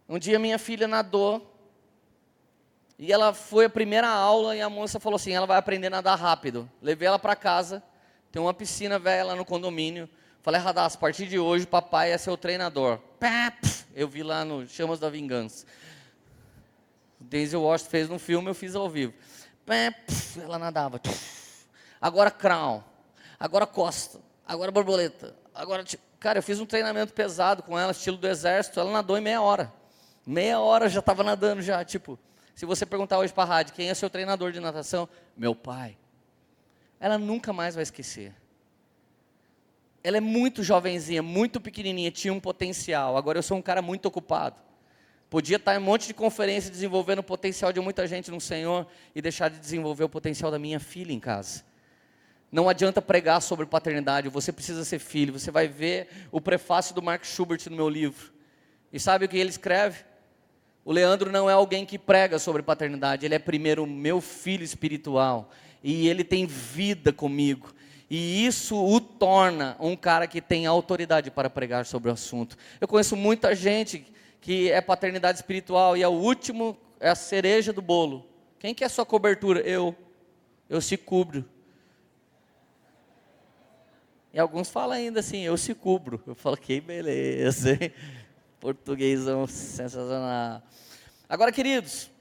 Um 0.07 0.17
dia 0.17 0.39
minha 0.39 0.57
filha 0.57 0.87
nadou 0.87 1.55
e 2.97 3.13
ela 3.13 3.33
foi 3.33 3.65
a 3.65 3.69
primeira 3.69 4.07
aula 4.07 4.55
e 4.55 4.61
a 4.61 4.69
moça 4.69 4.99
falou 4.99 5.17
assim: 5.17 5.33
ela 5.33 5.45
vai 5.45 5.57
aprender 5.57 5.87
a 5.87 5.91
nadar 5.91 6.17
rápido. 6.17 6.69
Levei 6.81 7.07
ela 7.07 7.19
para 7.19 7.35
casa, 7.35 7.83
tem 8.31 8.41
uma 8.41 8.53
piscina 8.53 8.97
velha 8.97 9.23
lá 9.23 9.35
no 9.35 9.45
condomínio. 9.45 10.09
Falei, 10.41 10.59
Radassa, 10.61 10.97
a 10.97 10.99
partir 10.99 11.27
de 11.27 11.37
hoje 11.37 11.67
papai 11.67 12.11
é 12.11 12.17
seu 12.17 12.37
treinador. 12.37 12.99
Eu 13.93 14.07
vi 14.07 14.23
lá 14.23 14.45
no 14.45 14.67
Chamas 14.67 14.99
da 14.99 15.09
Vingança. 15.09 15.65
Denzel 17.19 17.61
Washington 17.61 17.89
fez 17.89 18.09
no 18.09 18.17
filme, 18.17 18.49
eu 18.49 18.55
fiz 18.55 18.75
ao 18.75 18.89
vivo. 18.89 19.13
Ela 20.41 20.57
nadava. 20.57 21.01
Agora 22.01 22.31
crown. 22.31 22.83
Agora 23.39 23.67
costa. 23.67 24.19
Agora 24.47 24.71
borboleta. 24.71 25.35
Agora, 25.53 25.83
tipo, 25.83 26.03
cara, 26.19 26.39
eu 26.39 26.43
fiz 26.43 26.59
um 26.59 26.65
treinamento 26.65 27.13
pesado 27.13 27.61
com 27.61 27.77
ela, 27.77 27.91
estilo 27.91 28.17
do 28.17 28.27
exército. 28.27 28.79
Ela 28.79 28.91
nadou 28.91 29.17
em 29.17 29.21
meia 29.21 29.41
hora. 29.41 29.71
Meia 30.25 30.59
hora 30.59 30.89
já 30.89 30.99
estava 30.99 31.23
nadando 31.23 31.61
já. 31.61 31.83
Tipo, 31.83 32.17
se 32.55 32.65
você 32.65 32.85
perguntar 32.85 33.19
hoje 33.19 33.33
para 33.33 33.43
a 33.43 33.47
rádio, 33.47 33.73
quem 33.73 33.89
é 33.89 33.93
seu 33.93 34.09
treinador 34.09 34.51
de 34.51 34.59
natação? 34.59 35.07
Meu 35.35 35.53
pai. 35.53 35.97
Ela 36.99 37.17
nunca 37.17 37.53
mais 37.53 37.75
vai 37.75 37.83
esquecer. 37.83 38.33
Ela 40.03 40.17
é 40.17 40.21
muito 40.21 40.63
jovenzinha, 40.63 41.21
muito 41.21 41.59
pequenininha, 41.59 42.09
tinha 42.09 42.33
um 42.33 42.39
potencial. 42.39 43.17
Agora 43.17 43.37
eu 43.37 43.43
sou 43.43 43.57
um 43.57 43.61
cara 43.61 43.81
muito 43.81 44.07
ocupado. 44.07 44.61
Podia 45.29 45.57
estar 45.57 45.75
em 45.75 45.77
um 45.77 45.81
monte 45.81 46.07
de 46.07 46.13
conferência 46.13 46.71
desenvolvendo 46.71 47.19
o 47.19 47.23
potencial 47.23 47.71
de 47.71 47.79
muita 47.79 48.07
gente 48.07 48.31
no 48.31 48.41
Senhor 48.41 48.87
e 49.13 49.21
deixar 49.21 49.49
de 49.49 49.59
desenvolver 49.59 50.03
o 50.03 50.09
potencial 50.09 50.49
da 50.49 50.57
minha 50.57 50.79
filha 50.79 51.13
em 51.13 51.19
casa. 51.19 51.63
Não 52.51 52.67
adianta 52.67 52.99
pregar 52.99 53.39
sobre 53.41 53.67
paternidade, 53.67 54.27
você 54.27 54.51
precisa 54.51 54.83
ser 54.83 54.97
filho. 54.97 55.37
Você 55.37 55.51
vai 55.51 55.67
ver 55.67 56.07
o 56.31 56.41
prefácio 56.41 56.95
do 56.95 57.01
Mark 57.01 57.23
Schubert 57.23 57.61
no 57.69 57.75
meu 57.75 57.87
livro. 57.87 58.33
E 58.91 58.99
sabe 58.99 59.25
o 59.25 59.29
que 59.29 59.37
ele 59.37 59.51
escreve? 59.51 60.03
O 60.83 60.91
Leandro 60.91 61.31
não 61.31 61.47
é 61.47 61.53
alguém 61.53 61.85
que 61.85 61.99
prega 61.99 62.39
sobre 62.39 62.63
paternidade, 62.63 63.23
ele 63.23 63.35
é 63.35 63.39
primeiro 63.39 63.85
meu 63.85 64.19
filho 64.19 64.63
espiritual. 64.63 65.51
E 65.83 66.07
ele 66.07 66.23
tem 66.23 66.47
vida 66.47 67.13
comigo. 67.13 67.71
E 68.09 68.43
isso 68.47 68.75
o 68.75 68.99
torna 68.99 69.77
um 69.79 69.95
cara 69.95 70.25
que 70.25 70.41
tem 70.41 70.65
autoridade 70.65 71.29
para 71.29 71.51
pregar 71.51 71.85
sobre 71.85 72.09
o 72.09 72.13
assunto. 72.13 72.57
Eu 72.81 72.87
conheço 72.87 73.15
muita 73.15 73.53
gente 73.53 74.11
que 74.41 74.71
é 74.71 74.81
paternidade 74.81 75.37
espiritual 75.37 75.95
e 75.97 76.03
é 76.03 76.07
o 76.07 76.11
último, 76.11 76.77
é 76.99 77.09
a 77.09 77.15
cereja 77.15 77.73
do 77.73 77.81
bolo. 77.81 78.25
Quem 78.57 78.73
que 78.73 78.83
a 78.83 78.89
sua 78.89 79.05
cobertura? 79.05 79.61
Eu. 79.61 79.95
Eu 80.69 80.81
se 80.81 80.97
cubro. 80.97 81.43
E 84.31 84.39
alguns 84.39 84.69
falam 84.69 84.97
ainda 84.97 85.19
assim, 85.19 85.41
eu 85.41 85.57
se 85.57 85.73
cubro. 85.73 86.21
Eu 86.27 86.35
falo, 86.35 86.55
que 86.57 86.79
beleza. 86.79 87.71
Hein? 87.71 87.91
Portuguesão 88.59 89.47
sensacional. 89.47 90.61
Agora, 91.27 91.51
queridos, 91.51 92.11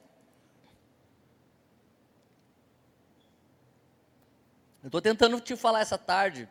eu 4.83 4.89
estou 4.89 5.03
tentando 5.03 5.41
te 5.41 5.57
falar 5.57 5.81
essa 5.81 5.99
tarde 5.99 6.49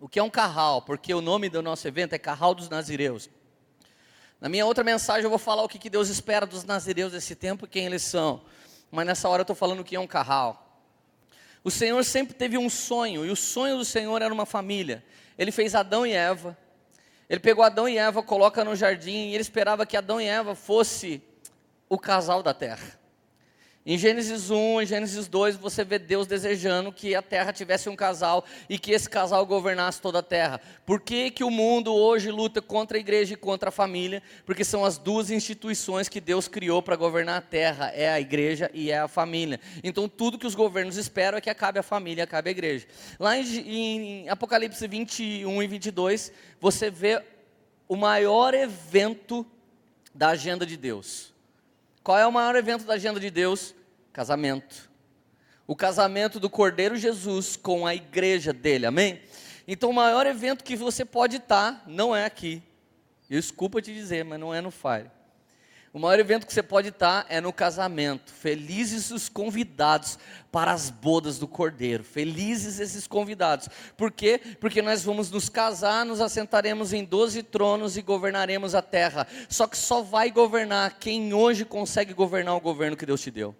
o 0.00 0.08
que 0.08 0.18
é 0.18 0.22
um 0.22 0.30
carral, 0.30 0.82
porque 0.82 1.14
o 1.14 1.20
nome 1.20 1.48
do 1.48 1.62
nosso 1.62 1.86
evento 1.88 2.12
é 2.12 2.18
Carral 2.18 2.54
dos 2.54 2.68
Nazireus. 2.68 3.30
Na 4.44 4.50
minha 4.50 4.66
outra 4.66 4.84
mensagem 4.84 5.24
eu 5.24 5.30
vou 5.30 5.38
falar 5.38 5.62
o 5.62 5.68
que 5.70 5.88
Deus 5.88 6.10
espera 6.10 6.44
dos 6.44 6.64
nazireus 6.64 7.12
desse 7.12 7.34
tempo 7.34 7.64
e 7.64 7.68
quem 7.68 7.86
eles 7.86 8.02
são. 8.02 8.42
Mas 8.90 9.06
nessa 9.06 9.26
hora 9.26 9.40
eu 9.40 9.44
estou 9.44 9.56
falando 9.56 9.82
que 9.82 9.96
é 9.96 9.98
um 9.98 10.06
carral. 10.06 10.82
O 11.64 11.70
Senhor 11.70 12.04
sempre 12.04 12.34
teve 12.34 12.58
um 12.58 12.68
sonho, 12.68 13.24
e 13.24 13.30
o 13.30 13.36
sonho 13.36 13.78
do 13.78 13.86
Senhor 13.86 14.20
era 14.20 14.34
uma 14.34 14.44
família. 14.44 15.02
Ele 15.38 15.50
fez 15.50 15.74
Adão 15.74 16.06
e 16.06 16.12
Eva. 16.12 16.54
Ele 17.26 17.40
pegou 17.40 17.64
Adão 17.64 17.88
e 17.88 17.96
Eva, 17.96 18.22
coloca 18.22 18.62
no 18.62 18.76
jardim, 18.76 19.30
e 19.30 19.34
ele 19.34 19.40
esperava 19.40 19.86
que 19.86 19.96
Adão 19.96 20.20
e 20.20 20.26
Eva 20.26 20.54
fosse 20.54 21.22
o 21.88 21.98
casal 21.98 22.42
da 22.42 22.52
terra. 22.52 23.00
Em 23.86 23.98
Gênesis 23.98 24.50
1, 24.50 24.80
em 24.80 24.86
Gênesis 24.86 25.28
2, 25.28 25.56
você 25.56 25.84
vê 25.84 25.98
Deus 25.98 26.26
desejando 26.26 26.90
que 26.90 27.14
a 27.14 27.20
terra 27.20 27.52
tivesse 27.52 27.86
um 27.86 27.94
casal 27.94 28.42
e 28.66 28.78
que 28.78 28.92
esse 28.92 29.10
casal 29.10 29.44
governasse 29.44 30.00
toda 30.00 30.20
a 30.20 30.22
terra. 30.22 30.58
Por 30.86 31.02
que, 31.02 31.30
que 31.30 31.44
o 31.44 31.50
mundo 31.50 31.94
hoje 31.94 32.30
luta 32.30 32.62
contra 32.62 32.96
a 32.96 33.00
igreja 33.00 33.34
e 33.34 33.36
contra 33.36 33.68
a 33.68 33.72
família? 33.72 34.22
Porque 34.46 34.64
são 34.64 34.86
as 34.86 34.96
duas 34.96 35.30
instituições 35.30 36.08
que 36.08 36.18
Deus 36.18 36.48
criou 36.48 36.80
para 36.80 36.96
governar 36.96 37.36
a 37.36 37.42
terra: 37.42 37.92
é 37.94 38.10
a 38.10 38.18
igreja 38.18 38.70
e 38.72 38.90
é 38.90 39.00
a 39.00 39.06
família. 39.06 39.60
Então, 39.82 40.08
tudo 40.08 40.38
que 40.38 40.46
os 40.46 40.54
governos 40.54 40.96
esperam 40.96 41.36
é 41.36 41.42
que 41.42 41.50
acabe 41.50 41.78
a 41.78 41.82
família, 41.82 42.24
acabe 42.24 42.48
a 42.48 42.52
igreja. 42.52 42.86
Lá 43.20 43.36
em, 43.36 44.22
em 44.22 44.28
Apocalipse 44.30 44.88
21 44.88 45.62
e 45.62 45.66
22, 45.66 46.32
você 46.58 46.88
vê 46.88 47.22
o 47.86 47.96
maior 47.96 48.54
evento 48.54 49.44
da 50.14 50.28
agenda 50.28 50.64
de 50.64 50.78
Deus. 50.78 51.33
Qual 52.04 52.18
é 52.18 52.26
o 52.26 52.30
maior 52.30 52.54
evento 52.54 52.84
da 52.84 52.94
agenda 52.94 53.18
de 53.18 53.30
Deus? 53.30 53.74
Casamento. 54.12 54.90
O 55.66 55.74
casamento 55.74 56.38
do 56.38 56.50
Cordeiro 56.50 56.96
Jesus 56.96 57.56
com 57.56 57.86
a 57.86 57.94
igreja 57.94 58.52
dele, 58.52 58.84
amém? 58.84 59.22
Então, 59.66 59.88
o 59.88 59.94
maior 59.94 60.26
evento 60.26 60.62
que 60.62 60.76
você 60.76 61.02
pode 61.02 61.38
estar, 61.38 61.82
não 61.86 62.14
é 62.14 62.26
aqui. 62.26 62.62
Desculpa 63.26 63.80
te 63.80 63.94
dizer, 63.94 64.22
mas 64.22 64.38
não 64.38 64.52
é 64.52 64.60
no 64.60 64.70
Fire. 64.70 65.10
O 65.94 65.98
maior 66.00 66.18
evento 66.18 66.44
que 66.44 66.52
você 66.52 66.60
pode 66.60 66.88
estar 66.88 67.24
é 67.28 67.40
no 67.40 67.52
casamento. 67.52 68.32
Felizes 68.32 69.12
os 69.12 69.28
convidados 69.28 70.18
para 70.50 70.72
as 70.72 70.90
bodas 70.90 71.38
do 71.38 71.46
Cordeiro. 71.46 72.02
Felizes 72.02 72.80
esses 72.80 73.06
convidados. 73.06 73.68
Por 73.96 74.10
quê? 74.10 74.40
Porque 74.58 74.82
nós 74.82 75.04
vamos 75.04 75.30
nos 75.30 75.48
casar, 75.48 76.04
nos 76.04 76.20
assentaremos 76.20 76.92
em 76.92 77.04
doze 77.04 77.44
tronos 77.44 77.96
e 77.96 78.02
governaremos 78.02 78.74
a 78.74 78.82
terra. 78.82 79.24
Só 79.48 79.68
que 79.68 79.78
só 79.78 80.02
vai 80.02 80.32
governar 80.32 80.98
quem 80.98 81.32
hoje 81.32 81.64
consegue 81.64 82.12
governar 82.12 82.56
o 82.56 82.60
governo 82.60 82.96
que 82.96 83.06
Deus 83.06 83.20
te 83.20 83.30
deu. 83.30 83.54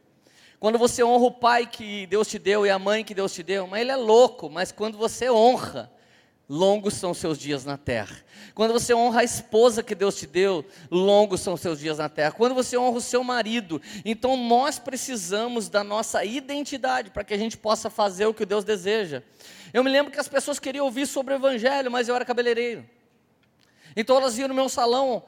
Quando 0.58 0.76
você 0.76 1.04
honra 1.04 1.26
o 1.26 1.30
pai 1.30 1.66
que 1.66 2.04
Deus 2.08 2.26
te 2.26 2.40
deu 2.40 2.66
e 2.66 2.70
a 2.70 2.80
mãe 2.80 3.04
que 3.04 3.14
Deus 3.14 3.32
te 3.32 3.44
deu, 3.44 3.68
mas 3.68 3.80
ele 3.82 3.92
é 3.92 3.96
louco, 3.96 4.50
mas 4.50 4.72
quando 4.72 4.98
você 4.98 5.30
honra, 5.30 5.88
longos 6.48 6.94
são 6.94 7.14
seus 7.14 7.38
dias 7.38 7.64
na 7.64 7.76
terra. 7.76 8.16
Quando 8.54 8.72
você 8.72 8.94
honra 8.94 9.20
a 9.20 9.24
esposa 9.24 9.82
que 9.82 9.94
Deus 9.94 10.16
te 10.16 10.26
deu, 10.26 10.64
longos 10.90 11.40
são 11.40 11.56
seus 11.56 11.78
dias 11.80 11.98
na 11.98 12.08
terra. 12.08 12.32
Quando 12.32 12.54
você 12.54 12.76
honra 12.76 12.98
o 12.98 13.00
seu 13.00 13.24
marido, 13.24 13.80
então 14.04 14.36
nós 14.36 14.78
precisamos 14.78 15.68
da 15.68 15.82
nossa 15.82 16.24
identidade 16.24 17.10
para 17.10 17.24
que 17.24 17.34
a 17.34 17.38
gente 17.38 17.56
possa 17.56 17.88
fazer 17.88 18.26
o 18.26 18.34
que 18.34 18.44
Deus 18.44 18.64
deseja. 18.64 19.22
Eu 19.72 19.82
me 19.82 19.90
lembro 19.90 20.12
que 20.12 20.20
as 20.20 20.28
pessoas 20.28 20.58
queriam 20.58 20.84
ouvir 20.84 21.06
sobre 21.06 21.34
o 21.34 21.36
evangelho, 21.36 21.90
mas 21.90 22.08
eu 22.08 22.14
era 22.14 22.24
cabeleireiro. 22.24 22.84
Então 23.96 24.16
elas 24.16 24.38
iam 24.38 24.48
no 24.48 24.54
meu 24.54 24.68
salão. 24.68 25.24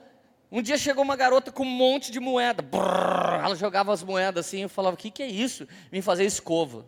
Um 0.50 0.62
dia 0.62 0.78
chegou 0.78 1.02
uma 1.02 1.16
garota 1.16 1.50
com 1.50 1.64
um 1.64 1.66
monte 1.66 2.12
de 2.12 2.20
moeda. 2.20 2.62
Brrr, 2.62 3.44
ela 3.44 3.56
jogava 3.56 3.92
as 3.92 4.02
moedas 4.02 4.46
assim, 4.46 4.62
eu 4.62 4.68
falava: 4.68 4.94
"O 4.94 4.96
que 4.98 5.10
que 5.10 5.22
é 5.22 5.26
isso?" 5.26 5.66
Vim 5.90 6.00
fazer 6.00 6.24
escova. 6.24 6.84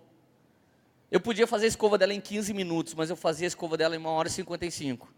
Eu 1.11 1.21
podia 1.21 1.47
fazer 1.47 1.65
a 1.65 1.69
escova 1.69 1.97
dela 1.97 2.13
em 2.13 2.21
15 2.21 2.53
minutos, 2.53 2.95
mas 2.95 3.09
eu 3.09 3.17
fazia 3.17 3.47
a 3.47 3.49
escova 3.49 3.77
dela 3.77 3.97
em 3.97 3.99
1 3.99 4.07
hora 4.07 4.29
e 4.29 4.31
55. 4.31 5.09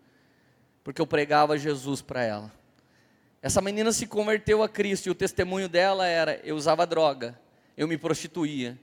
Porque 0.84 1.00
eu 1.00 1.06
pregava 1.06 1.58
Jesus 1.58 2.00
para 2.00 2.22
ela. 2.22 2.52
Essa 3.42 3.60
menina 3.60 3.90
se 3.90 4.06
converteu 4.06 4.62
a 4.62 4.68
Cristo 4.68 5.06
e 5.06 5.10
o 5.10 5.14
testemunho 5.14 5.68
dela 5.68 6.06
era: 6.06 6.40
eu 6.44 6.54
usava 6.54 6.86
droga, 6.86 7.38
eu 7.76 7.88
me 7.88 7.98
prostituía, 7.98 8.78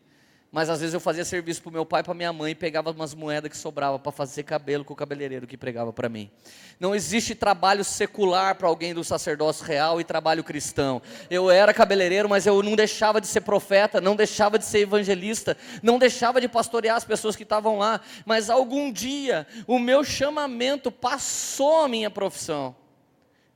mas 0.52 0.70
às 0.70 0.80
vezes 0.80 0.94
eu 0.94 1.00
fazia 1.00 1.26
serviço 1.26 1.62
para 1.62 1.72
meu 1.72 1.86
pai 1.86 2.02
para 2.02 2.14
minha 2.14 2.32
mãe 2.32 2.54
e 2.54 2.56
pegava 2.56 2.92
umas 2.92 3.14
moedas 3.14 3.52
que 3.52 3.58
sobrava 3.58 4.00
para 4.00 4.12
fazer 4.12 4.44
cabelo 4.44 4.86
com 4.86 4.94
o 4.94 4.96
cabeleireiro 4.96 5.46
que 5.46 5.58
pregava 5.58 5.92
para 5.92 6.08
mim. 6.08 6.32
Não 6.80 6.96
existe 6.96 7.36
trabalho 7.36 7.84
secular 7.84 8.56
para 8.56 8.68
alguém 8.68 8.94
do 8.94 9.04
sacerdócio 9.04 9.66
real 9.66 10.00
e 10.00 10.06
trabalho 10.06 10.44
cristão. 10.44 11.02
Eu 11.30 11.52
era 11.52 11.74
cabeleireiro, 11.74 12.30
mas 12.30 12.46
eu 12.46 12.64
não 12.64 12.76
deixava 12.76 13.20
de 13.20 13.28
ser 13.28 13.42
profeta, 13.42 14.00
não 14.00 14.16
deixava 14.16 14.58
de 14.58 14.66
ser 14.66 14.80
evangelista, 14.80 15.58
não 15.84 16.00
deixava 16.00 16.40
de 16.40 16.48
pastorear 16.48 16.96
as 16.96 17.04
pessoas 17.04 17.36
que 17.36 17.44
estavam 17.44 17.78
lá. 17.78 18.00
Mas 18.26 18.50
algum 18.50 18.92
dia 18.92 19.46
o 19.68 19.78
meu 19.78 20.04
chamamento 20.04 20.92
passou 20.92 21.82
a 21.82 21.88
minha 21.90 22.10
profissão. 22.10 22.74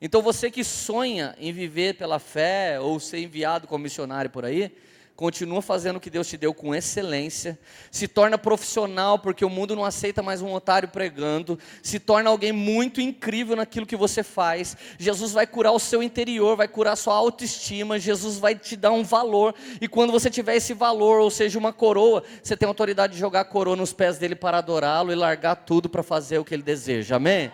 Então 0.02 0.22
você 0.22 0.52
que 0.52 0.64
sonha 0.64 1.36
em 1.40 1.54
viver 1.54 1.96
pela 1.96 2.20
fé 2.20 2.80
ou 2.80 3.00
ser 3.00 3.20
enviado 3.20 3.68
como 3.68 3.84
missionário 3.84 4.32
por 4.32 4.44
aí, 4.44 4.76
continua 5.22 5.62
fazendo 5.62 5.98
o 5.98 6.00
que 6.00 6.10
Deus 6.10 6.28
te 6.28 6.36
deu 6.36 6.52
com 6.52 6.74
excelência, 6.74 7.60
se 7.92 8.08
torna 8.08 8.40
profissional, 8.40 9.20
porque 9.20 9.46
o 9.46 9.50
mundo 9.52 9.76
não 9.76 9.86
aceita 9.86 10.24
mais 10.24 10.42
um 10.42 10.52
otário 10.52 10.90
pregando, 10.90 11.60
se 11.84 12.00
torna 12.00 12.32
alguém 12.32 12.52
muito 12.52 13.00
incrível 13.00 13.56
naquilo 13.56 13.86
que 13.86 13.96
você 13.96 14.24
faz. 14.24 14.76
Jesus 14.98 15.32
vai 15.32 15.46
curar 15.46 15.74
o 15.74 15.80
seu 15.80 16.02
interior, 16.02 16.58
vai 16.58 16.68
curar 16.68 16.94
a 16.94 16.96
sua 16.96 17.14
autoestima, 17.14 18.00
Jesus 18.00 18.40
vai 18.40 18.56
te 18.56 18.76
dar 18.76 18.90
um 18.90 19.04
valor, 19.04 19.54
e 19.80 19.88
quando 19.88 20.12
você 20.12 20.28
tiver 20.28 20.56
esse 20.56 20.74
valor, 20.74 21.20
ou 21.20 21.30
seja, 21.30 21.60
uma 21.60 21.72
coroa, 21.72 22.24
você 22.42 22.58
tem 22.58 22.68
autoridade 22.68 23.14
de 23.14 23.20
jogar 23.20 23.42
a 23.42 23.46
coroa 23.46 23.76
nos 23.76 23.94
pés 23.94 24.18
dele 24.18 24.34
para 24.34 24.58
adorá-lo 24.58 25.12
e 25.12 25.16
largar 25.16 25.54
tudo 25.54 25.88
para 25.88 26.02
fazer 26.02 26.40
o 26.40 26.44
que 26.44 26.56
ele 26.56 26.64
deseja, 26.64 27.18
amém? 27.18 27.52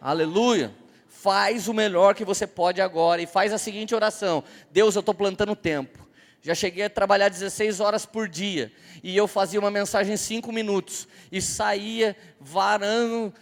Aleluia 0.00 0.72
faz 1.06 1.68
o 1.68 1.72
melhor 1.72 2.14
que 2.14 2.22
você 2.22 2.46
pode 2.46 2.82
agora 2.82 3.22
e 3.22 3.26
faz 3.26 3.50
a 3.50 3.56
seguinte 3.56 3.94
oração: 3.94 4.44
Deus, 4.70 4.94
eu 4.94 5.00
estou 5.00 5.14
plantando 5.14 5.56
tempo. 5.56 6.03
Já 6.44 6.54
cheguei 6.54 6.84
a 6.84 6.90
trabalhar 6.90 7.30
16 7.30 7.80
horas 7.80 8.04
por 8.04 8.28
dia. 8.28 8.70
E 9.02 9.16
eu 9.16 9.26
fazia 9.26 9.58
uma 9.58 9.70
mensagem 9.70 10.12
em 10.12 10.16
5 10.18 10.52
minutos. 10.52 11.08
E 11.32 11.40
saía 11.40 12.14
varando 12.38 13.32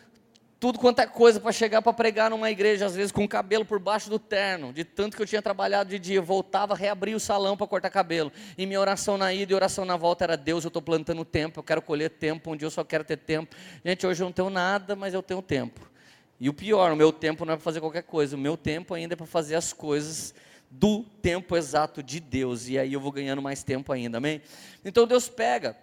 tudo 0.60 0.78
quanto 0.78 1.00
é 1.00 1.06
coisa 1.08 1.40
para 1.40 1.50
chegar 1.50 1.82
para 1.82 1.92
pregar 1.92 2.30
numa 2.30 2.48
igreja, 2.48 2.86
às 2.86 2.94
vezes 2.94 3.10
com 3.10 3.24
o 3.24 3.28
cabelo 3.28 3.64
por 3.64 3.80
baixo 3.80 4.08
do 4.08 4.20
terno, 4.20 4.72
de 4.72 4.84
tanto 4.84 5.16
que 5.16 5.22
eu 5.24 5.26
tinha 5.26 5.42
trabalhado 5.42 5.90
de 5.90 5.98
dia. 5.98 6.22
Voltava, 6.22 6.76
reabria 6.76 7.16
o 7.16 7.18
salão 7.18 7.56
para 7.56 7.66
cortar 7.66 7.90
cabelo. 7.90 8.30
E 8.56 8.64
minha 8.64 8.78
oração 8.78 9.18
na 9.18 9.34
ida 9.34 9.50
e 9.50 9.56
oração 9.56 9.84
na 9.84 9.96
volta 9.96 10.22
era: 10.22 10.36
Deus, 10.36 10.62
eu 10.62 10.68
estou 10.68 10.80
plantando 10.80 11.24
tempo, 11.24 11.58
eu 11.58 11.64
quero 11.64 11.82
colher 11.82 12.10
tempo, 12.10 12.52
um 12.52 12.56
dia 12.56 12.66
eu 12.66 12.70
só 12.70 12.84
quero 12.84 13.02
ter 13.02 13.16
tempo. 13.16 13.56
Gente, 13.84 14.06
hoje 14.06 14.22
eu 14.22 14.26
não 14.26 14.32
tenho 14.32 14.48
nada, 14.48 14.94
mas 14.94 15.12
eu 15.12 15.24
tenho 15.24 15.42
tempo. 15.42 15.90
E 16.38 16.48
o 16.48 16.54
pior, 16.54 16.92
o 16.92 16.96
meu 16.96 17.12
tempo 17.12 17.44
não 17.44 17.54
é 17.54 17.56
para 17.56 17.64
fazer 17.64 17.80
qualquer 17.80 18.04
coisa, 18.04 18.36
o 18.36 18.38
meu 18.38 18.56
tempo 18.56 18.94
ainda 18.94 19.14
é 19.14 19.16
para 19.16 19.26
fazer 19.26 19.56
as 19.56 19.72
coisas 19.72 20.32
do 20.74 21.02
tempo 21.20 21.54
exato 21.54 22.02
de 22.02 22.18
Deus, 22.18 22.66
e 22.66 22.78
aí 22.78 22.94
eu 22.94 23.00
vou 23.00 23.12
ganhando 23.12 23.42
mais 23.42 23.62
tempo 23.62 23.92
ainda, 23.92 24.16
amém? 24.16 24.40
Então 24.82 25.06
Deus 25.06 25.28
pega, 25.28 25.76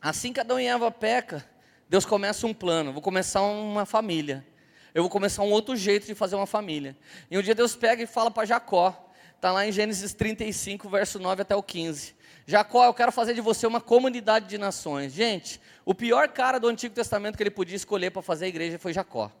assim 0.00 0.30
que 0.30 0.38
Adão 0.38 0.60
e 0.60 0.66
Eva 0.66 0.90
peca, 0.90 1.42
Deus 1.88 2.04
começa 2.04 2.46
um 2.46 2.52
plano, 2.52 2.92
vou 2.92 3.00
começar 3.00 3.40
uma 3.40 3.86
família, 3.86 4.46
eu 4.94 5.02
vou 5.02 5.10
começar 5.10 5.42
um 5.42 5.50
outro 5.50 5.74
jeito 5.74 6.06
de 6.06 6.14
fazer 6.14 6.36
uma 6.36 6.46
família. 6.46 6.94
E 7.30 7.38
um 7.38 7.42
dia 7.42 7.54
Deus 7.54 7.74
pega 7.74 8.02
e 8.02 8.06
fala 8.06 8.30
para 8.30 8.44
Jacó, 8.44 9.10
está 9.34 9.50
lá 9.50 9.66
em 9.66 9.72
Gênesis 9.72 10.12
35, 10.12 10.86
verso 10.86 11.18
9 11.18 11.40
até 11.40 11.56
o 11.56 11.62
15. 11.62 12.14
Jacó, 12.46 12.84
eu 12.84 12.94
quero 12.94 13.10
fazer 13.10 13.32
de 13.32 13.40
você 13.40 13.66
uma 13.66 13.80
comunidade 13.80 14.46
de 14.46 14.58
nações. 14.58 15.14
Gente, 15.14 15.58
o 15.84 15.94
pior 15.94 16.28
cara 16.28 16.60
do 16.60 16.68
Antigo 16.68 16.94
Testamento 16.94 17.36
que 17.36 17.42
ele 17.42 17.50
podia 17.50 17.76
escolher 17.76 18.10
para 18.10 18.20
fazer 18.20 18.44
a 18.44 18.48
igreja 18.48 18.78
foi 18.78 18.92
Jacó. 18.92 19.32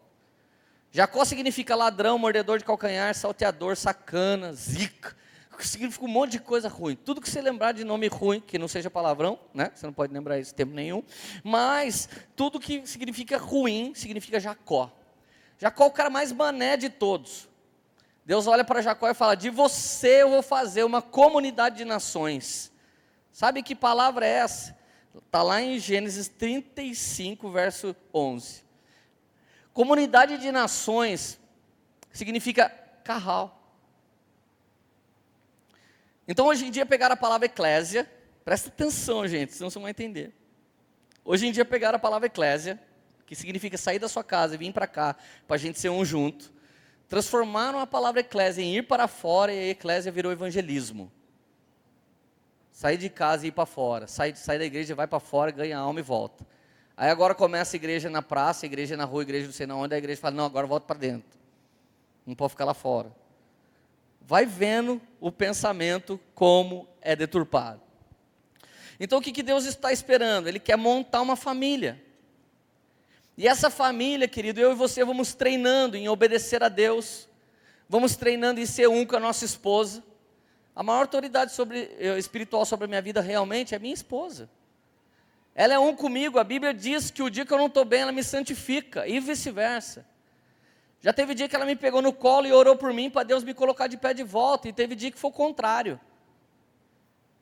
Jacó 0.92 1.24
significa 1.24 1.74
ladrão, 1.74 2.18
mordedor 2.18 2.58
de 2.58 2.64
calcanhar, 2.64 3.14
salteador, 3.14 3.76
sacana, 3.76 4.52
zica. 4.52 5.16
Significa 5.58 6.04
um 6.04 6.08
monte 6.08 6.32
de 6.32 6.38
coisa 6.40 6.68
ruim. 6.68 6.96
Tudo 6.96 7.20
que 7.20 7.30
você 7.30 7.40
lembrar 7.40 7.72
de 7.72 7.84
nome 7.84 8.08
ruim, 8.08 8.40
que 8.40 8.58
não 8.58 8.68
seja 8.68 8.90
palavrão, 8.90 9.38
né? 9.54 9.70
Você 9.74 9.86
não 9.86 9.92
pode 9.92 10.12
lembrar 10.12 10.38
isso 10.38 10.54
tempo 10.54 10.74
nenhum. 10.74 11.02
Mas 11.42 12.08
tudo 12.34 12.60
que 12.60 12.86
significa 12.86 13.38
ruim 13.38 13.94
significa 13.94 14.38
Jacó. 14.38 14.92
Jacó 15.58 15.84
é 15.84 15.86
o 15.86 15.90
cara 15.90 16.10
mais 16.10 16.30
mané 16.32 16.76
de 16.76 16.90
todos. 16.90 17.48
Deus 18.24 18.46
olha 18.46 18.64
para 18.64 18.82
Jacó 18.82 19.08
e 19.08 19.14
fala: 19.14 19.34
De 19.34 19.48
você 19.48 20.22
eu 20.22 20.30
vou 20.30 20.42
fazer 20.42 20.84
uma 20.84 21.00
comunidade 21.00 21.76
de 21.76 21.84
nações. 21.84 22.72
Sabe 23.32 23.62
que 23.62 23.74
palavra 23.74 24.26
é 24.26 24.30
essa? 24.30 24.76
Está 25.14 25.42
lá 25.42 25.62
em 25.62 25.78
Gênesis 25.78 26.28
35, 26.28 27.50
verso 27.50 27.96
11. 28.12 28.65
Comunidade 29.76 30.38
de 30.38 30.50
nações 30.50 31.38
significa 32.10 32.70
carral. 33.04 33.52
Então, 36.26 36.46
hoje 36.46 36.64
em 36.64 36.70
dia, 36.70 36.86
pegar 36.86 37.12
a 37.12 37.16
palavra 37.16 37.44
eclésia, 37.44 38.10
presta 38.42 38.70
atenção, 38.70 39.28
gente, 39.28 39.52
senão 39.52 39.68
você 39.68 39.78
não 39.78 39.82
vai 39.82 39.90
entender. 39.90 40.32
Hoje 41.22 41.46
em 41.46 41.52
dia, 41.52 41.62
pegar 41.62 41.94
a 41.94 41.98
palavra 41.98 42.24
eclésia, 42.24 42.80
que 43.26 43.36
significa 43.36 43.76
sair 43.76 43.98
da 43.98 44.08
sua 44.08 44.24
casa 44.24 44.54
e 44.54 44.58
vir 44.58 44.72
para 44.72 44.86
cá, 44.86 45.14
para 45.46 45.56
a 45.56 45.58
gente 45.58 45.78
ser 45.78 45.90
um 45.90 46.06
junto, 46.06 46.56
Transformaram 47.08 47.78
a 47.78 47.86
palavra 47.86 48.20
eclésia 48.20 48.62
em 48.62 48.78
ir 48.78 48.82
para 48.82 49.06
fora 49.06 49.52
e 49.52 49.58
a 49.58 49.68
eclésia 49.68 50.10
virou 50.10 50.32
evangelismo. 50.32 51.12
Sair 52.72 52.96
de 52.96 53.08
casa 53.08 53.44
e 53.44 53.48
ir 53.48 53.52
para 53.52 53.64
fora. 53.64 54.08
Sai, 54.08 54.34
sai 54.34 54.58
da 54.58 54.64
igreja, 54.64 54.94
vai 54.94 55.06
para 55.06 55.20
fora, 55.20 55.52
ganha 55.52 55.78
alma 55.78 56.00
e 56.00 56.02
volta. 56.02 56.44
Aí 56.96 57.10
agora 57.10 57.34
começa 57.34 57.76
a 57.76 57.78
igreja 57.78 58.08
na 58.08 58.22
praça, 58.22 58.64
a 58.64 58.68
igreja 58.68 58.96
na 58.96 59.04
rua, 59.04 59.20
a 59.20 59.24
igreja 59.24 59.46
não 59.46 59.52
sei 59.52 59.66
na 59.66 59.76
onde, 59.76 59.94
a 59.94 59.98
igreja 59.98 60.20
fala, 60.20 60.34
não, 60.34 60.46
agora 60.46 60.66
volta 60.66 60.86
para 60.86 60.98
dentro. 60.98 61.38
Não 62.24 62.34
pode 62.34 62.50
ficar 62.50 62.64
lá 62.64 62.72
fora. 62.72 63.12
Vai 64.22 64.46
vendo 64.46 65.00
o 65.20 65.30
pensamento 65.30 66.18
como 66.34 66.88
é 67.02 67.14
deturpado. 67.14 67.82
Então 68.98 69.18
o 69.18 69.22
que, 69.22 69.30
que 69.30 69.42
Deus 69.42 69.66
está 69.66 69.92
esperando? 69.92 70.48
Ele 70.48 70.58
quer 70.58 70.76
montar 70.76 71.20
uma 71.20 71.36
família. 71.36 72.02
E 73.36 73.46
essa 73.46 73.68
família, 73.68 74.26
querido, 74.26 74.58
eu 74.58 74.72
e 74.72 74.74
você 74.74 75.04
vamos 75.04 75.34
treinando 75.34 75.96
em 75.96 76.08
obedecer 76.08 76.62
a 76.62 76.70
Deus, 76.70 77.28
vamos 77.86 78.16
treinando 78.16 78.58
em 78.58 78.64
ser 78.64 78.88
um 78.88 79.04
com 79.04 79.16
a 79.16 79.20
nossa 79.20 79.44
esposa. 79.44 80.02
A 80.74 80.82
maior 80.82 81.00
autoridade 81.00 81.52
sobre, 81.52 81.94
eh, 81.98 82.18
espiritual 82.18 82.64
sobre 82.64 82.86
a 82.86 82.88
minha 82.88 83.02
vida 83.02 83.20
realmente 83.20 83.74
é 83.74 83.78
minha 83.78 83.92
esposa. 83.92 84.48
Ela 85.58 85.72
é 85.72 85.78
um 85.78 85.96
comigo, 85.96 86.38
a 86.38 86.44
Bíblia 86.44 86.74
diz 86.74 87.10
que 87.10 87.22
o 87.22 87.30
dia 87.30 87.46
que 87.46 87.52
eu 87.52 87.56
não 87.56 87.64
estou 87.64 87.82
bem, 87.82 88.02
ela 88.02 88.12
me 88.12 88.22
santifica, 88.22 89.08
e 89.08 89.18
vice-versa. 89.18 90.06
Já 91.00 91.14
teve 91.14 91.34
dia 91.34 91.48
que 91.48 91.56
ela 91.56 91.64
me 91.64 91.74
pegou 91.74 92.02
no 92.02 92.12
colo 92.12 92.46
e 92.46 92.52
orou 92.52 92.76
por 92.76 92.92
mim 92.92 93.08
para 93.08 93.22
Deus 93.22 93.42
me 93.42 93.54
colocar 93.54 93.86
de 93.86 93.96
pé 93.96 94.12
de 94.12 94.22
volta, 94.22 94.68
e 94.68 94.72
teve 94.72 94.94
dia 94.94 95.10
que 95.10 95.18
foi 95.18 95.30
o 95.30 95.32
contrário. 95.32 95.98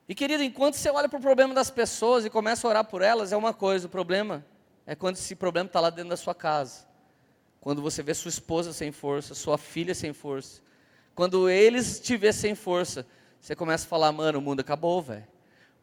E 0.07 0.15
querido, 0.15 0.43
enquanto 0.43 0.75
você 0.75 0.89
olha 0.89 1.09
para 1.09 1.19
o 1.19 1.21
problema 1.21 1.53
das 1.53 1.69
pessoas 1.69 2.23
e 2.23 2.29
começa 2.29 2.65
a 2.65 2.69
orar 2.69 2.85
por 2.85 3.01
elas, 3.01 3.33
é 3.33 3.35
uma 3.35 3.53
coisa, 3.53 3.87
o 3.87 3.89
problema 3.89 4.45
é 4.87 4.95
quando 4.95 5.17
esse 5.17 5.35
problema 5.35 5.67
está 5.67 5.81
lá 5.81 5.89
dentro 5.89 6.11
da 6.11 6.17
sua 6.17 6.33
casa. 6.33 6.87
Quando 7.59 7.81
você 7.81 8.01
vê 8.01 8.13
sua 8.13 8.29
esposa 8.29 8.71
sem 8.71 8.93
força, 8.93 9.35
sua 9.35 9.57
filha 9.57 9.93
sem 9.93 10.13
força. 10.13 10.61
Quando 11.13 11.49
eles 11.49 11.99
te 11.99 12.15
vê 12.15 12.31
sem 12.31 12.55
força, 12.55 13.05
você 13.41 13.57
começa 13.57 13.85
a 13.85 13.89
falar, 13.89 14.13
mano, 14.13 14.39
o 14.39 14.41
mundo 14.41 14.61
acabou, 14.61 15.01
velho. 15.01 15.27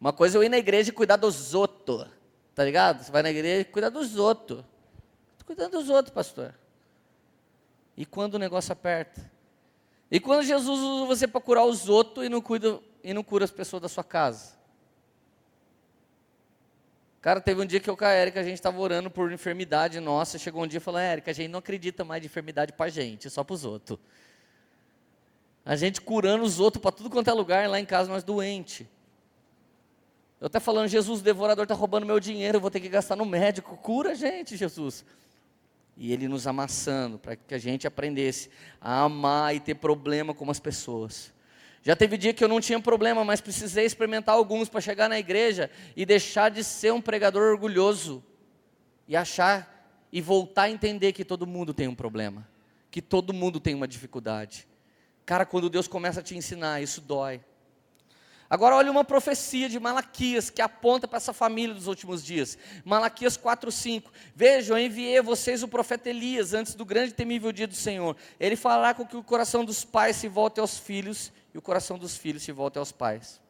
Uma 0.01 0.15
coisa 0.15 0.37
é 0.37 0.39
eu 0.39 0.45
ir 0.45 0.49
na 0.49 0.57
igreja 0.57 0.89
e 0.89 0.93
cuidar 0.95 1.17
dos 1.17 1.53
outros. 1.53 2.22
Tá 2.55 2.65
ligado? 2.65 3.03
Você 3.03 3.11
vai 3.11 3.23
na 3.23 3.31
igreja 3.31 3.63
e 3.63 3.65
cuida 3.65 3.91
dos 3.91 4.17
outros. 4.17 4.65
Estou 5.33 5.47
cuidando 5.47 5.73
dos 5.73 5.89
outros, 5.89 6.15
pastor. 6.15 6.55
E 7.97 8.05
quando 8.05 8.35
o 8.35 8.39
negócio 8.39 8.73
aperta? 8.73 9.31
E 10.11 10.21
quando 10.21 10.45
Jesus 10.45 10.81
usa 10.81 11.07
você 11.07 11.27
para 11.27 11.41
curar 11.41 11.65
os 11.65 11.89
outros 11.89 12.27
e 12.27 12.29
não, 12.29 12.41
cuida, 12.41 12.79
e 13.03 13.15
não 13.15 13.25
cura 13.25 13.45
as 13.45 13.51
pessoas 13.51 13.81
da 13.81 13.89
sua 13.89 14.05
casa? 14.05 14.61
Cara, 17.23 17.41
teve 17.41 17.63
um 17.63 17.65
dia 17.65 17.79
que 17.79 17.89
eu 17.89 17.97
com 17.97 18.05
a 18.05 18.11
Érica, 18.11 18.41
a 18.41 18.43
gente 18.43 18.55
estava 18.55 18.79
orando 18.79 19.09
por 19.09 19.33
enfermidade 19.33 20.01
nossa. 20.01 20.39
Chegou 20.39 20.65
um 20.65 20.67
dia 20.67 20.79
e 20.79 20.81
falou: 20.81 21.01
Érica, 21.01 21.31
a 21.31 21.35
gente 21.35 21.51
não 21.51 21.61
acredita 21.61 22.05
mais 22.05 22.21
de 22.21 22.27
enfermidade 22.27 22.73
para 22.73 22.91
gente, 22.91 23.31
só 23.31 23.45
para 23.45 23.55
os 23.55 23.65
outros. 23.65 23.99
A 25.65 25.77
gente 25.77 26.01
curando 26.01 26.43
os 26.43 26.59
outros 26.59 26.83
para 26.83 26.91
tudo 26.91 27.09
quanto 27.09 27.31
é 27.31 27.33
lugar, 27.33 27.69
lá 27.69 27.79
em 27.79 27.87
casa 27.87 28.11
nós 28.11 28.25
doente. 28.25 28.89
Eu 30.43 30.47
até 30.47 30.59
falando, 30.59 30.89
Jesus, 30.89 31.21
o 31.21 31.23
devorador 31.23 31.63
está 31.63 31.75
roubando 31.77 32.05
meu 32.05 32.19
dinheiro, 32.19 32.57
eu 32.57 32.61
vou 32.61 32.69
ter 32.69 32.81
que 32.81 32.89
gastar 32.89 33.15
no 33.15 33.25
médico. 33.25 33.77
Cura 33.77 34.11
a 34.11 34.15
gente, 34.15 34.57
Jesus. 34.57 35.05
E 35.97 36.13
ele 36.13 36.27
nos 36.27 36.49
amassando 36.49 37.17
para 37.17 37.37
que 37.37 37.55
a 37.55 37.59
gente 37.59 37.87
aprendesse 37.87 38.51
a 38.81 39.03
amar 39.03 39.55
e 39.55 39.61
ter 39.61 39.77
problema 39.77 40.35
com 40.35 40.51
as 40.51 40.59
pessoas. 40.59 41.33
Já 41.81 41.95
teve 41.95 42.19
dia 42.19 42.35
que 42.35 42.43
eu 42.43 42.49
não 42.49 42.61
tinha 42.61 42.81
problema, 42.81 43.25
mas 43.25 43.41
precisei 43.41 43.87
experimentar 43.87 44.35
alguns 44.35 44.69
para 44.69 44.81
chegar 44.81 45.09
na 45.09 45.17
igreja 45.17 45.71
e 45.95 46.05
deixar 46.05 46.49
de 46.49 46.65
ser 46.65 46.93
um 46.93 47.01
pregador 47.01 47.53
orgulhoso 47.53 48.21
e 49.07 49.15
achar 49.15 49.97
e 50.11 50.21
voltar 50.21 50.63
a 50.63 50.71
entender 50.71 51.13
que 51.13 51.25
todo 51.25 51.47
mundo 51.47 51.73
tem 51.73 51.87
um 51.87 51.95
problema, 51.95 52.49
que 52.91 53.01
todo 53.01 53.33
mundo 53.33 53.61
tem 53.61 53.77
uma 53.77 53.87
dificuldade. 53.87 54.67
Cara, 55.25 55.47
quando 55.47 55.71
Deus 55.71 55.87
começa 55.87 56.19
a 56.19 56.23
te 56.23 56.37
ensinar, 56.37 56.83
isso 56.83 57.01
dói. 57.01 57.41
Agora 58.53 58.77
olha 58.77 58.91
uma 58.91 59.03
profecia 59.03 59.67
de 59.67 59.81
Malaquias 59.81 60.51
que 60.51 60.61
aponta 60.61 61.09
para 61.09 61.17
essa 61.17 61.33
família 61.33 61.75
dos 61.75 61.87
últimos 61.87 62.23
dias. 62.23 62.59
Malaquias 62.85 63.35
4:5. 63.35 64.13
Vejam, 64.37 64.79
enviei 64.79 65.17
a 65.17 65.23
vocês 65.23 65.63
o 65.63 65.69
profeta 65.69 66.11
Elias 66.11 66.53
antes 66.53 66.75
do 66.75 66.85
grande 66.85 67.13
e 67.13 67.15
temível 67.15 67.51
dia 67.51 67.67
do 67.67 67.75
Senhor. 67.75 68.15
Ele 68.39 68.55
falará 68.55 68.93
com 68.93 69.07
que 69.07 69.17
o 69.17 69.25
coração 69.25 69.65
dos 69.65 69.87
pais 69.87 70.17
se 70.17 70.29
volte 70.29 70.61
aos 70.61 70.79
filhos 70.79 71.33
e 71.55 71.57
o 71.57 71.63
coração 71.63 71.97
dos 71.97 72.15
filhos 72.15 72.43
se 72.43 72.53
volte 72.53 72.79
aos 72.79 72.93
pais. 72.93 73.41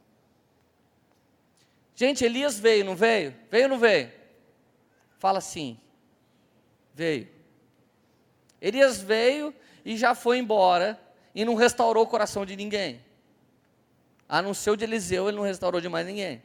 Gente, 1.96 2.24
Elias 2.24 2.61
veio, 2.61 2.84
não 2.84 2.94
veio? 2.94 3.34
Veio 3.50 3.64
ou 3.64 3.70
não 3.70 3.80
veio? 3.80 4.09
Fala 5.18 5.38
assim. 5.38 5.80
Veio. 6.94 7.28
Elias 8.61 9.03
veio 9.03 9.53
e 9.84 9.96
já 9.96 10.14
foi 10.14 10.38
embora 10.38 10.96
e 11.34 11.44
não 11.44 11.57
restaurou 11.57 12.05
o 12.05 12.07
coração 12.07 12.46
de 12.46 12.55
ninguém. 12.55 13.03
A 14.32 14.40
não 14.40 14.54
ser 14.54 14.70
o 14.70 14.76
de 14.78 14.84
Eliseu, 14.84 15.28
ele 15.28 15.36
não 15.36 15.44
restaurou 15.44 15.78
de 15.78 15.90
mais 15.90 16.06
ninguém. 16.06 16.42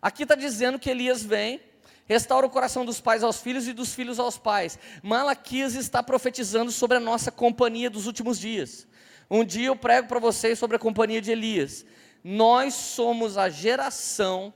Aqui 0.00 0.22
está 0.22 0.34
dizendo 0.34 0.78
que 0.78 0.88
Elias 0.88 1.22
vem, 1.22 1.60
restaura 2.06 2.46
o 2.46 2.50
coração 2.50 2.82
dos 2.82 2.98
pais 2.98 3.22
aos 3.22 3.42
filhos 3.42 3.68
e 3.68 3.74
dos 3.74 3.92
filhos 3.92 4.18
aos 4.18 4.38
pais. 4.38 4.78
Malaquias 5.02 5.74
está 5.74 6.02
profetizando 6.02 6.72
sobre 6.72 6.96
a 6.96 7.00
nossa 7.00 7.30
companhia 7.30 7.90
dos 7.90 8.06
últimos 8.06 8.40
dias. 8.40 8.88
Um 9.30 9.44
dia 9.44 9.66
eu 9.66 9.76
prego 9.76 10.08
para 10.08 10.18
vocês 10.18 10.58
sobre 10.58 10.76
a 10.76 10.78
companhia 10.78 11.20
de 11.20 11.30
Elias. 11.30 11.84
Nós 12.24 12.72
somos 12.72 13.36
a 13.36 13.50
geração 13.50 14.54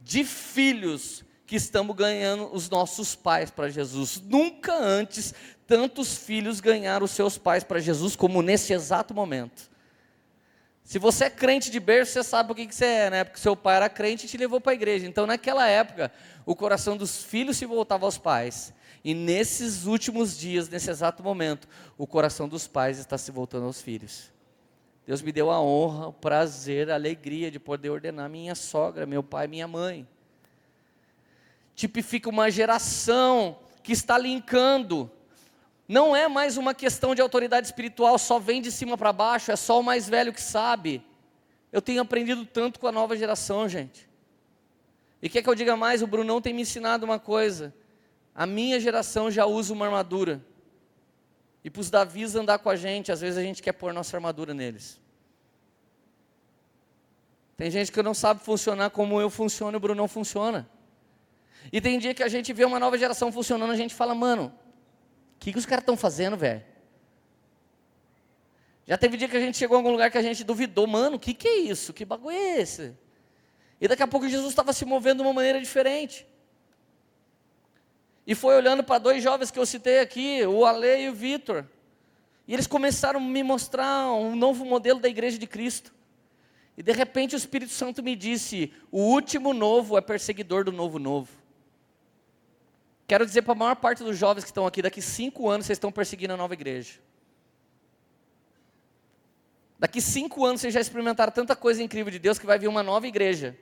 de 0.00 0.22
filhos 0.22 1.24
que 1.44 1.56
estamos 1.56 1.96
ganhando 1.96 2.54
os 2.54 2.70
nossos 2.70 3.16
pais 3.16 3.50
para 3.50 3.68
Jesus. 3.68 4.22
Nunca 4.24 4.76
antes 4.76 5.34
tantos 5.66 6.18
filhos 6.18 6.60
ganharam 6.60 7.04
os 7.04 7.10
seus 7.10 7.36
pais 7.36 7.64
para 7.64 7.80
Jesus 7.80 8.14
como 8.14 8.42
nesse 8.42 8.72
exato 8.72 9.12
momento. 9.12 9.68
Se 10.88 10.98
você 10.98 11.24
é 11.24 11.30
crente 11.30 11.70
de 11.70 11.78
berço, 11.78 12.12
você 12.12 12.24
sabe 12.24 12.50
o 12.50 12.54
que, 12.54 12.66
que 12.66 12.74
você 12.74 12.86
é, 12.86 13.10
né? 13.10 13.22
Porque 13.22 13.38
seu 13.38 13.54
pai 13.54 13.76
era 13.76 13.90
crente 13.90 14.24
e 14.24 14.28
te 14.28 14.38
levou 14.38 14.58
para 14.58 14.72
a 14.72 14.74
igreja. 14.74 15.06
Então, 15.06 15.26
naquela 15.26 15.68
época, 15.68 16.10
o 16.46 16.56
coração 16.56 16.96
dos 16.96 17.22
filhos 17.22 17.58
se 17.58 17.66
voltava 17.66 18.06
aos 18.06 18.16
pais. 18.16 18.72
E 19.04 19.12
nesses 19.12 19.84
últimos 19.84 20.38
dias, 20.38 20.66
nesse 20.66 20.88
exato 20.88 21.22
momento, 21.22 21.68
o 21.98 22.06
coração 22.06 22.48
dos 22.48 22.66
pais 22.66 22.98
está 22.98 23.18
se 23.18 23.30
voltando 23.30 23.66
aos 23.66 23.82
filhos. 23.82 24.32
Deus 25.06 25.20
me 25.20 25.30
deu 25.30 25.50
a 25.50 25.60
honra, 25.60 26.08
o 26.08 26.12
prazer, 26.14 26.90
a 26.90 26.94
alegria 26.94 27.50
de 27.50 27.60
poder 27.60 27.90
ordenar 27.90 28.30
minha 28.30 28.54
sogra, 28.54 29.04
meu 29.04 29.22
pai, 29.22 29.46
minha 29.46 29.68
mãe. 29.68 30.08
Tipifica 31.74 32.30
uma 32.30 32.50
geração 32.50 33.58
que 33.82 33.92
está 33.92 34.16
linkando. 34.16 35.10
Não 35.88 36.14
é 36.14 36.28
mais 36.28 36.58
uma 36.58 36.74
questão 36.74 37.14
de 37.14 37.22
autoridade 37.22 37.66
espiritual, 37.66 38.18
só 38.18 38.38
vem 38.38 38.60
de 38.60 38.70
cima 38.70 38.98
para 38.98 39.10
baixo, 39.10 39.50
é 39.50 39.56
só 39.56 39.80
o 39.80 39.82
mais 39.82 40.06
velho 40.06 40.34
que 40.34 40.42
sabe. 40.42 41.02
Eu 41.72 41.80
tenho 41.80 42.02
aprendido 42.02 42.44
tanto 42.44 42.78
com 42.78 42.86
a 42.86 42.92
nova 42.92 43.16
geração, 43.16 43.66
gente. 43.66 44.06
E 45.22 45.30
quer 45.30 45.42
que 45.42 45.48
eu 45.48 45.54
diga 45.54 45.76
mais? 45.76 46.02
O 46.02 46.06
Brunão 46.06 46.42
tem 46.42 46.52
me 46.52 46.62
ensinado 46.62 47.06
uma 47.06 47.18
coisa. 47.18 47.74
A 48.34 48.44
minha 48.44 48.78
geração 48.78 49.30
já 49.30 49.46
usa 49.46 49.72
uma 49.72 49.86
armadura. 49.86 50.44
E 51.64 51.70
para 51.70 51.80
os 51.80 51.88
Davis 51.88 52.36
andar 52.36 52.58
com 52.58 52.68
a 52.68 52.76
gente, 52.76 53.10
às 53.10 53.22
vezes 53.22 53.38
a 53.38 53.42
gente 53.42 53.62
quer 53.62 53.72
pôr 53.72 53.92
nossa 53.94 54.14
armadura 54.14 54.52
neles. 54.52 55.00
Tem 57.56 57.70
gente 57.70 57.90
que 57.90 58.02
não 58.02 58.14
sabe 58.14 58.40
funcionar 58.44 58.90
como 58.90 59.20
eu 59.20 59.28
funciono 59.30 59.74
e 59.74 59.78
o 59.78 59.80
Bruno 59.80 60.02
não 60.02 60.06
funciona. 60.06 60.68
E 61.72 61.80
tem 61.80 61.98
dia 61.98 62.14
que 62.14 62.22
a 62.22 62.28
gente 62.28 62.52
vê 62.52 62.64
uma 62.64 62.78
nova 62.78 62.96
geração 62.96 63.32
funcionando, 63.32 63.72
a 63.72 63.76
gente 63.76 63.94
fala, 63.94 64.14
mano, 64.14 64.52
o 65.38 65.40
que, 65.40 65.52
que 65.52 65.58
os 65.58 65.64
caras 65.64 65.82
estão 65.82 65.96
fazendo, 65.96 66.36
velho? 66.36 66.62
Já 68.86 68.98
teve 68.98 69.16
dia 69.16 69.28
que 69.28 69.36
a 69.36 69.40
gente 69.40 69.56
chegou 69.56 69.76
em 69.76 69.80
algum 69.80 69.92
lugar 69.92 70.10
que 70.10 70.18
a 70.18 70.22
gente 70.22 70.42
duvidou, 70.44 70.86
mano, 70.86 71.16
o 71.16 71.18
que, 71.18 71.32
que 71.32 71.46
é 71.46 71.56
isso? 71.58 71.92
Que 71.92 72.04
bagulho 72.04 72.36
é 72.36 72.60
esse? 72.60 72.92
E 73.80 73.86
daqui 73.86 74.02
a 74.02 74.06
pouco 74.06 74.28
Jesus 74.28 74.50
estava 74.50 74.72
se 74.72 74.84
movendo 74.84 75.18
de 75.18 75.22
uma 75.22 75.32
maneira 75.32 75.60
diferente 75.60 76.26
e 78.28 78.34
foi 78.34 78.54
olhando 78.56 78.84
para 78.84 78.98
dois 78.98 79.22
jovens 79.22 79.50
que 79.50 79.58
eu 79.58 79.64
citei 79.64 80.00
aqui, 80.00 80.44
o 80.44 80.66
Ale 80.66 81.04
e 81.04 81.08
o 81.08 81.14
Vitor. 81.14 81.64
E 82.46 82.52
eles 82.52 82.66
começaram 82.66 83.18
a 83.18 83.22
me 83.22 83.42
mostrar 83.42 84.12
um 84.12 84.36
novo 84.36 84.66
modelo 84.66 85.00
da 85.00 85.08
igreja 85.08 85.38
de 85.38 85.46
Cristo. 85.46 85.94
E 86.76 86.82
de 86.82 86.92
repente 86.92 87.34
o 87.34 87.38
Espírito 87.38 87.72
Santo 87.72 88.02
me 88.02 88.14
disse: 88.14 88.70
o 88.92 89.00
último 89.00 89.54
novo 89.54 89.96
é 89.96 90.02
perseguidor 90.02 90.64
do 90.64 90.72
novo 90.72 90.98
novo. 90.98 91.30
Quero 93.08 93.26
dizer 93.26 93.42
para 93.42 93.52
a 93.52 93.56
maior 93.56 93.74
parte 93.74 94.04
dos 94.04 94.16
jovens 94.16 94.44
que 94.44 94.50
estão 94.50 94.66
aqui, 94.66 94.80
daqui 94.80 95.02
cinco 95.02 95.48
anos 95.48 95.66
vocês 95.66 95.76
estão 95.76 95.90
perseguindo 95.90 96.34
a 96.34 96.36
nova 96.36 96.54
igreja. 96.54 97.00
Daqui 99.76 100.00
cinco 100.00 100.44
anos 100.44 100.60
vocês 100.60 100.72
já 100.72 100.80
experimentaram 100.80 101.32
tanta 101.32 101.56
coisa 101.56 101.82
incrível 101.82 102.12
de 102.12 102.20
Deus 102.20 102.38
que 102.38 102.46
vai 102.46 102.60
vir 102.60 102.68
uma 102.68 102.84
nova 102.84 103.08
igreja. 103.08 103.58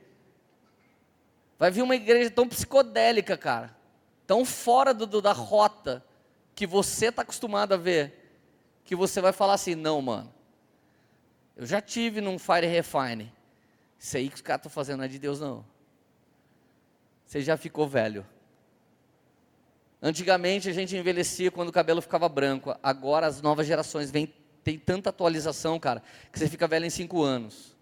Vai 1.59 1.71
vir 1.71 1.81
uma 1.81 1.97
igreja 1.97 2.31
tão 2.31 2.47
psicodélica, 2.47 3.39
cara 3.39 3.77
tão 4.27 4.45
fora 4.45 4.93
do, 4.93 5.07
do, 5.07 5.23
da 5.23 5.33
rota 5.33 6.05
que 6.55 6.67
você 6.67 7.07
está 7.07 7.23
acostumado 7.23 7.73
a 7.73 7.77
ver, 7.77 8.13
que 8.85 8.97
você 8.97 9.21
vai 9.21 9.33
falar 9.33 9.55
assim: 9.55 9.75
não, 9.75 10.03
mano, 10.03 10.33
eu 11.57 11.65
já 11.65 11.81
tive 11.81 12.21
num 12.21 12.39
Fire 12.39 12.67
Refine. 12.67 13.33
Isso 13.99 14.17
aí 14.17 14.29
que 14.29 14.35
os 14.35 14.43
caras 14.43 14.61
estão 14.61 14.71
fazendo 14.71 14.99
não 14.99 15.05
é 15.05 15.09
de 15.09 15.19
Deus, 15.19 15.41
não. 15.41 15.65
Você 17.25 17.41
já 17.41 17.57
ficou 17.57 17.89
velho. 17.89 18.27
Antigamente 20.07 20.71
a 20.71 20.73
gente 20.73 20.97
envelhecia 20.97 21.51
quando 21.51 21.71
o 21.71 21.73
cabelo 21.73 22.01
ficava 22.01 22.29
branco. 22.29 22.73
Agora 22.81 23.27
as 23.27 23.43
novas 23.43 23.67
gerações 23.67 24.09
vêm, 24.09 24.33
tem 24.63 24.79
tanta 24.79 25.11
atualização, 25.11 25.81
cara, 25.81 26.01
que 26.31 26.39
você 26.39 26.49
fica 26.49 26.69
velho 26.69 26.87
em 26.87 26.91
5 26.91 27.25
anos. 27.25 27.77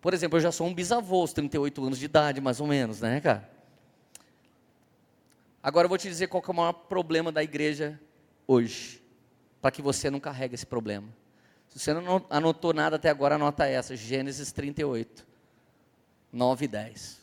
Por 0.00 0.12
exemplo, 0.12 0.38
eu 0.38 0.42
já 0.42 0.50
sou 0.50 0.66
um 0.66 0.74
bisavô 0.74 1.20
aos 1.20 1.32
38 1.32 1.84
anos 1.84 2.00
de 2.00 2.06
idade, 2.06 2.40
mais 2.40 2.58
ou 2.58 2.66
menos, 2.66 3.00
né, 3.00 3.20
cara? 3.20 3.48
Agora 5.62 5.84
eu 5.84 5.88
vou 5.88 5.96
te 5.96 6.08
dizer 6.08 6.26
qual 6.26 6.42
é 6.44 6.50
o 6.50 6.54
maior 6.54 6.72
problema 6.72 7.30
da 7.30 7.40
igreja 7.40 8.00
hoje, 8.44 9.00
para 9.60 9.70
que 9.70 9.80
você 9.80 10.10
não 10.10 10.18
carregue 10.18 10.56
esse 10.56 10.66
problema. 10.66 11.06
Se 11.68 11.78
você 11.78 11.94
não 11.94 12.26
anotou 12.30 12.74
nada 12.74 12.96
até 12.96 13.08
agora, 13.08 13.36
anota 13.36 13.64
essa, 13.64 13.94
Gênesis 13.94 14.50
38, 14.50 15.24
9 16.32 16.64
e 16.64 16.68
10. 16.68 17.21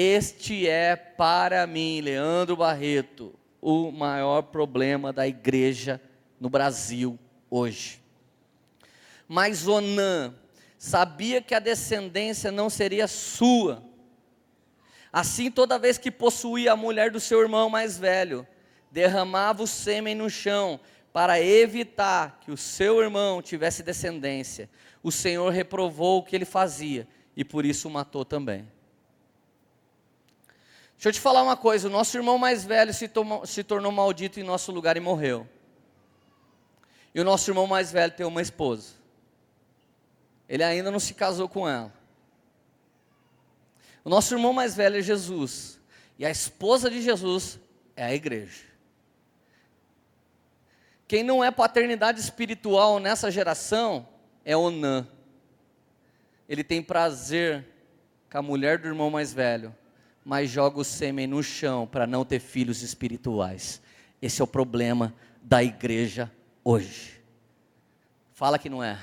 Este 0.00 0.68
é 0.68 0.94
para 0.94 1.66
mim, 1.66 2.00
Leandro 2.00 2.54
Barreto, 2.54 3.34
o 3.60 3.90
maior 3.90 4.42
problema 4.42 5.12
da 5.12 5.26
igreja 5.26 6.00
no 6.38 6.48
Brasil 6.48 7.18
hoje. 7.50 8.00
Mas 9.26 9.66
Onã 9.66 10.32
sabia 10.78 11.42
que 11.42 11.52
a 11.52 11.58
descendência 11.58 12.52
não 12.52 12.70
seria 12.70 13.08
sua. 13.08 13.82
Assim, 15.12 15.50
toda 15.50 15.80
vez 15.80 15.98
que 15.98 16.12
possuía 16.12 16.74
a 16.74 16.76
mulher 16.76 17.10
do 17.10 17.18
seu 17.18 17.40
irmão 17.40 17.68
mais 17.68 17.98
velho, 17.98 18.46
derramava 18.92 19.64
o 19.64 19.66
sêmen 19.66 20.14
no 20.14 20.30
chão 20.30 20.78
para 21.12 21.42
evitar 21.42 22.38
que 22.40 22.52
o 22.52 22.56
seu 22.56 23.02
irmão 23.02 23.42
tivesse 23.42 23.82
descendência. 23.82 24.70
O 25.02 25.10
Senhor 25.10 25.52
reprovou 25.52 26.20
o 26.20 26.22
que 26.22 26.36
ele 26.36 26.44
fazia 26.44 27.04
e 27.36 27.44
por 27.44 27.66
isso 27.66 27.88
o 27.88 27.90
matou 27.90 28.24
também. 28.24 28.77
Deixa 30.98 31.10
eu 31.10 31.12
te 31.12 31.20
falar 31.20 31.44
uma 31.44 31.56
coisa: 31.56 31.86
o 31.86 31.90
nosso 31.90 32.16
irmão 32.16 32.36
mais 32.38 32.64
velho 32.64 32.92
se, 32.92 33.06
tomou, 33.06 33.46
se 33.46 33.62
tornou 33.62 33.92
maldito 33.92 34.40
em 34.40 34.42
nosso 34.42 34.72
lugar 34.72 34.96
e 34.96 35.00
morreu. 35.00 35.48
E 37.14 37.20
o 37.20 37.24
nosso 37.24 37.48
irmão 37.48 37.68
mais 37.68 37.92
velho 37.92 38.12
tem 38.12 38.26
uma 38.26 38.42
esposa. 38.42 38.94
Ele 40.48 40.64
ainda 40.64 40.90
não 40.90 40.98
se 40.98 41.14
casou 41.14 41.48
com 41.48 41.68
ela. 41.68 41.92
O 44.04 44.10
nosso 44.10 44.34
irmão 44.34 44.52
mais 44.52 44.74
velho 44.74 44.98
é 44.98 45.02
Jesus. 45.02 45.78
E 46.18 46.26
a 46.26 46.30
esposa 46.30 46.90
de 46.90 47.00
Jesus 47.00 47.60
é 47.94 48.04
a 48.04 48.14
igreja. 48.14 48.64
Quem 51.06 51.22
não 51.22 51.44
é 51.44 51.50
paternidade 51.52 52.20
espiritual 52.20 52.98
nessa 52.98 53.30
geração 53.30 54.06
é 54.44 54.56
Onã. 54.56 55.06
Ele 56.48 56.64
tem 56.64 56.82
prazer 56.82 57.64
com 58.30 58.38
a 58.38 58.42
mulher 58.42 58.78
do 58.78 58.88
irmão 58.88 59.10
mais 59.10 59.32
velho 59.32 59.74
mas 60.28 60.50
joga 60.50 60.78
o 60.78 60.84
sêmen 60.84 61.26
no 61.26 61.42
chão 61.42 61.86
para 61.86 62.06
não 62.06 62.22
ter 62.22 62.38
filhos 62.38 62.82
espirituais. 62.82 63.80
Esse 64.20 64.42
é 64.42 64.44
o 64.44 64.46
problema 64.46 65.14
da 65.40 65.64
igreja 65.64 66.30
hoje. 66.62 67.18
Fala 68.34 68.58
que 68.58 68.68
não 68.68 68.84
é. 68.84 68.98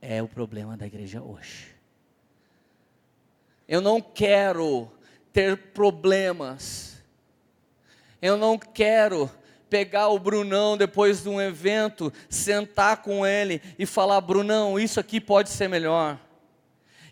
É 0.00 0.22
o 0.22 0.26
problema 0.26 0.74
da 0.74 0.86
igreja 0.86 1.20
hoje. 1.20 1.66
Eu 3.68 3.82
não 3.82 4.00
quero 4.00 4.90
ter 5.34 5.54
problemas. 5.74 6.96
Eu 8.22 8.38
não 8.38 8.56
quero 8.56 9.30
pegar 9.68 10.08
o 10.08 10.18
Brunão 10.18 10.78
depois 10.78 11.22
de 11.22 11.28
um 11.28 11.42
evento, 11.42 12.10
sentar 12.30 13.02
com 13.02 13.26
ele 13.26 13.60
e 13.78 13.84
falar: 13.84 14.18
Brunão, 14.22 14.80
isso 14.80 14.98
aqui 14.98 15.20
pode 15.20 15.50
ser 15.50 15.68
melhor 15.68 16.18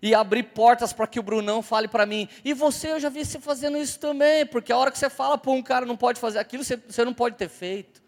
e 0.02 0.16
abrir 0.16 0.42
portas 0.42 0.92
para 0.92 1.06
que 1.06 1.20
o 1.20 1.22
Brunão 1.22 1.62
fale 1.62 1.86
para 1.86 2.04
mim. 2.04 2.28
E 2.44 2.52
você, 2.52 2.90
eu 2.90 2.98
já 2.98 3.08
vi 3.08 3.24
você 3.24 3.38
fazendo 3.38 3.78
isso 3.78 4.00
também, 4.00 4.44
porque 4.44 4.72
a 4.72 4.76
hora 4.76 4.90
que 4.90 4.98
você 4.98 5.08
fala 5.08 5.38
para 5.38 5.52
um 5.52 5.62
cara 5.62 5.86
não 5.86 5.96
pode 5.96 6.18
fazer 6.18 6.40
aquilo, 6.40 6.64
você, 6.64 6.76
você 6.76 7.04
não 7.04 7.14
pode 7.14 7.36
ter 7.36 7.48
feito. 7.48 8.02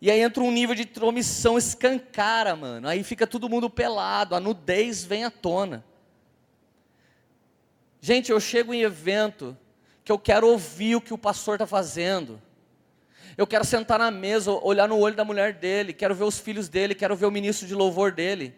E 0.00 0.10
aí 0.10 0.20
entra 0.20 0.42
um 0.42 0.50
nível 0.50 0.74
de 0.74 0.86
tromissão, 0.86 1.58
escancara, 1.58 2.56
mano. 2.56 2.88
Aí 2.88 3.04
fica 3.04 3.26
todo 3.26 3.50
mundo 3.50 3.68
pelado, 3.68 4.34
a 4.34 4.40
nudez 4.40 5.04
vem 5.04 5.24
à 5.24 5.30
tona. 5.30 5.84
Gente, 8.00 8.32
eu 8.32 8.40
chego 8.40 8.72
em 8.72 8.80
evento 8.80 9.54
que 10.02 10.10
eu 10.10 10.18
quero 10.18 10.48
ouvir 10.48 10.96
o 10.96 11.00
que 11.02 11.12
o 11.12 11.18
pastor 11.18 11.56
está 11.56 11.66
fazendo. 11.66 12.40
Eu 13.36 13.46
quero 13.46 13.66
sentar 13.66 13.98
na 13.98 14.10
mesa, 14.10 14.50
olhar 14.50 14.88
no 14.88 14.98
olho 14.98 15.14
da 15.14 15.24
mulher 15.24 15.52
dele, 15.52 15.92
quero 15.92 16.14
ver 16.14 16.24
os 16.24 16.38
filhos 16.38 16.70
dele, 16.70 16.94
quero 16.94 17.14
ver 17.14 17.26
o 17.26 17.30
ministro 17.30 17.66
de 17.66 17.74
louvor 17.74 18.10
dele. 18.10 18.54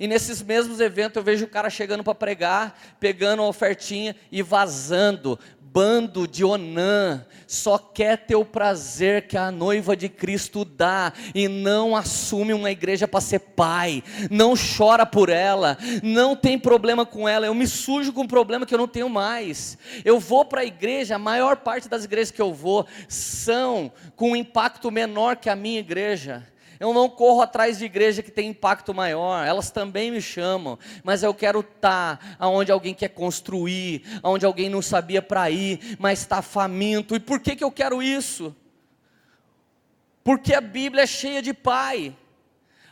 E 0.00 0.08
nesses 0.08 0.42
mesmos 0.42 0.80
eventos 0.80 1.16
eu 1.16 1.22
vejo 1.22 1.44
o 1.44 1.48
cara 1.48 1.68
chegando 1.68 2.02
para 2.02 2.14
pregar, 2.14 2.96
pegando 2.98 3.42
a 3.42 3.46
ofertinha 3.46 4.16
e 4.32 4.42
vazando. 4.42 5.38
Bando 5.72 6.26
de 6.26 6.44
Onã, 6.44 7.24
só 7.46 7.78
quer 7.78 8.26
ter 8.26 8.34
o 8.34 8.44
prazer 8.44 9.28
que 9.28 9.36
a 9.36 9.52
noiva 9.52 9.96
de 9.96 10.08
Cristo 10.08 10.64
dá 10.64 11.12
e 11.32 11.46
não 11.46 11.94
assume 11.94 12.52
uma 12.52 12.72
igreja 12.72 13.06
para 13.06 13.20
ser 13.20 13.38
pai, 13.38 14.02
não 14.28 14.54
chora 14.56 15.06
por 15.06 15.28
ela, 15.28 15.78
não 16.02 16.34
tem 16.34 16.58
problema 16.58 17.06
com 17.06 17.28
ela. 17.28 17.46
Eu 17.46 17.54
me 17.54 17.68
sujo 17.68 18.12
com 18.12 18.22
um 18.22 18.26
problema 18.26 18.66
que 18.66 18.74
eu 18.74 18.78
não 18.78 18.88
tenho 18.88 19.08
mais. 19.08 19.78
Eu 20.04 20.18
vou 20.18 20.44
para 20.44 20.62
a 20.62 20.66
igreja, 20.66 21.14
a 21.14 21.20
maior 21.20 21.58
parte 21.58 21.88
das 21.88 22.04
igrejas 22.04 22.32
que 22.32 22.42
eu 22.42 22.52
vou 22.52 22.84
são 23.08 23.92
com 24.16 24.32
um 24.32 24.36
impacto 24.36 24.90
menor 24.90 25.36
que 25.36 25.48
a 25.48 25.54
minha 25.54 25.78
igreja. 25.78 26.44
Eu 26.80 26.94
não 26.94 27.10
corro 27.10 27.42
atrás 27.42 27.76
de 27.78 27.84
igreja 27.84 28.22
que 28.22 28.30
tem 28.30 28.48
impacto 28.48 28.94
maior, 28.94 29.46
elas 29.46 29.70
também 29.70 30.10
me 30.10 30.22
chamam, 30.22 30.78
mas 31.04 31.22
eu 31.22 31.34
quero 31.34 31.60
estar 31.60 32.16
tá 32.38 32.48
onde 32.48 32.72
alguém 32.72 32.94
quer 32.94 33.10
construir, 33.10 34.02
onde 34.22 34.46
alguém 34.46 34.70
não 34.70 34.80
sabia 34.80 35.20
para 35.20 35.50
ir, 35.50 35.98
mas 35.98 36.20
está 36.20 36.40
faminto. 36.40 37.14
E 37.14 37.20
por 37.20 37.38
que, 37.38 37.54
que 37.54 37.62
eu 37.62 37.70
quero 37.70 38.02
isso? 38.02 38.56
Porque 40.24 40.54
a 40.54 40.60
Bíblia 40.62 41.02
é 41.02 41.06
cheia 41.06 41.42
de 41.42 41.52
pai. 41.52 42.16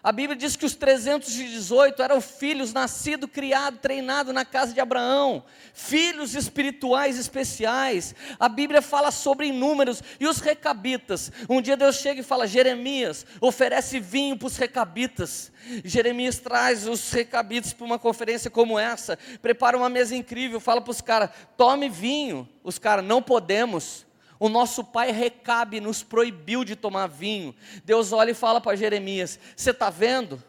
A 0.02 0.12
Bíblia 0.12 0.36
diz 0.36 0.54
que 0.54 0.64
os 0.64 0.76
318 0.76 2.00
eram 2.00 2.20
filhos 2.20 2.72
nascidos, 2.72 3.28
criados, 3.30 3.80
treinados 3.80 4.32
na 4.32 4.44
casa 4.44 4.72
de 4.72 4.80
Abraão, 4.80 5.44
filhos 5.74 6.34
espirituais 6.34 7.18
especiais. 7.18 8.14
A 8.38 8.48
Bíblia 8.48 8.80
fala 8.80 9.10
sobre 9.10 9.48
inúmeros 9.48 10.02
e 10.20 10.26
os 10.26 10.38
recabitas. 10.38 11.32
Um 11.48 11.60
dia 11.60 11.76
Deus 11.76 11.96
chega 11.96 12.20
e 12.20 12.24
fala: 12.24 12.46
Jeremias, 12.46 13.26
oferece 13.40 13.98
vinho 13.98 14.36
para 14.36 14.46
os 14.46 14.56
recabitas. 14.56 15.50
Jeremias 15.84 16.38
traz 16.38 16.86
os 16.86 17.10
recabitas 17.10 17.72
para 17.72 17.84
uma 17.84 17.98
conferência 17.98 18.50
como 18.50 18.78
essa, 18.78 19.18
prepara 19.42 19.76
uma 19.76 19.88
mesa 19.88 20.14
incrível, 20.14 20.60
fala 20.60 20.80
para 20.80 20.92
os 20.92 21.00
caras: 21.00 21.30
tome 21.56 21.88
vinho. 21.88 22.48
Os 22.62 22.78
caras, 22.78 23.04
não 23.04 23.22
podemos. 23.22 24.07
O 24.38 24.48
nosso 24.48 24.84
pai 24.84 25.10
Recabe 25.10 25.80
nos 25.80 26.02
proibiu 26.02 26.64
de 26.64 26.76
tomar 26.76 27.08
vinho. 27.08 27.54
Deus 27.84 28.12
olha 28.12 28.30
e 28.30 28.34
fala 28.34 28.60
para 28.60 28.76
Jeremias: 28.76 29.38
Você 29.56 29.70
está 29.70 29.90
vendo? 29.90 30.42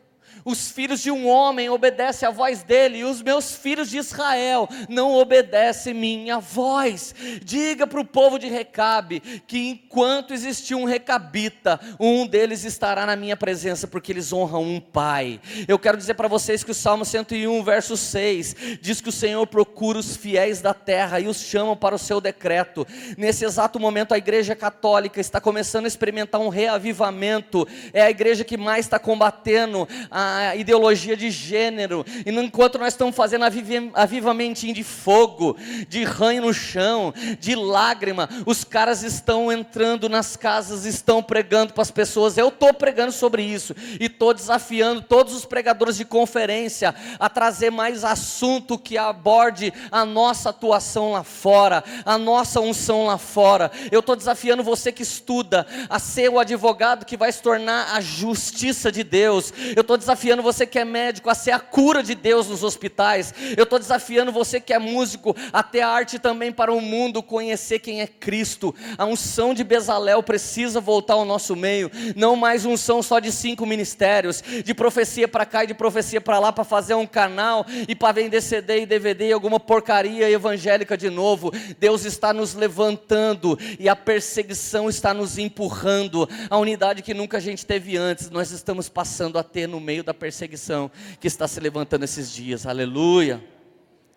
Os 0.46 0.72
filhos 0.72 1.02
de 1.02 1.12
um 1.12 1.28
homem 1.28 1.70
obedecem 1.70 2.28
à 2.28 2.32
voz 2.32 2.64
dele, 2.64 3.00
e 3.00 3.04
os 3.04 3.22
meus 3.22 3.56
filhos 3.56 3.90
de 3.90 3.98
Israel 3.98 4.68
não 4.88 5.14
obedecem 5.16 5.94
minha 5.94 6.40
voz. 6.40 7.14
Diga 7.44 7.86
para 7.86 8.00
o 8.00 8.06
povo 8.06 8.40
de 8.40 8.48
Recabe 8.48 9.20
que 9.46 9.70
enquanto 9.70 10.34
existir 10.34 10.76
um 10.76 10.86
recabita, 10.86 11.80
um 12.00 12.26
deles 12.26 12.64
estará 12.64 13.06
na 13.06 13.16
minha 13.16 13.36
presença, 13.36 13.88
porque 13.88 14.12
eles 14.12 14.32
honram 14.32 14.64
um 14.64 14.80
pai. 14.80 15.40
Eu 15.68 15.78
quero 15.78 15.98
dizer 15.98 16.14
para 16.14 16.28
vocês 16.28 16.64
que 16.64 16.72
o 16.72 16.76
Salmo 16.76 17.06
101, 17.06 17.64
verso 17.64 17.98
6, 17.98 18.56
diz 18.82 19.02
que 19.02 19.10
o 19.10 19.14
Senhor 19.14 19.46
procura 19.48 20.00
os 20.00 20.16
fiéis 20.16 20.62
da 20.62 20.74
terra 20.74 21.20
e 21.20 21.28
os 21.28 21.38
chama 21.38 21.76
para 21.76 21.96
o 21.96 22.00
seu 22.00 22.22
decreto. 22.22 22.86
Nesse 23.18 23.46
exato 23.46 23.80
momento, 23.80 24.14
a 24.14 24.18
igreja 24.18 24.56
católica 24.56 25.20
está 25.20 25.42
começando 25.42 25.86
a 25.86 25.88
experimentar 25.88 26.40
um 26.42 26.50
reavivamento, 26.50 27.68
é 27.94 28.02
a 28.02 28.10
igreja 28.10 28.44
que 28.44 28.58
mais 28.58 28.86
está 28.86 29.00
combatendo 29.00 29.88
a 30.10 30.19
a 30.20 30.56
ideologia 30.56 31.16
de 31.16 31.32
gênero, 31.32 32.06
e 32.26 32.30
enquanto 32.30 32.78
nós 32.78 32.94
estamos 32.94 33.16
fazendo 33.16 33.46
avivamentinho 33.94 34.74
de 34.74 34.84
fogo, 34.84 35.58
de 35.88 36.04
ranho 36.04 36.44
no 36.44 36.54
chão, 36.54 37.14
de 37.40 37.56
lágrima, 37.56 38.30
os 38.46 38.64
caras 38.64 39.04
estão 39.04 39.52
entrando 39.52 40.10
nas 40.10 40.36
casas, 40.36 40.86
estão 40.86 41.24
pregando 41.24 41.74
para 41.74 41.82
as 41.82 41.92
pessoas. 41.92 42.38
Eu 42.38 42.50
estou 42.50 42.74
pregando 42.74 43.12
sobre 43.12 43.44
isso 43.44 43.76
e 44.00 44.06
estou 44.06 44.34
desafiando 44.34 45.02
todos 45.02 45.34
os 45.34 45.46
pregadores 45.46 45.96
de 45.98 46.06
conferência 46.06 46.94
a 47.20 47.30
trazer 47.30 47.70
mais 47.70 48.04
assunto 48.04 48.78
que 48.78 48.98
aborde 48.98 49.74
a 49.92 50.06
nossa 50.06 50.50
atuação 50.50 51.12
lá 51.12 51.24
fora, 51.24 51.84
a 52.06 52.18
nossa 52.18 52.60
unção 52.60 53.06
lá 53.06 53.18
fora. 53.18 53.72
Eu 53.92 54.02
estou 54.02 54.16
desafiando 54.16 54.64
você 54.64 54.92
que 54.92 55.04
estuda 55.04 55.66
a 55.90 56.00
ser 56.00 56.30
o 56.30 56.40
advogado 56.40 57.06
que 57.06 57.18
vai 57.18 57.32
se 57.32 57.42
tornar 57.42 57.96
a 57.96 58.02
justiça 58.02 58.92
de 58.92 59.04
Deus. 59.04 59.54
Eu 59.76 59.82
estou 59.82 59.98
desafiando 59.98 60.09
desafiando 60.10 60.42
você 60.42 60.66
que 60.66 60.80
é 60.80 60.86
médico 60.86 61.30
a 61.30 61.36
ser 61.36 61.52
a 61.52 61.60
cura 61.60 62.02
de 62.02 62.16
Deus 62.16 62.48
nos 62.48 62.64
hospitais. 62.64 63.32
Eu 63.56 63.64
estou 63.64 63.78
desafiando 63.78 64.32
você 64.32 64.60
que 64.60 64.74
é 64.74 64.80
músico 64.80 65.36
a 65.54 65.62
ter 65.62 65.82
arte 65.82 66.18
também 66.18 66.52
para 66.52 66.74
o 66.74 66.82
mundo 66.82 67.22
conhecer 67.22 67.78
quem 67.78 68.02
é 68.02 68.08
Cristo. 68.08 68.74
A 68.98 69.06
unção 69.06 69.54
de 69.54 69.64
Bezalel 69.64 70.24
precisa 70.24 70.82
voltar 70.82 71.14
ao 71.14 71.26
nosso 71.26 71.56
meio. 71.56 71.92
Não 72.16 72.36
mais 72.36 72.66
unção 72.66 73.04
só 73.04 73.20
de 73.20 73.32
cinco 73.32 73.68
ministérios, 73.68 74.42
de 74.42 74.74
profecia 74.74 75.28
para 75.28 75.46
cá 75.46 75.64
e 75.64 75.68
de 75.68 75.74
profecia 75.76 76.20
para 76.20 76.40
lá 76.40 76.52
para 76.52 76.64
fazer 76.64 76.96
um 76.96 77.06
canal 77.06 77.64
e 77.88 77.94
para 77.94 78.14
vender 78.14 78.42
CD 78.42 78.82
e 78.82 78.86
DVD 78.88 79.30
e 79.30 79.34
alguma 79.34 79.60
porcaria 79.60 80.28
evangélica 80.28 80.98
de 80.98 81.12
novo. 81.12 81.52
Deus 81.80 82.04
está 82.04 82.34
nos 82.34 82.56
levantando 82.56 83.60
e 83.78 83.88
a 83.88 83.96
perseguição 83.96 84.90
está 84.90 85.14
nos 85.14 85.38
empurrando. 85.38 86.28
A 86.50 86.58
unidade 86.58 87.04
que 87.04 87.14
nunca 87.14 87.38
a 87.38 87.42
gente 87.42 87.64
teve 87.64 87.96
antes, 87.96 88.32
nós 88.32 88.50
estamos 88.50 88.90
passando 88.90 89.38
a 89.38 89.44
ter 89.44 89.68
no 89.68 89.80
meio 89.80 89.99
da 90.04 90.14
perseguição 90.14 90.92
que 91.20 91.28
está 91.28 91.48
se 91.48 91.60
levantando 91.60 92.04
esses 92.04 92.32
dias. 92.32 92.66
Aleluia. 92.66 93.44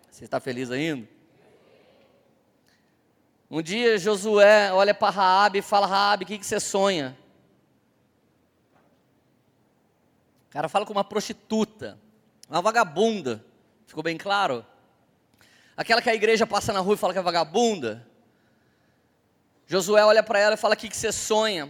Você 0.09 0.25
está 0.25 0.39
feliz 0.39 0.69
ainda? 0.71 1.07
Um 3.49 3.61
dia 3.61 3.97
Josué 3.97 4.71
olha 4.73 4.93
para 4.93 5.11
Raabe 5.11 5.59
e 5.59 5.61
fala: 5.61 5.85
Raabe, 5.85 6.23
o 6.23 6.27
que, 6.27 6.39
que 6.39 6.45
você 6.45 6.59
sonha? 6.59 7.17
O 10.47 10.51
cara 10.51 10.67
fala 10.67 10.85
com 10.85 10.93
uma 10.93 11.03
prostituta, 11.03 11.99
uma 12.49 12.61
vagabunda. 12.61 13.43
Ficou 13.85 14.03
bem 14.03 14.17
claro? 14.17 14.65
Aquela 15.75 16.01
que 16.01 16.09
a 16.09 16.15
igreja 16.15 16.47
passa 16.47 16.71
na 16.71 16.79
rua 16.79 16.95
e 16.95 16.97
fala 16.97 17.13
que 17.13 17.19
é 17.19 17.21
vagabunda. 17.21 18.07
Josué 19.65 20.03
olha 20.05 20.23
para 20.23 20.39
ela 20.39 20.55
e 20.55 20.57
fala: 20.57 20.75
O 20.75 20.77
que, 20.77 20.89
que 20.89 20.97
você 20.97 21.11
sonha? 21.11 21.69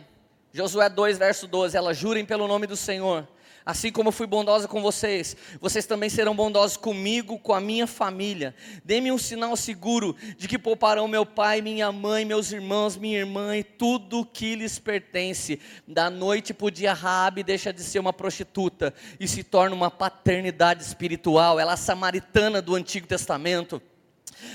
Josué 0.51 0.89
2, 0.89 1.17
verso 1.17 1.47
12: 1.47 1.75
Ela 1.75 1.93
jurem 1.93 2.25
pelo 2.25 2.47
nome 2.47 2.67
do 2.67 2.77
Senhor. 2.77 3.27
Assim 3.65 3.91
como 3.91 4.09
eu 4.09 4.11
fui 4.11 4.27
bondosa 4.27 4.67
com 4.67 4.81
vocês, 4.81 5.37
vocês 5.61 5.85
também 5.85 6.09
serão 6.09 6.35
bondosos 6.35 6.75
comigo, 6.75 7.39
com 7.39 7.53
a 7.53 7.61
minha 7.61 7.87
família. 7.87 8.53
Dê-me 8.83 9.11
um 9.11 9.17
sinal 9.17 9.55
seguro 9.55 10.15
de 10.37 10.47
que 10.47 10.59
pouparão 10.59 11.07
meu 11.07 11.25
pai, 11.25 11.61
minha 11.61 11.91
mãe, 11.91 12.25
meus 12.25 12.51
irmãos, 12.51 12.97
minha 12.97 13.19
irmã 13.19 13.55
e 13.55 13.63
tudo 13.63 14.25
que 14.25 14.55
lhes 14.55 14.79
pertence. 14.79 15.61
Da 15.87 16.09
noite 16.09 16.53
para 16.53 16.65
o 16.65 16.71
dia, 16.71 16.93
Raabe 16.93 17.41
deixa 17.41 17.71
de 17.71 17.83
ser 17.83 17.99
uma 17.99 18.11
prostituta 18.11 18.93
e 19.17 19.27
se 19.27 19.43
torna 19.43 19.75
uma 19.75 19.89
paternidade 19.89 20.83
espiritual. 20.83 21.59
Ela 21.59 21.71
é 21.71 21.73
a 21.75 21.77
samaritana 21.77 22.61
do 22.61 22.75
Antigo 22.75 23.07
Testamento. 23.07 23.81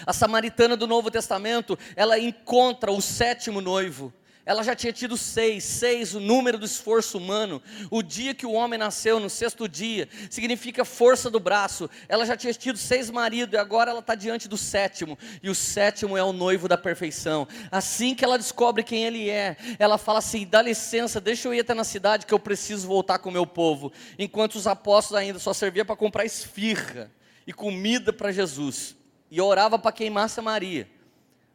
A 0.07 0.13
samaritana 0.13 0.77
do 0.77 0.87
Novo 0.87 1.11
Testamento, 1.11 1.79
ela 1.97 2.19
encontra 2.19 2.93
o 2.93 3.01
sétimo 3.01 3.61
noivo. 3.61 4.13
Ela 4.49 4.65
já 4.65 4.75
tinha 4.75 4.95
tido 4.95 5.15
seis, 5.15 5.63
seis, 5.63 6.15
o 6.15 6.21
número 6.21 6.57
do 6.57 6.65
esforço 6.65 7.19
humano. 7.19 7.63
O 7.91 8.03
dia 8.03 8.33
que 8.33 8.47
o 8.47 8.53
homem 8.53 8.79
nasceu, 8.79 9.21
no 9.21 9.29
sexto 9.29 9.69
dia, 9.69 10.09
significa 10.31 10.87
força 10.87 11.29
do 11.29 11.39
braço. 11.39 11.91
Ela 12.09 12.25
já 12.25 12.35
tinha 12.35 12.55
tido 12.55 12.79
seis 12.79 13.11
maridos 13.11 13.53
e 13.53 13.59
agora 13.59 13.91
ela 13.91 14.01
está 14.01 14.15
diante 14.15 14.49
do 14.49 14.57
sétimo. 14.57 15.19
E 15.43 15.51
o 15.51 15.55
sétimo 15.55 16.17
é 16.17 16.25
o 16.25 16.33
noivo 16.33 16.67
da 16.67 16.79
perfeição. 16.79 17.47
Assim 17.71 18.15
que 18.15 18.25
ela 18.25 18.39
descobre 18.39 18.83
quem 18.83 19.05
ele 19.05 19.29
é, 19.29 19.55
ela 19.79 19.99
fala 19.99 20.21
assim: 20.21 20.47
dá 20.47 20.63
licença, 20.63 21.21
deixa 21.21 21.47
eu 21.47 21.53
ir 21.53 21.61
até 21.61 21.75
na 21.75 21.85
cidade 21.85 22.25
que 22.25 22.33
eu 22.33 22.39
preciso 22.39 22.89
voltar 22.89 23.19
com 23.19 23.29
o 23.29 23.33
meu 23.33 23.47
povo. 23.47 23.93
Enquanto 24.19 24.55
os 24.55 24.67
apóstolos 24.67 25.23
ainda 25.23 25.39
só 25.39 25.53
serviam 25.53 25.85
para 25.85 25.95
comprar 25.95 26.25
esfirra 26.25 27.13
e 27.47 27.53
comida 27.53 28.15
para 28.15 28.33
Jesus 28.33 28.97
e 29.31 29.43
orava 29.43 29.79
para 29.79 29.93
queimar 29.93 30.31
Samaria. 30.31 30.89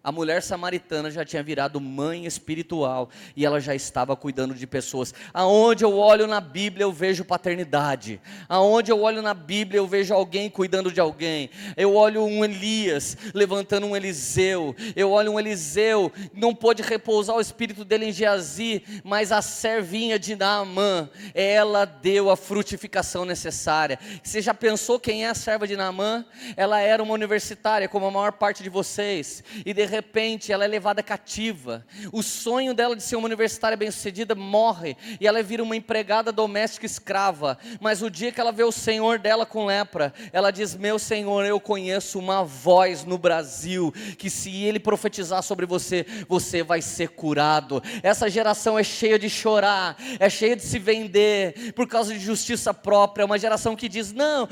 A 0.04 0.12
mulher 0.12 0.44
samaritana 0.44 1.10
já 1.10 1.24
tinha 1.24 1.42
virado 1.42 1.80
mãe 1.80 2.26
espiritual 2.26 3.10
e 3.38 3.46
ela 3.46 3.62
já 3.62 3.74
estava 3.74 4.18
cuidando 4.18 4.54
de 4.54 4.68
pessoas. 4.68 5.14
Aonde 5.34 5.86
eu 5.86 5.98
olho 5.98 6.28
na 6.28 6.42
Bíblia 6.42 6.84
eu 6.84 6.92
vejo 6.92 7.24
paternidade. 7.24 8.20
Aonde 8.50 8.92
eu 8.92 9.02
olho 9.02 9.22
na 9.22 9.34
Bíblia 9.34 9.80
eu 9.80 9.88
vejo 9.88 10.14
alguém 10.14 10.50
cuidando 10.50 10.92
de 10.92 11.00
alguém. 11.00 11.50
Eu 11.78 11.96
olho 11.96 12.26
um 12.26 12.44
Elias 12.44 13.16
levantando 13.34 13.88
um 13.88 13.96
Eliseu. 13.96 14.76
Eu 14.94 15.10
olho 15.10 15.32
um 15.32 15.40
Eliseu, 15.40 16.12
não 16.34 16.54
pôde 16.54 16.84
repousar 16.84 17.38
o 17.38 17.42
espírito 17.42 17.86
dele 17.86 18.08
em 18.08 18.12
Geazi, 18.12 18.84
mas 19.06 19.32
a 19.32 19.42
servinha 19.42 20.20
de 20.20 20.36
Naamã, 20.36 21.10
ela 21.34 21.86
deu 21.86 22.30
a 22.30 22.36
frutificação 22.36 23.24
necessária. 23.24 23.98
Você 24.22 24.42
já 24.42 24.54
pensou 24.54 25.00
quem 25.00 25.24
é 25.24 25.30
a 25.30 25.34
serva 25.34 25.66
de 25.66 25.78
Naamã? 25.78 26.26
Ela 26.58 26.82
era 26.82 27.02
uma 27.02 27.14
universitária, 27.14 27.88
como 27.88 28.06
a 28.06 28.12
maior 28.12 28.34
parte 28.34 28.62
de 28.64 28.70
vocês. 28.70 29.42
E 29.66 29.74
de 29.74 29.93
repente 29.94 30.52
ela 30.52 30.66
é 30.66 30.68
levada 30.68 31.04
cativa. 31.04 31.86
O 32.12 32.24
sonho 32.24 32.74
dela 32.74 32.96
de 32.96 33.04
ser 33.04 33.16
uma 33.16 33.26
universitária 33.26 33.78
bem-sucedida 33.78 34.34
morre 34.34 34.98
e 35.20 35.28
ela 35.28 35.44
vira 35.44 35.62
uma 35.62 35.76
empregada 35.76 36.32
doméstica 36.32 36.86
escrava. 36.86 37.58
Mas 37.80 38.02
o 38.02 38.10
dia 38.10 38.32
que 38.32 38.42
ela 38.42 38.52
vê 38.52 38.64
o 38.64 38.72
Senhor 38.72 39.20
dela 39.20 39.46
com 39.46 39.66
lepra, 39.66 40.14
ela 40.32 40.50
diz: 40.50 40.76
Meu 40.76 40.98
Senhor, 40.98 41.46
eu 41.46 41.60
conheço 41.60 42.18
uma 42.18 42.44
voz 42.44 43.06
no 43.06 43.18
Brasil 43.18 43.94
que 44.18 44.30
se 44.30 44.64
ele 44.64 44.80
profetizar 44.80 45.44
sobre 45.44 45.66
você, 45.66 46.06
você 46.28 46.64
vai 46.64 46.82
ser 46.82 47.10
curado. 47.10 47.82
Essa 48.02 48.30
geração 48.30 48.78
é 48.80 48.84
cheia 48.84 49.20
de 49.20 49.30
chorar, 49.30 49.96
é 50.20 50.30
cheia 50.30 50.56
de 50.56 50.64
se 50.64 50.80
vender 50.80 51.74
por 51.74 51.88
causa 51.88 52.14
de 52.14 52.20
justiça 52.20 52.74
própria. 52.74 53.24
É 53.24 53.26
uma 53.26 53.38
geração 53.38 53.76
que 53.76 53.88
diz: 53.88 54.12
Não, 54.12 54.50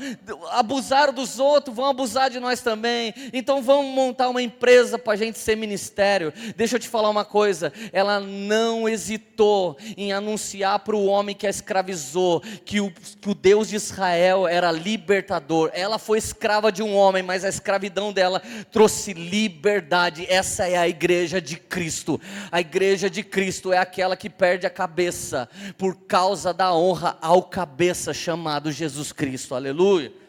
abusaram 0.50 1.12
dos 1.12 1.40
outros, 1.40 1.74
vão 1.74 1.86
abusar 1.86 2.30
de 2.30 2.38
nós 2.38 2.60
também. 2.60 3.12
Então 3.32 3.60
vamos 3.60 3.92
montar 3.92 4.28
uma 4.28 4.42
empresa 4.42 4.98
para 4.98 5.14
a 5.14 5.16
gente 5.16 5.31
de 5.32 5.38
ser 5.38 5.56
ministério, 5.56 6.32
deixa 6.56 6.76
eu 6.76 6.80
te 6.80 6.88
falar 6.88 7.10
uma 7.10 7.24
coisa: 7.24 7.72
ela 7.92 8.20
não 8.20 8.88
hesitou 8.88 9.76
em 9.96 10.12
anunciar 10.12 10.78
para 10.80 10.96
o 10.96 11.06
homem 11.06 11.34
que 11.34 11.46
a 11.46 11.50
escravizou 11.50 12.40
que 12.64 12.80
o, 12.80 12.90
que 12.90 13.30
o 13.30 13.34
Deus 13.34 13.68
de 13.68 13.76
Israel 13.76 14.46
era 14.46 14.70
libertador. 14.70 15.70
Ela 15.74 15.98
foi 15.98 16.18
escrava 16.18 16.70
de 16.70 16.82
um 16.82 16.94
homem, 16.94 17.22
mas 17.22 17.44
a 17.44 17.48
escravidão 17.48 18.12
dela 18.12 18.40
trouxe 18.70 19.12
liberdade. 19.12 20.26
Essa 20.28 20.68
é 20.68 20.76
a 20.76 20.88
igreja 20.88 21.40
de 21.40 21.56
Cristo. 21.56 22.20
A 22.50 22.60
igreja 22.60 23.08
de 23.08 23.22
Cristo 23.22 23.72
é 23.72 23.78
aquela 23.78 24.16
que 24.16 24.30
perde 24.30 24.66
a 24.66 24.70
cabeça 24.70 25.48
por 25.76 25.96
causa 26.06 26.52
da 26.52 26.74
honra 26.74 27.16
ao 27.20 27.42
cabeça 27.42 28.12
chamado 28.12 28.70
Jesus 28.70 29.12
Cristo. 29.12 29.54
Aleluia. 29.54 30.21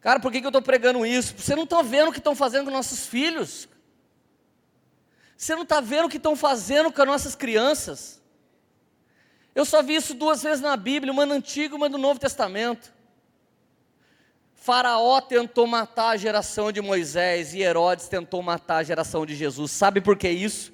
Cara, 0.00 0.18
por 0.18 0.32
que, 0.32 0.40
que 0.40 0.46
eu 0.46 0.50
estou 0.50 0.62
pregando 0.62 1.04
isso? 1.04 1.34
Você 1.36 1.54
não 1.54 1.64
está 1.64 1.82
vendo 1.82 2.08
o 2.08 2.12
que 2.12 2.18
estão 2.18 2.34
fazendo 2.34 2.64
com 2.64 2.70
nossos 2.70 3.06
filhos. 3.06 3.68
Você 5.36 5.54
não 5.54 5.62
está 5.62 5.80
vendo 5.80 6.06
o 6.06 6.08
que 6.08 6.16
estão 6.16 6.34
fazendo 6.34 6.92
com 6.92 7.00
as 7.00 7.08
nossas 7.08 7.34
crianças. 7.34 8.20
Eu 9.54 9.64
só 9.64 9.82
vi 9.82 9.96
isso 9.96 10.14
duas 10.14 10.42
vezes 10.42 10.60
na 10.60 10.76
Bíblia, 10.76 11.12
uma 11.12 11.26
no 11.26 11.34
Antigo 11.34 11.74
e 11.74 11.76
uma 11.76 11.88
no 11.88 11.98
Novo 11.98 12.20
Testamento. 12.20 12.92
Faraó 14.54 15.20
tentou 15.20 15.66
matar 15.66 16.10
a 16.10 16.16
geração 16.16 16.70
de 16.70 16.80
Moisés 16.80 17.54
e 17.54 17.60
Herodes 17.60 18.08
tentou 18.08 18.42
matar 18.42 18.76
a 18.76 18.82
geração 18.82 19.24
de 19.24 19.34
Jesus. 19.34 19.70
Sabe 19.70 20.00
por 20.00 20.16
que 20.16 20.28
isso? 20.28 20.72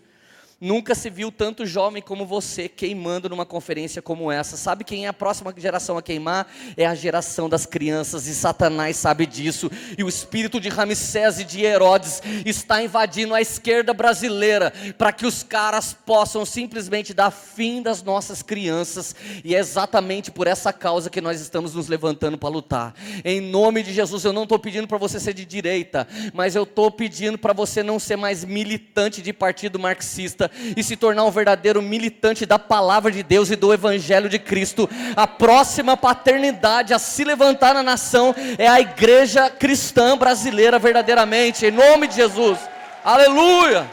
Nunca 0.59 0.95
se 0.95 1.11
viu 1.11 1.31
tanto 1.31 1.67
jovem 1.67 2.01
como 2.01 2.25
você 2.25 2.67
queimando 2.67 3.29
numa 3.29 3.45
conferência 3.45 4.01
como 4.01 4.33
essa. 4.33 4.57
Sabe 4.57 4.85
quem 4.85 5.05
é 5.05 5.09
a 5.09 5.13
próxima 5.13 5.53
geração 5.55 5.99
a 5.99 6.03
queimar? 6.03 6.51
É 6.79 6.87
a 6.87 6.95
geração 6.95 7.47
das 7.47 7.67
crianças, 7.67 8.27
e 8.27 8.35
Satanás 8.35 8.97
sabe 8.97 9.27
disso. 9.27 9.71
E 9.99 10.03
o 10.03 10.09
espírito 10.09 10.59
de 10.59 10.71
Ramsés 10.71 11.41
e 11.41 11.45
de 11.45 11.63
Herodes 11.63 12.23
está 12.47 12.83
invadindo 12.83 13.35
a 13.35 13.41
esquerda 13.43 13.93
brasileira 13.93 14.73
para 14.97 15.13
que 15.13 15.27
os 15.27 15.43
caras 15.43 15.93
possam 15.93 16.47
simplesmente 16.47 17.13
dar 17.13 17.31
fim 17.31 17.83
das 17.83 18.03
nossas 18.03 18.43
crianças. 18.43 19.15
E 19.45 19.55
é 19.55 19.59
exatamente 19.59 20.31
por 20.31 20.47
essa 20.47 20.73
causa 20.73 21.11
que 21.11 21.21
nós 21.21 21.39
estamos 21.39 21.75
nos 21.75 21.87
levantando 21.87 22.39
para 22.39 22.49
lutar. 22.49 22.95
Em 23.23 23.43
nome 23.43 23.83
de 23.83 23.93
Jesus, 23.93 24.25
eu 24.25 24.33
não 24.33 24.45
estou 24.45 24.59
pedindo 24.59 24.89
para 24.89 24.97
você 24.97 25.21
ser 25.21 25.35
de 25.35 25.45
direita, 25.45 26.09
mas 26.33 26.57
eu 26.57 26.63
estou 26.63 26.91
pedindo 26.91 27.37
para 27.37 27.53
você 27.53 27.83
não 27.83 28.01
ser 28.01 28.17
mais 28.17 28.43
militante 28.43 29.21
de 29.21 29.35
partido 29.35 29.79
marxista 29.79 30.46
e 30.77 30.83
se 30.83 30.97
tornar 30.97 31.25
um 31.25 31.31
verdadeiro 31.31 31.81
militante 31.83 32.47
da 32.47 32.59
palavra 32.59 33.11
de 33.11 33.23
Deus 33.23 33.51
e 33.51 33.57
do 33.57 33.73
Evangelho 33.73 34.29
de 34.29 34.39
Cristo. 34.39 34.89
A 35.17 35.27
próxima 35.27 35.97
paternidade 35.97 36.95
a 36.95 36.99
se 36.99 37.25
levantar 37.25 37.75
na 37.75 37.83
nação 37.83 38.35
é 38.59 38.67
a 38.67 38.81
igreja 38.81 39.51
cristã 39.51 40.17
brasileira, 40.17 40.79
verdadeiramente, 40.79 41.67
em 41.67 41.71
nome 41.71 42.07
de 42.09 42.17
Jesus. 42.17 42.59
Aleluia! 43.05 43.87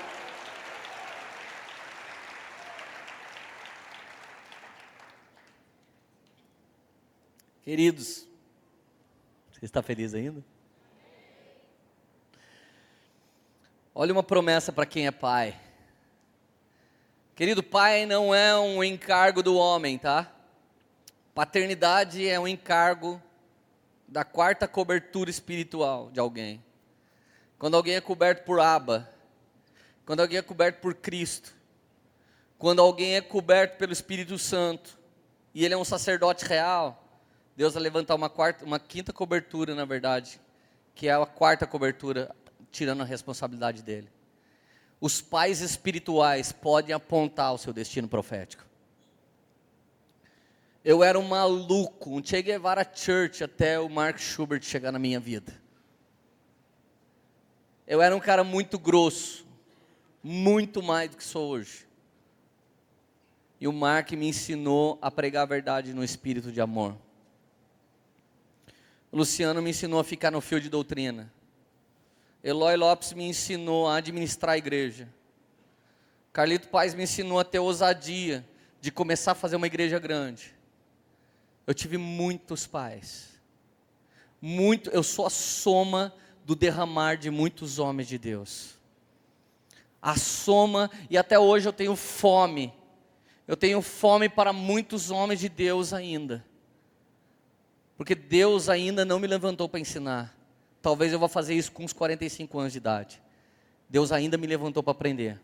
Queridos, 7.63 8.27
você 9.51 9.63
está 9.63 9.81
feliz 9.81 10.13
ainda? 10.13 10.43
Olha 13.95 14.11
uma 14.11 14.23
promessa 14.23 14.73
para 14.73 14.85
quem 14.85 15.07
é 15.07 15.11
pai. 15.11 15.57
Querido, 17.35 17.63
pai 17.63 18.05
não 18.05 18.33
é 18.33 18.55
um 18.55 18.83
encargo 18.83 19.41
do 19.41 19.55
homem, 19.55 19.97
tá? 19.97 20.31
Paternidade 21.33 22.29
é 22.29 22.39
um 22.39 22.47
encargo 22.47 23.19
da 24.07 24.23
quarta 24.23 24.67
cobertura 24.67 25.31
espiritual 25.31 26.11
de 26.11 26.19
alguém. 26.19 26.63
Quando 27.57 27.75
alguém 27.75 27.95
é 27.95 28.01
coberto 28.01 28.43
por 28.45 28.59
Abba, 28.59 29.09
quando 30.05 30.19
alguém 30.19 30.37
é 30.37 30.43
coberto 30.43 30.79
por 30.79 30.93
Cristo, 30.93 31.51
quando 32.59 32.83
alguém 32.83 33.15
é 33.15 33.21
coberto 33.21 33.77
pelo 33.77 33.93
Espírito 33.93 34.37
Santo, 34.37 34.95
e 35.55 35.65
ele 35.65 35.73
é 35.73 35.77
um 35.77 35.83
sacerdote 35.83 36.45
real, 36.45 37.03
Deus 37.57 37.73
vai 37.73 37.81
levantar 37.81 38.13
uma, 38.13 38.29
quarta, 38.29 38.63
uma 38.63 38.79
quinta 38.79 39.11
cobertura, 39.11 39.73
na 39.73 39.85
verdade, 39.85 40.39
que 40.93 41.07
é 41.07 41.13
a 41.13 41.25
quarta 41.25 41.65
cobertura, 41.65 42.29
tirando 42.71 43.01
a 43.01 43.05
responsabilidade 43.05 43.81
dele. 43.81 44.07
Os 45.03 45.19
pais 45.19 45.59
espirituais 45.59 46.53
podem 46.53 46.95
apontar 46.95 47.53
o 47.53 47.57
seu 47.57 47.73
destino 47.73 48.07
profético. 48.07 48.63
Eu 50.81 51.03
era 51.03 51.19
um 51.19 51.27
maluco, 51.27 52.09
um 52.09 52.23
Che 52.23 52.41
Guevara 52.41 52.89
Church 52.89 53.43
até 53.43 53.77
o 53.77 53.89
Mark 53.89 54.17
Schubert 54.17 54.63
chegar 54.63 54.93
na 54.93 54.99
minha 54.99 55.19
vida. 55.19 55.61
Eu 57.85 58.01
era 58.01 58.15
um 58.15 58.19
cara 58.21 58.45
muito 58.45 58.79
grosso, 58.79 59.45
muito 60.23 60.81
mais 60.81 61.09
do 61.09 61.17
que 61.17 61.23
sou 61.25 61.49
hoje. 61.49 61.85
E 63.59 63.67
o 63.67 63.73
Mark 63.73 64.09
me 64.13 64.29
ensinou 64.29 64.97
a 65.01 65.11
pregar 65.11 65.43
a 65.43 65.47
verdade 65.47 65.93
no 65.93 66.01
espírito 66.01 66.49
de 66.49 66.61
amor. 66.61 66.95
O 69.11 69.17
Luciano 69.17 69.61
me 69.61 69.71
ensinou 69.71 69.99
a 69.99 70.03
ficar 70.05 70.31
no 70.31 70.39
fio 70.39 70.61
de 70.61 70.69
doutrina. 70.69 71.29
Eloy 72.43 72.75
Lopes 72.75 73.13
me 73.13 73.23
ensinou 73.23 73.87
a 73.87 73.97
administrar 73.97 74.55
a 74.55 74.57
igreja. 74.57 75.07
Carlito 76.31 76.67
Paz 76.67 76.93
me 76.93 77.03
ensinou 77.03 77.39
a 77.39 77.43
ter 77.43 77.59
ousadia 77.59 78.45
de 78.81 78.91
começar 78.91 79.31
a 79.31 79.35
fazer 79.35 79.55
uma 79.55 79.67
igreja 79.67 79.97
grande. 79.97 80.53
Eu 81.65 81.73
tive 81.73 81.97
muitos 81.97 82.67
pais. 82.67 83.39
Muito, 84.41 84.89
eu 84.89 85.03
sou 85.03 85.25
a 85.25 85.29
soma 85.29 86.13
do 86.43 86.55
derramar 86.55 87.15
de 87.15 87.29
muitos 87.29 87.79
homens 87.79 88.07
de 88.07 88.17
Deus. 88.17 88.77
A 90.01 90.17
soma, 90.17 90.91
e 91.09 91.17
até 91.17 91.39
hoje 91.39 91.69
eu 91.69 91.73
tenho 91.73 91.95
fome 91.95 92.73
eu 93.47 93.57
tenho 93.57 93.81
fome 93.81 94.29
para 94.29 94.53
muitos 94.53 95.11
homens 95.11 95.39
de 95.39 95.49
Deus 95.49 95.93
ainda. 95.93 96.45
Porque 97.97 98.15
Deus 98.15 98.69
ainda 98.69 99.03
não 99.03 99.19
me 99.19 99.27
levantou 99.27 99.67
para 99.67 99.79
ensinar. 99.79 100.35
Talvez 100.83 101.13
eu 101.13 101.17
vá 101.17 101.29
fazer 101.29 101.55
isso 101.55 101.71
com 101.71 101.85
uns 101.85 101.93
45 101.93 102.59
anos 102.59 102.73
de 102.73 102.77
idade. 102.77 103.23
Deus 103.89 104.11
ainda 104.11 104.37
me 104.37 104.45
levantou 104.45 104.83
para 104.83 104.91
aprender. 104.91 105.39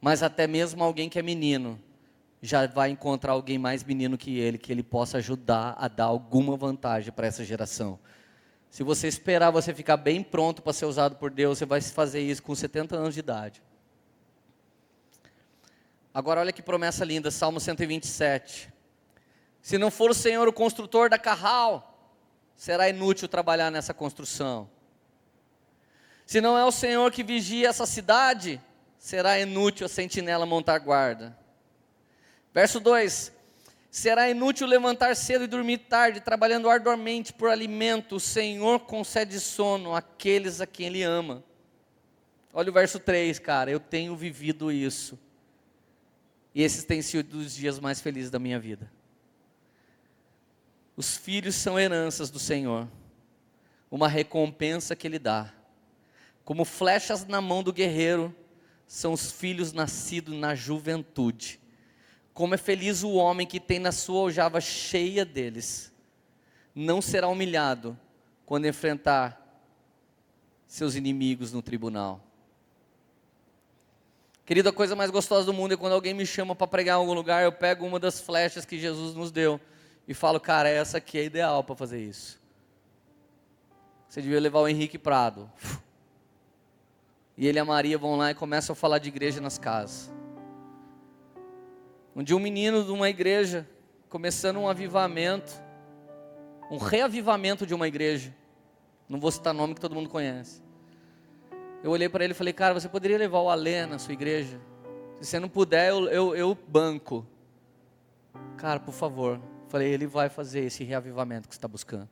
Mas 0.00 0.20
até 0.20 0.48
mesmo 0.48 0.82
alguém 0.82 1.08
que 1.08 1.16
é 1.16 1.22
menino 1.22 1.80
já 2.42 2.66
vai 2.66 2.90
encontrar 2.90 3.32
alguém 3.32 3.56
mais 3.56 3.84
menino 3.84 4.18
que 4.18 4.36
ele, 4.36 4.58
que 4.58 4.72
ele 4.72 4.82
possa 4.82 5.18
ajudar 5.18 5.76
a 5.78 5.86
dar 5.86 6.06
alguma 6.06 6.56
vantagem 6.56 7.12
para 7.12 7.28
essa 7.28 7.44
geração. 7.44 8.00
Se 8.68 8.82
você 8.82 9.06
esperar 9.06 9.52
você 9.52 9.72
ficar 9.72 9.96
bem 9.96 10.24
pronto 10.24 10.60
para 10.60 10.72
ser 10.72 10.86
usado 10.86 11.14
por 11.14 11.30
Deus, 11.30 11.58
você 11.58 11.64
vai 11.64 11.80
fazer 11.80 12.20
isso 12.20 12.42
com 12.42 12.52
70 12.52 12.96
anos 12.96 13.14
de 13.14 13.20
idade. 13.20 13.62
Agora 16.12 16.40
olha 16.40 16.52
que 16.52 16.62
promessa 16.62 17.04
linda, 17.04 17.30
Salmo 17.30 17.60
127. 17.60 18.72
Se 19.62 19.78
não 19.78 19.88
for 19.88 20.10
o 20.10 20.14
Senhor 20.14 20.48
o 20.48 20.52
construtor 20.52 21.08
da 21.08 21.16
carral, 21.16 21.97
será 22.58 22.88
inútil 22.88 23.28
trabalhar 23.28 23.70
nessa 23.70 23.94
construção. 23.94 24.68
Se 26.26 26.40
não 26.40 26.58
é 26.58 26.64
o 26.64 26.72
Senhor 26.72 27.10
que 27.12 27.22
vigia 27.22 27.68
essa 27.68 27.86
cidade, 27.86 28.60
será 28.98 29.38
inútil 29.38 29.86
a 29.86 29.88
sentinela 29.88 30.44
montar 30.44 30.80
guarda. 30.80 31.38
Verso 32.52 32.80
2: 32.80 33.32
Será 33.90 34.28
inútil 34.28 34.66
levantar 34.66 35.14
cedo 35.14 35.44
e 35.44 35.46
dormir 35.46 35.78
tarde, 35.78 36.20
trabalhando 36.20 36.68
arduamente 36.68 37.32
por 37.32 37.48
alimento. 37.48 38.16
O 38.16 38.20
Senhor 38.20 38.80
concede 38.80 39.38
sono 39.38 39.94
àqueles 39.94 40.60
a 40.60 40.66
quem 40.66 40.86
Ele 40.86 41.02
ama. 41.04 41.44
Olha 42.52 42.70
o 42.70 42.74
verso 42.74 42.98
3, 42.98 43.38
cara, 43.38 43.70
eu 43.70 43.78
tenho 43.78 44.16
vivido 44.16 44.72
isso. 44.72 45.16
E 46.52 46.62
esses 46.62 46.82
têm 46.82 47.02
sido 47.02 47.38
os 47.38 47.54
dias 47.54 47.78
mais 47.78 48.00
felizes 48.00 48.32
da 48.32 48.38
minha 48.40 48.58
vida. 48.58 48.90
Os 50.98 51.16
filhos 51.16 51.54
são 51.54 51.78
heranças 51.78 52.28
do 52.28 52.40
Senhor, 52.40 52.88
uma 53.88 54.08
recompensa 54.08 54.96
que 54.96 55.06
Ele 55.06 55.20
dá. 55.20 55.54
Como 56.44 56.64
flechas 56.64 57.24
na 57.24 57.40
mão 57.40 57.62
do 57.62 57.72
guerreiro, 57.72 58.34
são 58.84 59.12
os 59.12 59.30
filhos 59.30 59.72
nascidos 59.72 60.34
na 60.34 60.56
juventude. 60.56 61.60
Como 62.34 62.52
é 62.52 62.58
feliz 62.58 63.04
o 63.04 63.12
homem 63.12 63.46
que 63.46 63.60
tem 63.60 63.78
na 63.78 63.92
sua 63.92 64.22
aljava 64.22 64.60
cheia 64.60 65.24
deles. 65.24 65.92
Não 66.74 67.00
será 67.00 67.28
humilhado 67.28 67.96
quando 68.44 68.66
enfrentar 68.66 69.40
seus 70.66 70.96
inimigos 70.96 71.52
no 71.52 71.62
tribunal. 71.62 72.20
Querido, 74.44 74.68
a 74.68 74.72
coisa 74.72 74.96
mais 74.96 75.12
gostosa 75.12 75.46
do 75.46 75.52
mundo 75.52 75.74
é 75.74 75.76
quando 75.76 75.92
alguém 75.92 76.12
me 76.12 76.26
chama 76.26 76.56
para 76.56 76.66
pregar 76.66 76.96
em 76.96 77.00
algum 77.00 77.14
lugar, 77.14 77.44
eu 77.44 77.52
pego 77.52 77.86
uma 77.86 78.00
das 78.00 78.20
flechas 78.20 78.64
que 78.64 78.80
Jesus 78.80 79.14
nos 79.14 79.30
deu 79.30 79.60
e 80.08 80.14
falo, 80.14 80.40
cara, 80.40 80.70
essa 80.70 80.96
aqui 80.96 81.18
é 81.18 81.24
ideal 81.24 81.62
para 81.62 81.76
fazer 81.76 82.00
isso. 82.00 82.40
Você 84.08 84.22
devia 84.22 84.40
levar 84.40 84.60
o 84.60 84.66
Henrique 84.66 84.96
Prado. 84.96 85.52
E 87.36 87.46
ele 87.46 87.58
e 87.58 87.60
a 87.60 87.64
Maria 87.64 87.98
vão 87.98 88.16
lá 88.16 88.30
e 88.30 88.34
começam 88.34 88.72
a 88.72 88.76
falar 88.76 88.98
de 88.98 89.08
igreja 89.08 89.38
nas 89.38 89.58
casas. 89.58 90.10
Um 92.16 92.22
dia 92.22 92.34
um 92.34 92.40
menino 92.40 92.82
de 92.82 92.90
uma 92.90 93.10
igreja, 93.10 93.68
começando 94.08 94.56
um 94.56 94.66
avivamento, 94.66 95.52
um 96.70 96.78
reavivamento 96.78 97.66
de 97.66 97.74
uma 97.74 97.86
igreja. 97.86 98.34
Não 99.08 99.20
vou 99.20 99.30
citar 99.30 99.52
nome 99.52 99.74
que 99.74 99.80
todo 99.80 99.94
mundo 99.94 100.08
conhece. 100.08 100.62
Eu 101.84 101.90
olhei 101.90 102.08
para 102.08 102.24
ele 102.24 102.32
e 102.32 102.36
falei, 102.36 102.54
cara, 102.54 102.72
você 102.72 102.88
poderia 102.88 103.18
levar 103.18 103.40
o 103.40 103.50
Alê 103.50 103.84
na 103.84 103.98
sua 103.98 104.14
igreja? 104.14 104.58
Se 105.20 105.26
você 105.26 105.38
não 105.38 105.50
puder, 105.50 105.90
eu, 105.90 106.08
eu, 106.08 106.34
eu 106.34 106.58
banco. 106.66 107.26
Cara, 108.56 108.80
por 108.80 108.94
favor. 108.94 109.38
Falei, 109.68 109.92
ele 109.92 110.06
vai 110.06 110.28
fazer 110.28 110.60
esse 110.60 110.82
reavivamento 110.82 111.48
que 111.48 111.54
você 111.54 111.58
está 111.58 111.68
buscando. 111.68 112.08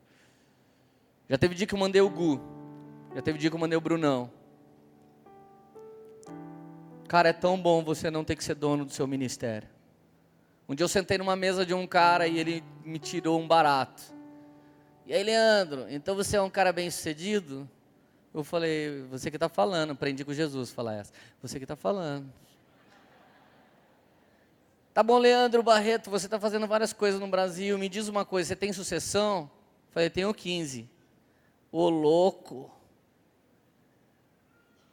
Já 1.29 1.39
teve 1.39 1.55
dia 1.55 1.67
que 1.67 1.75
eu 1.75 1.79
mandei 1.79 2.01
o 2.01 2.11
Gu. 2.11 2.41
Já 3.15 3.23
teve 3.23 3.39
dia 3.39 3.51
que 3.51 3.57
eu 3.57 3.61
mandei 3.61 3.77
o 3.77 3.81
Brunão. 3.81 4.31
Cara, 7.09 7.31
é 7.31 7.33
tão 7.33 7.61
bom 7.61 7.83
você 7.83 8.11
não 8.11 8.25
ter 8.25 8.37
que 8.37 8.45
ser 8.45 8.55
dono 8.55 8.85
do 8.85 8.93
seu 8.93 9.07
ministério. 9.07 9.69
Um 10.69 10.75
dia 10.75 10.85
eu 10.85 10.89
sentei 10.89 11.17
numa 11.17 11.37
mesa 11.37 11.65
de 11.65 11.73
um 11.73 11.87
cara 11.87 12.27
e 12.27 12.39
ele 12.39 12.63
me 12.85 12.99
tirou 12.99 13.41
um 13.41 13.47
barato. 13.47 14.03
E 15.07 15.15
aí, 15.15 15.23
Leandro, 15.23 15.87
então 15.89 16.17
você 16.17 16.37
é 16.37 16.43
um 16.43 16.51
cara 16.51 16.73
bem 16.73 16.91
sucedido? 16.91 17.69
Eu 18.35 18.43
falei, 18.45 19.03
você 19.09 19.31
que 19.31 19.37
está 19.37 19.49
falando, 19.49 19.93
aprendi 19.93 20.25
com 20.25 20.33
Jesus 20.35 20.71
falar 20.71 20.97
essa. 20.97 21.13
Você 21.41 21.59
que 21.59 21.65
está 21.65 21.77
falando. 21.77 22.31
Tá 24.97 25.03
bom, 25.03 25.19
Leandro 25.19 25.63
Barreto, 25.63 26.09
você 26.09 26.25
está 26.25 26.41
fazendo 26.41 26.67
várias 26.67 26.91
coisas 26.91 27.21
no 27.21 27.29
Brasil. 27.29 27.77
Me 27.77 27.87
diz 27.87 28.09
uma 28.09 28.25
coisa, 28.25 28.49
você 28.49 28.57
tem 28.57 28.73
sucessão? 28.73 29.51
Eu 29.89 29.93
falei, 29.93 30.09
tenho 30.09 30.33
15. 30.33 30.89
Ô 31.71 31.91
louco. 31.91 32.75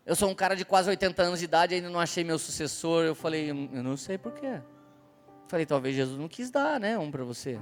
Eu 0.05 0.13
sou 0.13 0.29
um 0.29 0.35
cara 0.35 0.57
de 0.57 0.65
quase 0.65 0.89
80 0.89 1.23
anos 1.23 1.39
de 1.39 1.45
idade, 1.45 1.75
ainda 1.75 1.89
não 1.89 2.01
achei 2.01 2.21
meu 2.21 2.37
sucessor. 2.37 3.05
Eu 3.05 3.15
falei, 3.15 3.49
eu 3.49 3.55
não 3.55 3.95
sei 3.95 4.17
porquê. 4.17 4.45
Eu 4.45 5.47
falei, 5.47 5.65
talvez 5.65 5.95
Jesus 5.95 6.19
não 6.19 6.27
quis 6.27 6.51
dar, 6.51 6.81
né, 6.81 6.99
um 6.99 7.09
para 7.09 7.23
você. 7.23 7.57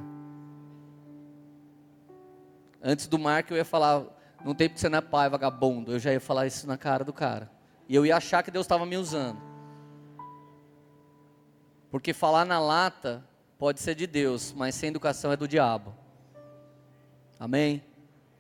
Antes 2.81 3.05
do 3.05 3.19
Marco 3.19 3.53
eu 3.53 3.57
ia 3.57 3.65
falar, 3.65 4.03
não 4.43 4.55
tem 4.55 4.67
porque 4.67 4.81
você 4.81 4.89
não 4.89 4.97
é 4.97 5.01
pai, 5.01 5.29
vagabundo. 5.29 5.91
Eu 5.91 5.99
já 5.99 6.11
ia 6.11 6.19
falar 6.19 6.47
isso 6.47 6.65
na 6.65 6.75
cara 6.75 7.03
do 7.03 7.13
cara. 7.13 7.51
E 7.87 7.93
eu 7.93 8.03
ia 8.03 8.17
achar 8.17 8.41
que 8.41 8.49
Deus 8.49 8.65
estava 8.65 8.83
me 8.83 8.97
usando. 8.97 9.50
Porque 11.91 12.13
falar 12.13 12.45
na 12.45 12.59
lata 12.59 13.23
pode 13.59 13.81
ser 13.81 13.93
de 13.93 14.07
Deus, 14.07 14.53
mas 14.53 14.73
sem 14.73 14.89
educação 14.89 15.31
é 15.31 15.37
do 15.37 15.47
diabo. 15.47 15.93
Amém? 17.37 17.83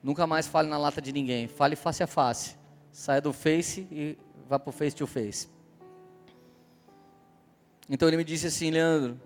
Nunca 0.01 0.25
mais 0.25 0.47
fale 0.47 0.69
na 0.69 0.77
lata 0.77 1.01
de 1.01 1.11
ninguém. 1.11 1.47
Fale 1.47 1.75
face 1.75 2.01
a 2.01 2.07
face. 2.07 2.55
Saia 2.91 3.21
do 3.21 3.31
face 3.31 3.87
e 3.91 4.17
vá 4.47 4.57
para 4.57 4.69
o 4.69 4.73
face 4.73 4.95
to 4.95 5.05
face. 5.05 5.47
Então 7.89 8.07
ele 8.07 8.17
me 8.17 8.23
disse 8.23 8.47
assim, 8.47 8.71
Leandro, 8.71 9.19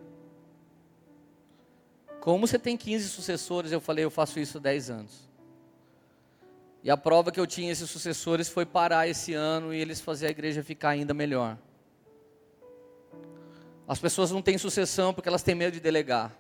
como 2.20 2.48
você 2.48 2.58
tem 2.58 2.76
15 2.76 3.08
sucessores, 3.10 3.72
eu 3.72 3.80
falei, 3.80 4.04
eu 4.04 4.10
faço 4.10 4.40
isso 4.40 4.58
há 4.58 4.62
10 4.62 4.90
anos. 4.90 5.30
E 6.84 6.90
a 6.90 6.98
prova 6.98 7.32
que 7.32 7.40
eu 7.40 7.48
tinha 7.48 7.72
esses 7.72 7.90
sucessores 7.90 8.50
foi 8.50 8.66
parar 8.66 9.08
esse 9.08 9.34
ano 9.34 9.74
e 9.74 9.80
eles 9.80 10.02
fazer 10.02 10.28
a 10.28 10.30
igreja 10.30 10.64
ficar 10.64 10.90
ainda 10.90 11.14
melhor. 11.14 11.58
As 13.88 14.00
pessoas 14.00 14.32
não 14.32 14.42
têm 14.42 14.58
sucessão 14.58 15.14
porque 15.14 15.30
elas 15.30 15.44
têm 15.44 15.56
medo 15.56 15.74
de 15.74 15.80
delegar. 15.80 16.36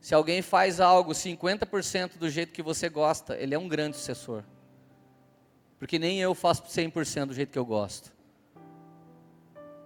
Se 0.00 0.14
alguém 0.14 0.42
faz 0.42 0.80
algo 0.80 1.12
50% 1.12 2.18
do 2.18 2.28
jeito 2.28 2.52
que 2.52 2.62
você 2.62 2.88
gosta, 2.88 3.36
ele 3.36 3.54
é 3.54 3.58
um 3.58 3.68
grande 3.68 3.96
sucessor. 3.96 4.42
Porque 5.78 5.98
nem 5.98 6.20
eu 6.20 6.34
faço 6.34 6.64
100% 6.64 7.26
do 7.26 7.34
jeito 7.34 7.50
que 7.50 7.58
eu 7.58 7.64
gosto. 7.64 8.12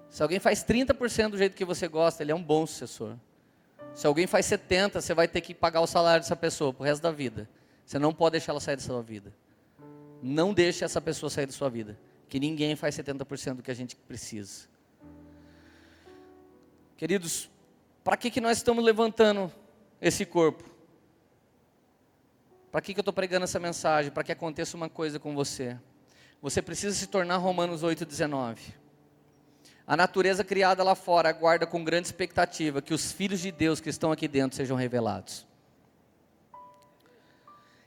Se 0.09 0.23
alguém 0.23 0.41
faz 0.41 0.65
30% 0.65 1.31
do 1.31 1.39
jeito 1.39 1.55
que 1.55 1.65
você 1.65 1.87
gosta, 1.87 2.23
ele 2.23 2.33
é 2.33 2.35
um 2.35 2.43
bom 2.43 2.67
sucessor. 2.67 3.17
Se 3.95 4.07
alguém 4.07 4.27
faz 4.27 4.47
70%, 4.47 5.01
você 5.01 5.15
vai 5.15 5.29
ter 5.29 5.41
que 5.41 5.55
pagar 5.55 5.81
o 5.81 5.87
salário 5.87 6.23
dessa 6.23 6.37
pessoa 6.37 6.73
pro 6.73 6.85
resto 6.85 7.03
da 7.03 7.11
vida. 7.11 7.49
Você 7.85 7.99
não 7.99 8.13
pode 8.13 8.33
deixar 8.33 8.53
ela 8.53 8.61
sair 8.61 8.77
da 8.77 8.83
sua 8.83 9.03
vida. 9.03 9.33
Não 10.23 10.53
deixe 10.53 10.85
essa 10.85 11.01
pessoa 11.01 11.31
sair 11.31 11.47
da 11.47 11.53
sua 11.53 11.69
vida. 11.69 11.99
Que 12.29 12.41
ninguém 12.41 12.75
faz 12.75 12.97
70% 12.97 13.57
do 13.57 13.63
que 13.63 13.71
a 13.71 13.75
gente 13.75 13.95
precisa. 13.95 14.67
Queridos, 16.97 17.51
Para 18.03 18.17
que, 18.17 18.31
que 18.31 18.41
nós 18.41 18.59
estamos 18.59 18.85
levantando 18.85 19.53
esse 20.01 20.25
corpo? 20.25 20.65
Para 22.71 22.81
que, 22.81 22.95
que 22.95 23.01
eu 23.01 23.03
estou 23.03 23.13
pregando 23.13 23.45
essa 23.45 23.59
mensagem? 23.59 24.13
Para 24.13 24.23
que 24.23 24.33
aconteça 24.33 24.77
uma 24.77 24.89
coisa 24.89 25.19
com 25.19 25.35
você. 25.35 25.77
Você 26.41 26.63
precisa 26.63 26.95
se 26.95 27.07
tornar 27.07 27.39
Romanos 27.39 27.83
8,19. 27.83 28.59
A 29.87 29.97
natureza 29.97 30.45
criada 30.45 30.83
lá 30.83 30.95
fora 30.95 31.29
aguarda 31.29 31.67
com 31.67 31.83
grande 31.83 32.07
expectativa 32.09 32.83
que 32.83 32.95
os 32.95 33.13
filhos 33.13 33.41
de 33.41 33.51
Deus 33.51 33.81
que 33.81 33.89
estão 33.89 34.13
aqui 34.13 34.29
dentro 34.29 34.57
sejam 34.57 34.77
revelados. 34.77 35.47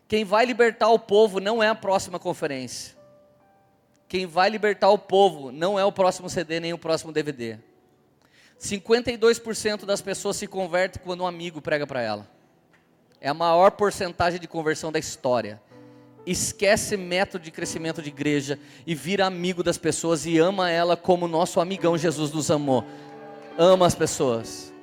Quem 0.07 0.25
vai 0.25 0.45
libertar 0.45 0.89
o 0.89 0.99
povo 0.99 1.39
não 1.39 1.61
é 1.61 1.69
a 1.69 1.75
próxima 1.75 2.19
conferência. 2.19 2.97
Quem 4.07 4.25
vai 4.25 4.49
libertar 4.49 4.89
o 4.89 4.97
povo 4.97 5.51
não 5.51 5.79
é 5.79 5.85
o 5.85 5.91
próximo 5.91 6.29
CD 6.29 6.59
nem 6.59 6.73
o 6.73 6.77
próximo 6.77 7.11
DVD. 7.11 7.59
52% 8.59 9.85
das 9.85 10.01
pessoas 10.01 10.35
se 10.35 10.47
convertem 10.47 11.01
quando 11.03 11.21
um 11.21 11.27
amigo 11.27 11.61
prega 11.61 11.87
para 11.87 12.01
ela. 12.01 12.29
É 13.21 13.29
a 13.29 13.33
maior 13.33 13.71
porcentagem 13.71 14.39
de 14.39 14.47
conversão 14.47 14.91
da 14.91 14.99
história 14.99 15.61
esquece 16.25 16.95
método 16.95 17.43
de 17.43 17.51
crescimento 17.51 18.01
de 18.01 18.09
igreja 18.09 18.59
e 18.85 18.93
vira 18.93 19.25
amigo 19.25 19.63
das 19.63 19.77
pessoas 19.77 20.25
e 20.25 20.37
ama 20.37 20.69
ela 20.69 20.95
como 20.95 21.27
nosso 21.27 21.59
amigão 21.59 21.97
Jesus 21.97 22.31
nos 22.31 22.51
amou. 22.51 22.85
Ama 23.57 23.85
as 23.85 23.95
pessoas. 23.95 24.73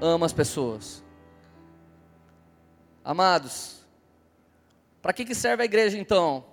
Ama 0.00 0.26
as 0.26 0.32
pessoas. 0.32 1.02
Amados, 3.04 3.86
para 5.00 5.12
que, 5.14 5.24
que 5.24 5.34
serve 5.34 5.62
a 5.62 5.66
igreja 5.66 5.96
então? 5.96 6.44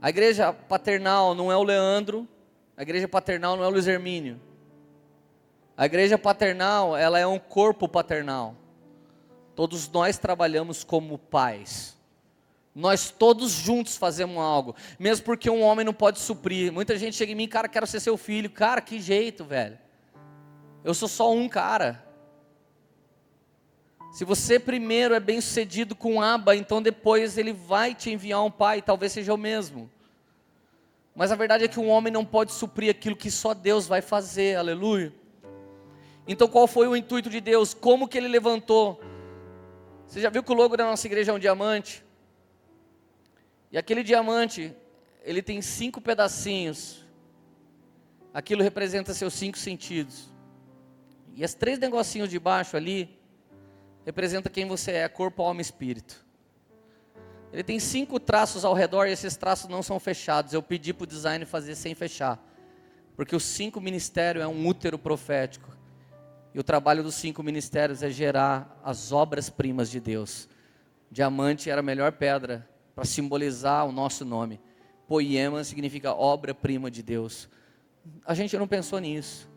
A 0.00 0.10
igreja 0.10 0.52
paternal 0.52 1.34
não 1.34 1.50
é 1.50 1.56
o 1.56 1.62
Leandro, 1.62 2.28
a 2.76 2.82
igreja 2.82 3.08
paternal 3.08 3.56
não 3.56 3.64
é 3.64 3.66
o 3.66 3.70
Luiz 3.70 3.86
Hermínio. 3.86 4.38
A 5.76 5.86
igreja 5.86 6.18
paternal, 6.18 6.96
ela 6.96 7.18
é 7.18 7.26
um 7.26 7.38
corpo 7.38 7.88
paternal. 7.88 8.54
Todos 9.54 9.88
nós 9.88 10.18
trabalhamos 10.18 10.84
como 10.84 11.18
pais. 11.18 11.96
Nós 12.74 13.10
todos 13.10 13.52
juntos 13.52 13.96
fazemos 13.96 14.38
algo, 14.38 14.74
mesmo 14.98 15.26
porque 15.26 15.50
um 15.50 15.62
homem 15.62 15.84
não 15.84 15.92
pode 15.92 16.20
suprir. 16.20 16.72
Muita 16.72 16.96
gente 16.96 17.16
chega 17.16 17.32
em 17.32 17.34
mim, 17.34 17.46
cara, 17.46 17.68
quero 17.68 17.86
ser 17.86 18.00
seu 18.00 18.16
filho. 18.16 18.48
Cara, 18.48 18.80
que 18.80 18.98
jeito, 18.98 19.44
velho. 19.44 19.78
Eu 20.82 20.94
sou 20.94 21.08
só 21.08 21.32
um 21.32 21.48
cara. 21.48 22.02
Se 24.12 24.24
você 24.24 24.58
primeiro 24.58 25.14
é 25.14 25.20
bem 25.20 25.40
sucedido 25.40 25.94
com 25.94 26.20
aba, 26.20 26.54
então 26.54 26.82
depois 26.82 27.38
ele 27.38 27.52
vai 27.52 27.94
te 27.94 28.10
enviar 28.10 28.44
um 28.44 28.50
pai, 28.50 28.82
talvez 28.82 29.12
seja 29.12 29.32
o 29.32 29.38
mesmo. 29.38 29.90
Mas 31.14 31.30
a 31.30 31.34
verdade 31.34 31.64
é 31.64 31.68
que 31.68 31.80
um 31.80 31.88
homem 31.88 32.12
não 32.12 32.24
pode 32.24 32.52
suprir 32.52 32.90
aquilo 32.90 33.16
que 33.16 33.30
só 33.30 33.54
Deus 33.54 33.86
vai 33.86 34.02
fazer, 34.02 34.56
aleluia. 34.56 35.12
Então 36.26 36.48
qual 36.48 36.66
foi 36.66 36.86
o 36.86 36.96
intuito 36.96 37.28
de 37.28 37.40
Deus? 37.40 37.74
Como 37.74 38.06
que 38.06 38.16
ele 38.18 38.28
levantou? 38.28 39.00
Você 40.06 40.20
já 40.20 40.30
viu 40.30 40.42
que 40.42 40.52
o 40.52 40.54
logo 40.54 40.76
da 40.76 40.84
nossa 40.84 41.06
igreja 41.06 41.32
é 41.32 41.34
um 41.34 41.38
diamante? 41.38 42.04
E 43.70 43.78
aquele 43.78 44.02
diamante, 44.02 44.74
ele 45.22 45.42
tem 45.42 45.62
cinco 45.62 46.00
pedacinhos. 46.00 47.04
Aquilo 48.32 48.62
representa 48.62 49.14
seus 49.14 49.32
cinco 49.34 49.58
sentidos. 49.58 50.30
E 51.34 51.42
as 51.42 51.54
três 51.54 51.78
negocinhos 51.78 52.28
de 52.28 52.38
baixo 52.38 52.76
ali 52.76 53.18
representa 54.04 54.50
quem 54.50 54.66
você 54.66 54.92
é, 54.92 55.08
corpo, 55.08 55.42
alma 55.42 55.60
e 55.60 55.62
espírito. 55.62 56.24
Ele 57.52 57.62
tem 57.62 57.78
cinco 57.78 58.20
traços 58.20 58.64
ao 58.64 58.74
redor 58.74 59.06
e 59.06 59.12
esses 59.12 59.36
traços 59.36 59.68
não 59.68 59.82
são 59.82 59.98
fechados. 59.98 60.52
Eu 60.52 60.62
pedi 60.62 60.92
para 60.92 61.04
o 61.04 61.06
design 61.06 61.44
fazer 61.44 61.74
sem 61.74 61.94
fechar. 61.94 62.42
Porque 63.14 63.36
os 63.36 63.44
cinco 63.44 63.80
ministérios 63.80 64.44
é 64.44 64.48
um 64.48 64.66
útero 64.66 64.98
profético. 64.98 65.81
E 66.54 66.60
o 66.60 66.62
trabalho 66.62 67.02
dos 67.02 67.14
cinco 67.14 67.42
ministérios 67.42 68.02
é 68.02 68.10
gerar 68.10 68.80
as 68.84 69.12
obras-primas 69.12 69.90
de 69.90 70.00
Deus. 70.00 70.48
Diamante 71.10 71.70
era 71.70 71.80
a 71.80 71.82
melhor 71.82 72.12
pedra 72.12 72.68
para 72.94 73.04
simbolizar 73.04 73.86
o 73.86 73.92
nosso 73.92 74.24
nome. 74.24 74.60
Poema 75.06 75.64
significa 75.64 76.12
obra-prima 76.12 76.90
de 76.90 77.02
Deus. 77.02 77.48
A 78.24 78.34
gente 78.34 78.56
não 78.56 78.68
pensou 78.68 78.98
nisso. 78.98 79.48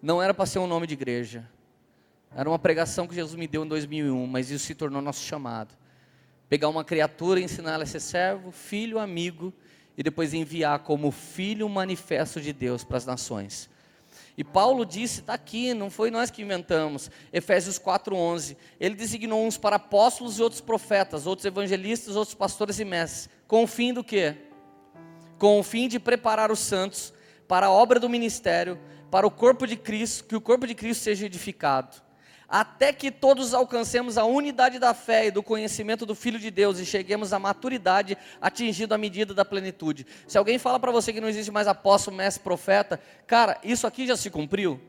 Não 0.00 0.22
era 0.22 0.34
para 0.34 0.46
ser 0.46 0.58
um 0.58 0.66
nome 0.66 0.86
de 0.86 0.94
igreja. 0.94 1.48
Era 2.34 2.48
uma 2.48 2.58
pregação 2.58 3.06
que 3.06 3.14
Jesus 3.14 3.36
me 3.36 3.46
deu 3.46 3.64
em 3.64 3.68
2001, 3.68 4.26
mas 4.26 4.50
isso 4.50 4.66
se 4.66 4.74
tornou 4.74 5.00
nosso 5.00 5.24
chamado. 5.24 5.74
Pegar 6.48 6.68
uma 6.68 6.84
criatura 6.84 7.40
e 7.40 7.44
ensinar 7.44 7.74
ela 7.74 7.84
a 7.84 7.86
ser 7.86 8.00
servo, 8.00 8.50
filho, 8.50 8.98
amigo, 8.98 9.52
e 9.96 10.02
depois 10.02 10.34
enviar 10.34 10.80
como 10.80 11.10
filho 11.10 11.68
manifesto 11.68 12.40
de 12.40 12.52
Deus 12.52 12.84
para 12.84 12.96
as 12.96 13.06
nações. 13.06 13.70
E 14.36 14.42
Paulo 14.42 14.84
disse, 14.84 15.20
está 15.20 15.34
aqui, 15.34 15.72
não 15.74 15.90
foi 15.90 16.10
nós 16.10 16.30
que 16.30 16.42
inventamos, 16.42 17.10
Efésios 17.32 17.78
4,11. 17.78 18.56
Ele 18.80 18.94
designou 18.94 19.46
uns 19.46 19.56
para 19.56 19.76
apóstolos 19.76 20.38
e 20.38 20.42
outros 20.42 20.60
profetas, 20.60 21.26
outros 21.26 21.46
evangelistas, 21.46 22.16
outros 22.16 22.34
pastores 22.34 22.80
e 22.80 22.84
mestres. 22.84 23.28
Com 23.46 23.62
o 23.62 23.66
fim 23.66 23.92
do 23.92 24.02
quê? 24.02 24.36
Com 25.38 25.60
o 25.60 25.62
fim 25.62 25.86
de 25.86 26.00
preparar 26.00 26.50
os 26.50 26.58
santos 26.58 27.12
para 27.46 27.66
a 27.66 27.70
obra 27.70 28.00
do 28.00 28.08
ministério, 28.08 28.78
para 29.10 29.26
o 29.26 29.30
corpo 29.30 29.66
de 29.66 29.76
Cristo, 29.76 30.24
que 30.24 30.34
o 30.34 30.40
corpo 30.40 30.66
de 30.66 30.74
Cristo 30.74 31.04
seja 31.04 31.26
edificado 31.26 32.04
até 32.48 32.92
que 32.92 33.10
todos 33.10 33.54
alcancemos 33.54 34.18
a 34.18 34.24
unidade 34.24 34.78
da 34.78 34.94
fé 34.94 35.26
e 35.26 35.30
do 35.30 35.42
conhecimento 35.42 36.04
do 36.04 36.14
Filho 36.14 36.38
de 36.38 36.50
Deus 36.50 36.78
e 36.78 36.86
cheguemos 36.86 37.32
à 37.32 37.38
maturidade, 37.38 38.16
atingindo 38.40 38.94
a 38.94 38.98
medida 38.98 39.34
da 39.34 39.44
plenitude. 39.44 40.06
Se 40.26 40.38
alguém 40.38 40.58
fala 40.58 40.78
para 40.78 40.92
você 40.92 41.12
que 41.12 41.20
não 41.20 41.28
existe 41.28 41.50
mais 41.50 41.66
apóstolo, 41.66 42.16
mestre, 42.16 42.42
profeta, 42.42 43.00
cara, 43.26 43.58
isso 43.62 43.86
aqui 43.86 44.06
já 44.06 44.16
se 44.16 44.30
cumpriu? 44.30 44.80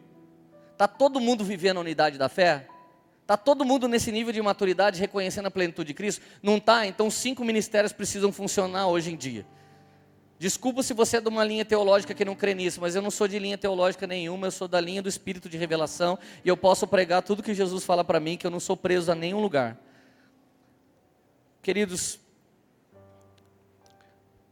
Está 0.72 0.88
todo 0.88 1.20
mundo 1.20 1.43
vivendo 1.43 1.78
a 1.78 1.82
unidade 1.82 2.18
da 2.18 2.28
fé? 2.28 2.68
Está 3.22 3.36
todo 3.36 3.66
mundo 3.66 3.88
nesse 3.88 4.12
nível 4.12 4.32
de 4.32 4.41
maturidade, 4.41 4.99
reconhecendo 4.99 5.47
a 5.47 5.51
plenitude 5.51 5.88
de 5.88 5.93
Cristo? 5.93 6.22
Não 6.43 6.58
está? 6.58 6.86
Então 6.86 7.10
cinco 7.10 7.43
ministérios 7.43 7.91
precisam 7.91 8.32
funcionar 8.32 8.88
hoje 8.88 9.12
em 9.12 9.16
dia. 9.16 9.45
Desculpa 10.38 10.83
se 10.83 10.93
você 10.93 11.17
é 11.17 11.21
de 11.21 11.29
uma 11.29 11.45
linha 11.45 11.63
teológica 11.63 12.13
que 12.13 12.25
não 12.25 12.36
crê 12.36 12.53
nisso, 12.53 12.81
mas 12.81 12.93
eu 12.93 13.01
não 13.01 13.09
sou 13.09 13.27
de 13.27 13.39
linha 13.39 13.57
teológica 13.57 14.05
nenhuma, 14.05 14.47
eu 14.47 14.51
sou 14.51 14.67
da 14.67 14.81
linha 14.81 15.01
do 15.01 15.07
espírito 15.07 15.47
de 15.47 15.57
revelação 15.57 16.19
e 16.43 16.49
eu 16.49 16.57
posso 16.57 16.86
pregar 16.86 17.21
tudo 17.21 17.41
que 17.41 17.53
Jesus 17.53 17.86
fala 17.86 18.03
para 18.03 18.19
mim, 18.19 18.36
que 18.36 18.45
eu 18.45 18.51
não 18.51 18.59
sou 18.59 18.75
preso 18.75 19.11
a 19.11 19.15
nenhum 19.15 19.39
lugar. 19.39 19.77
Queridos, 21.61 22.19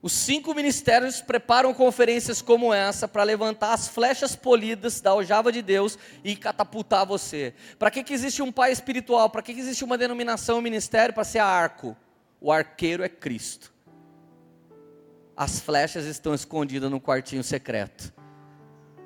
os 0.01 0.13
cinco 0.13 0.55
ministérios 0.55 1.21
preparam 1.21 1.73
conferências 1.73 2.41
como 2.41 2.73
essa 2.73 3.05
para 3.05 3.23
levantar 3.23 3.73
as 3.73 3.89
flechas 3.89 4.37
polidas 4.37 5.01
da 5.01 5.09
aljava 5.09 5.51
de 5.51 5.61
Deus 5.61 5.97
e 6.23 6.33
catapultar 6.37 7.05
você. 7.05 7.53
Para 7.77 7.91
que, 7.91 8.03
que 8.03 8.13
existe 8.13 8.41
um 8.41 8.53
pai 8.53 8.71
espiritual? 8.71 9.29
Para 9.29 9.41
que, 9.41 9.53
que 9.53 9.59
existe 9.59 9.83
uma 9.83 9.97
denominação, 9.97 10.59
um 10.59 10.61
ministério? 10.61 11.13
Para 11.13 11.23
ser 11.25 11.39
arco. 11.39 11.95
O 12.39 12.51
arqueiro 12.51 13.03
é 13.03 13.09
Cristo 13.09 13.72
as 15.35 15.59
flechas 15.59 16.05
estão 16.05 16.33
escondidas 16.33 16.89
no 16.89 16.99
quartinho 16.99 17.43
secreto. 17.43 18.13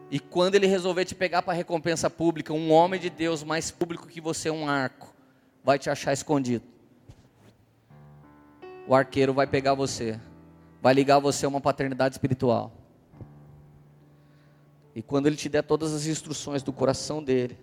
E 0.10 0.20
quando 0.20 0.56
ele 0.56 0.68
resolver 0.68 1.06
te 1.06 1.16
pegar 1.16 1.42
para 1.42 1.54
recompensa 1.54 2.10
pública, 2.10 2.54
um 2.54 2.72
homem 2.72 3.00
de 3.00 3.10
Deus 3.10 3.44
mais 3.44 3.72
público 3.72 4.08
que 4.08 4.22
você, 4.22 4.50
um 4.50 4.70
arco, 4.70 5.14
vai 5.64 5.78
te 5.78 5.90
achar 5.90 6.14
escondido. 6.14 6.64
O 8.88 8.96
arqueiro 8.96 9.34
vai 9.34 9.46
pegar 9.46 9.74
você, 9.74 10.18
vai 10.82 10.94
ligar 10.94 11.20
você 11.20 11.46
a 11.46 11.50
uma 11.50 11.60
paternidade 11.60 12.16
espiritual. 12.16 12.72
E 14.96 15.02
quando 15.02 15.28
ele 15.28 15.36
te 15.36 15.50
der 15.50 15.62
todas 15.62 15.94
as 15.94 16.06
instruções 16.08 16.64
do 16.64 16.72
coração 16.72 17.22
dele, 17.22 17.58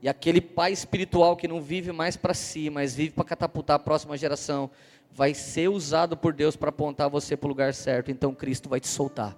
e 0.00 0.08
aquele 0.08 0.40
pai 0.40 0.72
espiritual 0.72 1.36
que 1.36 1.48
não 1.48 1.60
vive 1.60 1.90
mais 1.90 2.16
para 2.16 2.32
si, 2.32 2.70
mas 2.70 2.94
vive 2.94 3.10
para 3.10 3.24
catapultar 3.24 3.76
a 3.76 3.80
próxima 3.80 4.16
geração, 4.16 4.70
vai 5.18 5.34
ser 5.34 5.68
usado 5.68 6.16
por 6.16 6.32
Deus 6.32 6.54
para 6.54 6.68
apontar 6.68 7.10
você 7.10 7.36
para 7.36 7.46
o 7.46 7.48
lugar 7.48 7.74
certo. 7.74 8.08
Então 8.08 8.32
Cristo 8.32 8.68
vai 8.68 8.78
te 8.78 8.86
soltar. 8.86 9.36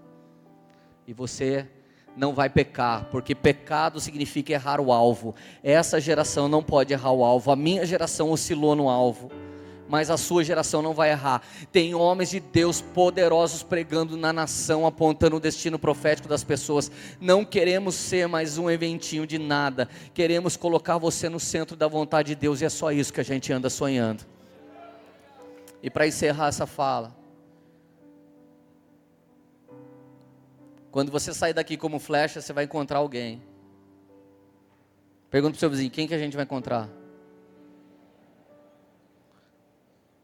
E 1.06 1.14
você 1.14 1.66
não 2.14 2.34
vai 2.34 2.50
pecar, 2.50 3.06
porque 3.10 3.34
pecado 3.34 3.98
significa 3.98 4.52
errar 4.52 4.78
o 4.78 4.92
alvo. 4.92 5.34
Essa 5.64 5.98
geração 5.98 6.48
não 6.48 6.62
pode 6.62 6.92
errar 6.92 7.12
o 7.12 7.24
alvo. 7.24 7.50
A 7.50 7.56
minha 7.56 7.86
geração 7.86 8.30
oscilou 8.30 8.76
no 8.76 8.90
alvo 8.90 9.30
mas 9.88 10.08
a 10.08 10.16
sua 10.16 10.44
geração 10.44 10.80
não 10.80 10.94
vai 10.94 11.10
errar. 11.10 11.42
Tem 11.72 11.96
homens 11.96 12.30
de 12.30 12.38
Deus 12.38 12.80
poderosos 12.80 13.64
pregando 13.64 14.16
na 14.16 14.32
nação, 14.32 14.86
apontando 14.86 15.34
o 15.34 15.40
destino 15.40 15.80
profético 15.80 16.28
das 16.28 16.44
pessoas. 16.44 16.88
Não 17.20 17.44
queremos 17.44 17.96
ser 17.96 18.28
mais 18.28 18.56
um 18.56 18.70
eventinho 18.70 19.26
de 19.26 19.36
nada, 19.36 19.88
queremos 20.14 20.56
colocar 20.56 20.96
você 20.96 21.28
no 21.28 21.40
centro 21.40 21.74
da 21.74 21.88
vontade 21.88 22.28
de 22.28 22.34
Deus, 22.36 22.60
e 22.60 22.66
é 22.66 22.68
só 22.68 22.92
isso 22.92 23.12
que 23.12 23.20
a 23.20 23.24
gente 23.24 23.52
anda 23.52 23.68
sonhando. 23.68 24.24
E 25.82 25.88
para 25.88 26.06
encerrar 26.06 26.48
essa 26.48 26.66
fala, 26.66 27.16
quando 30.90 31.10
você 31.10 31.32
sair 31.32 31.54
daqui 31.54 31.76
como 31.76 31.98
flecha, 31.98 32.40
você 32.40 32.52
vai 32.52 32.64
encontrar 32.64 32.98
alguém. 32.98 33.42
Pergunta 35.30 35.52
para 35.52 35.56
o 35.56 35.60
seu 35.60 35.70
vizinho: 35.70 35.90
quem 35.90 36.06
que 36.06 36.14
a 36.14 36.18
gente 36.18 36.36
vai 36.36 36.44
encontrar? 36.44 36.88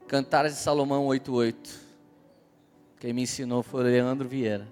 Cantares 0.07 0.53
de 0.53 0.59
Salomão 0.59 1.07
8:8. 1.07 1.79
Quem 2.99 3.13
me 3.13 3.23
ensinou 3.23 3.63
foi 3.63 3.83
Leandro 3.83 4.27
Vieira. 4.27 4.67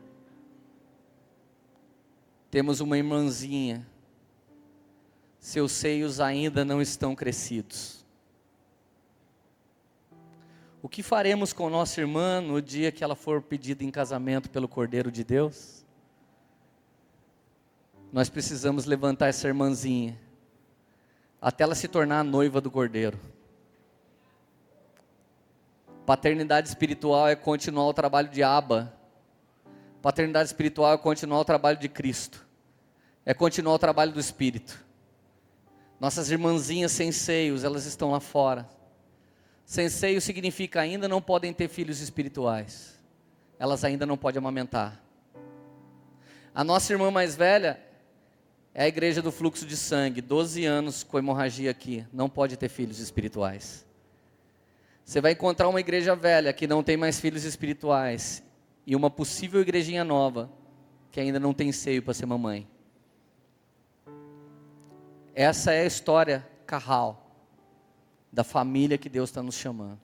Temos 2.50 2.80
uma 2.80 2.98
irmãzinha 2.98 3.86
seus 5.46 5.74
seios 5.74 6.20
ainda 6.20 6.66
não 6.66 6.82
estão 6.82 7.16
crescidos. 7.16 8.05
O 10.86 10.88
que 10.88 11.02
faremos 11.02 11.52
com 11.52 11.68
nossa 11.68 12.00
irmã 12.00 12.40
no 12.40 12.62
dia 12.62 12.92
que 12.92 13.04
ela 13.04 13.16
for 13.16 13.42
pedida 13.42 13.84
em 13.84 13.90
casamento 13.90 14.52
pelo 14.52 14.68
Cordeiro 14.68 15.12
de 15.12 15.24
Deus? 15.24 15.84
Nós 18.14 18.30
precisamos 18.30 18.86
levantar 18.86 19.26
essa 19.26 19.48
irmãzinha 19.48 20.16
até 21.42 21.64
ela 21.64 21.74
se 21.74 21.88
tornar 21.88 22.20
a 22.20 22.24
noiva 22.24 22.62
do 22.62 22.70
Cordeiro. 22.70 23.20
Paternidade 26.06 26.68
espiritual 26.68 27.28
é 27.28 27.36
continuar 27.36 27.88
o 27.88 27.94
trabalho 27.94 28.30
de 28.30 28.44
Abba. 28.44 28.94
Paternidade 30.04 30.50
espiritual 30.50 30.94
é 30.94 30.98
continuar 31.00 31.40
o 31.40 31.46
trabalho 31.46 31.80
de 31.80 31.90
Cristo. 31.90 32.46
É 33.26 33.34
continuar 33.34 33.74
o 33.74 33.80
trabalho 33.80 34.12
do 34.12 34.20
Espírito. 34.20 34.86
Nossas 36.00 36.30
irmãzinhas 36.30 36.92
sem 36.92 37.12
seios, 37.12 37.64
elas 37.64 37.88
estão 37.88 38.12
lá 38.12 38.20
fora. 38.20 38.70
Sem 39.66 39.90
seio 39.90 40.22
significa 40.22 40.80
ainda 40.80 41.08
não 41.08 41.20
podem 41.20 41.52
ter 41.52 41.68
filhos 41.68 42.00
espirituais. 42.00 43.00
Elas 43.58 43.84
ainda 43.84 44.06
não 44.06 44.16
podem 44.16 44.38
amamentar. 44.38 45.02
A 46.54 46.64
nossa 46.64 46.94
irmã 46.94 47.10
mais 47.10 47.36
velha 47.36 47.80
é 48.74 48.84
a 48.84 48.88
igreja 48.88 49.22
do 49.22 49.32
fluxo 49.32 49.66
de 49.66 49.76
sangue, 49.76 50.22
12 50.22 50.66
anos 50.66 51.04
com 51.04 51.18
hemorragia 51.18 51.72
aqui, 51.72 52.06
não 52.14 52.30
pode 52.30 52.56
ter 52.58 52.70
filhos 52.70 53.00
espirituais. 53.00 53.86
Você 55.04 55.20
vai 55.20 55.32
encontrar 55.32 55.68
uma 55.68 55.80
igreja 55.80 56.16
velha 56.16 56.54
que 56.54 56.68
não 56.68 56.84
tem 56.84 56.96
mais 56.96 57.20
filhos 57.20 57.44
espirituais 57.44 58.44
e 58.86 58.96
uma 58.96 59.10
possível 59.10 59.62
igrejinha 59.62 60.04
nova 60.04 60.50
que 61.12 61.20
ainda 61.20 61.40
não 61.40 61.54
tem 61.54 61.72
seio 61.72 62.04
para 62.04 62.14
ser 62.14 62.26
mamãe. 62.26 62.68
Essa 65.34 65.74
é 65.74 65.82
a 65.82 65.86
história 65.86 66.48
carral 66.66 67.25
da 68.36 68.44
família 68.44 68.98
que 68.98 69.08
Deus 69.08 69.30
está 69.30 69.42
nos 69.42 69.56
chamando. 69.56 69.98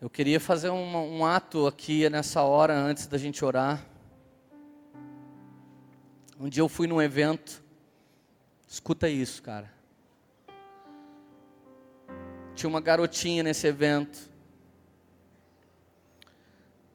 Eu 0.00 0.08
queria 0.08 0.38
fazer 0.38 0.70
um, 0.70 1.18
um, 1.18 1.26
ato 1.26 1.66
aqui 1.66 2.08
nessa 2.08 2.42
hora, 2.42 2.74
antes 2.74 3.08
da 3.08 3.18
gente 3.18 3.44
orar. 3.44 3.84
Um 6.38 6.48
dia 6.48 6.62
eu 6.62 6.68
fui 6.68 6.86
num 6.86 7.02
evento, 7.02 7.60
escuta 8.68 9.08
isso, 9.08 9.42
cara. 9.42 9.68
Tinha 12.54 12.70
uma 12.70 12.80
garotinha 12.80 13.42
nesse 13.42 13.66
evento, 13.66 14.30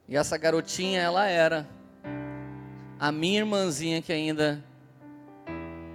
e 0.07 0.15
essa 0.15 0.38
garotinha, 0.38 1.01
ela 1.01 1.27
era 1.27 1.80
a 3.02 3.12
minha 3.12 3.39
irmãzinha 3.39 3.99
que 3.99 4.14
ainda 4.14 4.64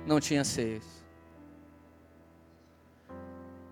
não 0.05 0.19
tinha 0.19 0.43
seios. 0.43 0.85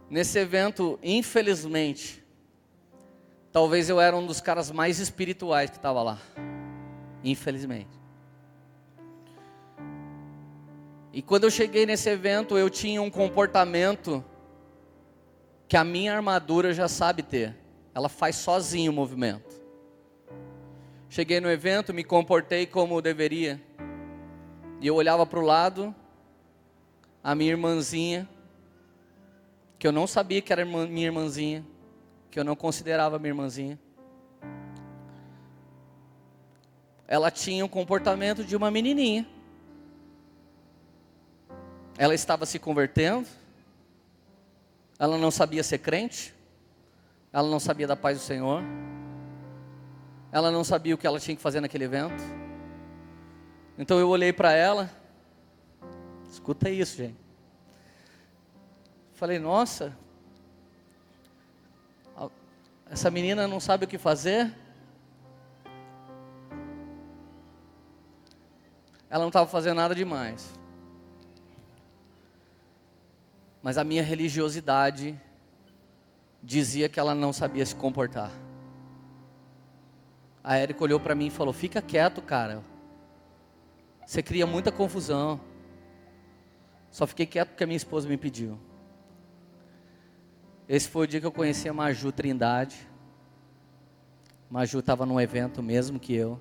Nesse 0.08 0.38
evento, 0.38 1.00
infelizmente, 1.02 2.24
talvez 3.50 3.88
eu 3.88 4.00
era 4.00 4.16
um 4.16 4.24
dos 4.24 4.40
caras 4.40 4.70
mais 4.70 5.00
espirituais 5.00 5.68
que 5.68 5.78
estava 5.78 6.00
lá. 6.00 6.20
Infelizmente. 7.24 7.90
E 11.12 11.20
quando 11.20 11.42
eu 11.42 11.50
cheguei 11.50 11.84
nesse 11.84 12.08
evento, 12.08 12.56
eu 12.56 12.70
tinha 12.70 13.02
um 13.02 13.10
comportamento 13.10 14.24
que 15.66 15.76
a 15.76 15.82
minha 15.82 16.14
armadura 16.14 16.72
já 16.72 16.86
sabe 16.86 17.24
ter. 17.24 17.56
Ela 17.92 18.08
faz 18.08 18.36
sozinho 18.36 18.92
o 18.92 18.94
movimento. 18.94 19.53
Cheguei 21.14 21.38
no 21.38 21.48
evento, 21.48 21.94
me 21.94 22.02
comportei 22.02 22.66
como 22.66 23.00
deveria. 23.00 23.62
E 24.80 24.86
eu 24.88 24.96
olhava 24.96 25.24
para 25.24 25.38
o 25.38 25.42
lado, 25.42 25.94
a 27.22 27.36
minha 27.36 27.52
irmãzinha, 27.52 28.28
que 29.78 29.86
eu 29.86 29.92
não 29.92 30.08
sabia 30.08 30.42
que 30.42 30.52
era 30.52 30.64
minha 30.64 31.06
irmãzinha, 31.06 31.64
que 32.32 32.40
eu 32.40 32.42
não 32.42 32.56
considerava 32.56 33.16
minha 33.16 33.30
irmãzinha. 33.30 33.78
Ela 37.06 37.30
tinha 37.30 37.64
o 37.64 37.68
comportamento 37.68 38.42
de 38.42 38.56
uma 38.56 38.68
menininha. 38.68 39.24
Ela 41.96 42.16
estava 42.16 42.44
se 42.44 42.58
convertendo. 42.58 43.28
Ela 44.98 45.16
não 45.16 45.30
sabia 45.30 45.62
ser 45.62 45.78
crente. 45.78 46.34
Ela 47.32 47.48
não 47.48 47.60
sabia 47.60 47.86
da 47.86 47.94
paz 47.94 48.18
do 48.18 48.24
Senhor. 48.24 48.64
Ela 50.34 50.50
não 50.50 50.64
sabia 50.64 50.96
o 50.96 50.98
que 50.98 51.06
ela 51.06 51.20
tinha 51.20 51.36
que 51.36 51.40
fazer 51.40 51.60
naquele 51.60 51.84
evento. 51.84 52.20
Então 53.78 54.00
eu 54.00 54.08
olhei 54.08 54.32
para 54.32 54.52
ela. 54.52 54.90
Escuta 56.28 56.68
isso, 56.68 56.96
gente. 56.96 57.16
Falei, 59.12 59.38
nossa, 59.38 59.96
essa 62.90 63.12
menina 63.12 63.46
não 63.46 63.60
sabe 63.60 63.84
o 63.84 63.88
que 63.88 63.96
fazer. 63.96 64.52
Ela 69.08 69.22
não 69.22 69.28
estava 69.28 69.48
fazendo 69.48 69.76
nada 69.76 69.94
demais. 69.94 70.52
Mas 73.62 73.78
a 73.78 73.84
minha 73.84 74.02
religiosidade 74.02 75.16
dizia 76.42 76.88
que 76.88 76.98
ela 76.98 77.14
não 77.14 77.32
sabia 77.32 77.64
se 77.64 77.76
comportar. 77.76 78.32
A 80.44 80.56
Érica 80.56 80.84
olhou 80.84 81.00
para 81.00 81.14
mim 81.14 81.28
e 81.28 81.30
falou: 81.30 81.54
Fica 81.54 81.80
quieto, 81.80 82.20
cara. 82.20 82.62
Você 84.04 84.22
cria 84.22 84.46
muita 84.46 84.70
confusão. 84.70 85.40
Só 86.90 87.06
fiquei 87.06 87.24
quieto 87.24 87.48
porque 87.48 87.64
a 87.64 87.66
minha 87.66 87.78
esposa 87.78 88.06
me 88.06 88.18
pediu. 88.18 88.58
Esse 90.68 90.88
foi 90.88 91.04
o 91.04 91.08
dia 91.08 91.20
que 91.20 91.26
eu 91.26 91.32
conheci 91.32 91.66
a 91.66 91.72
Maju 91.72 92.12
Trindade. 92.12 92.76
Maju 94.50 94.78
estava 94.78 95.06
num 95.06 95.18
evento 95.18 95.62
mesmo 95.62 95.98
que 95.98 96.14
eu. 96.14 96.38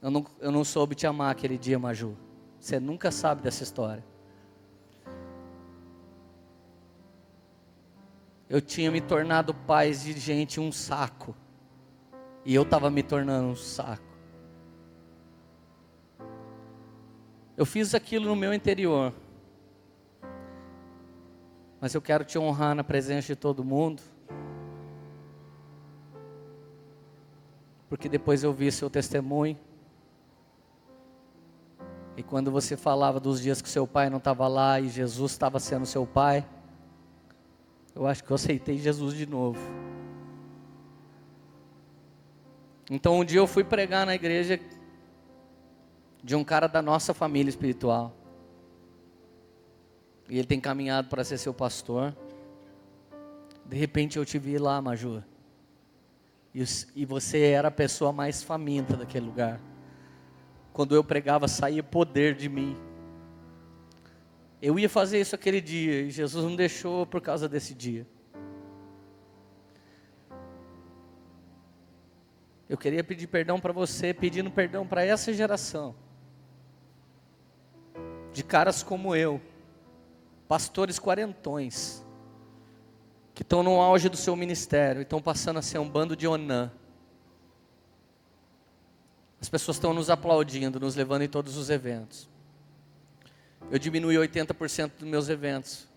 Eu 0.00 0.10
não, 0.10 0.24
eu 0.40 0.52
não 0.52 0.64
soube 0.64 0.94
te 0.94 1.06
amar 1.06 1.32
aquele 1.32 1.58
dia, 1.58 1.78
Maju. 1.78 2.16
Você 2.60 2.78
nunca 2.78 3.10
sabe 3.10 3.42
dessa 3.42 3.64
história. 3.64 4.04
Eu 8.50 8.60
tinha 8.60 8.90
me 8.90 9.00
tornado 9.00 9.54
pai 9.54 9.92
de 9.92 10.12
gente 10.18 10.58
um 10.58 10.72
saco. 10.72 11.36
E 12.44 12.52
eu 12.52 12.62
estava 12.62 12.90
me 12.90 13.00
tornando 13.00 13.46
um 13.46 13.54
saco. 13.54 14.02
Eu 17.56 17.64
fiz 17.64 17.94
aquilo 17.94 18.26
no 18.26 18.34
meu 18.34 18.52
interior. 18.52 19.14
Mas 21.80 21.94
eu 21.94 22.02
quero 22.02 22.24
te 22.24 22.40
honrar 22.40 22.74
na 22.74 22.82
presença 22.82 23.28
de 23.28 23.36
todo 23.36 23.62
mundo. 23.62 24.02
Porque 27.88 28.08
depois 28.08 28.42
eu 28.42 28.52
vi 28.52 28.72
seu 28.72 28.90
testemunho. 28.90 29.56
E 32.16 32.22
quando 32.24 32.50
você 32.50 32.76
falava 32.76 33.20
dos 33.20 33.40
dias 33.40 33.62
que 33.62 33.68
seu 33.68 33.86
pai 33.86 34.10
não 34.10 34.18
estava 34.18 34.48
lá 34.48 34.80
e 34.80 34.88
Jesus 34.88 35.30
estava 35.30 35.60
sendo 35.60 35.86
seu 35.86 36.04
pai 36.04 36.44
eu 37.94 38.06
acho 38.06 38.22
que 38.24 38.30
eu 38.30 38.34
aceitei 38.34 38.78
Jesus 38.78 39.14
de 39.14 39.26
novo. 39.26 39.58
Então 42.90 43.20
um 43.20 43.24
dia 43.24 43.38
eu 43.38 43.46
fui 43.46 43.62
pregar 43.62 44.04
na 44.04 44.14
igreja 44.14 44.58
de 46.22 46.34
um 46.34 46.44
cara 46.44 46.66
da 46.66 46.82
nossa 46.82 47.14
família 47.14 47.48
espiritual. 47.48 48.14
E 50.28 50.38
ele 50.38 50.46
tem 50.46 50.60
caminhado 50.60 51.08
para 51.08 51.24
ser 51.24 51.38
seu 51.38 51.52
pastor. 51.54 52.14
De 53.64 53.76
repente 53.76 54.18
eu 54.18 54.24
te 54.24 54.38
vi 54.38 54.58
lá, 54.58 54.80
Maju. 54.80 55.22
E, 56.54 56.64
e 56.94 57.04
você 57.04 57.50
era 57.50 57.68
a 57.68 57.72
pessoa 57.72 58.12
mais 58.12 58.42
faminta 58.42 58.96
daquele 58.96 59.26
lugar. 59.26 59.60
Quando 60.72 60.94
eu 60.94 61.02
pregava, 61.02 61.48
saía 61.48 61.82
poder 61.82 62.34
de 62.34 62.48
mim. 62.48 62.76
Eu 64.62 64.78
ia 64.78 64.88
fazer 64.88 65.20
isso 65.20 65.34
aquele 65.34 65.60
dia 65.60 66.02
e 66.02 66.10
Jesus 66.10 66.44
não 66.44 66.54
deixou 66.54 67.06
por 67.06 67.20
causa 67.20 67.48
desse 67.48 67.74
dia. 67.74 68.06
Eu 72.68 72.76
queria 72.76 73.02
pedir 73.02 73.26
perdão 73.26 73.58
para 73.58 73.72
você, 73.72 74.12
pedindo 74.12 74.50
perdão 74.50 74.86
para 74.86 75.04
essa 75.04 75.32
geração 75.32 75.94
de 78.32 78.44
caras 78.44 78.80
como 78.80 79.16
eu, 79.16 79.40
pastores 80.46 81.00
quarentões, 81.00 82.06
que 83.34 83.42
estão 83.42 83.60
no 83.62 83.80
auge 83.80 84.08
do 84.08 84.16
seu 84.16 84.36
ministério 84.36 85.00
e 85.00 85.02
estão 85.02 85.20
passando 85.20 85.58
a 85.58 85.62
ser 85.62 85.78
um 85.78 85.88
bando 85.88 86.14
de 86.14 86.28
Onã. 86.28 86.70
As 89.40 89.48
pessoas 89.48 89.78
estão 89.78 89.92
nos 89.92 90.10
aplaudindo, 90.10 90.78
nos 90.78 90.94
levando 90.94 91.22
em 91.22 91.28
todos 91.28 91.56
os 91.56 91.70
eventos 91.70 92.29
eu 93.68 93.78
diminui 93.78 94.14
80% 94.16 94.92
dos 94.98 95.08
meus 95.08 95.28
eventos, 95.28 95.88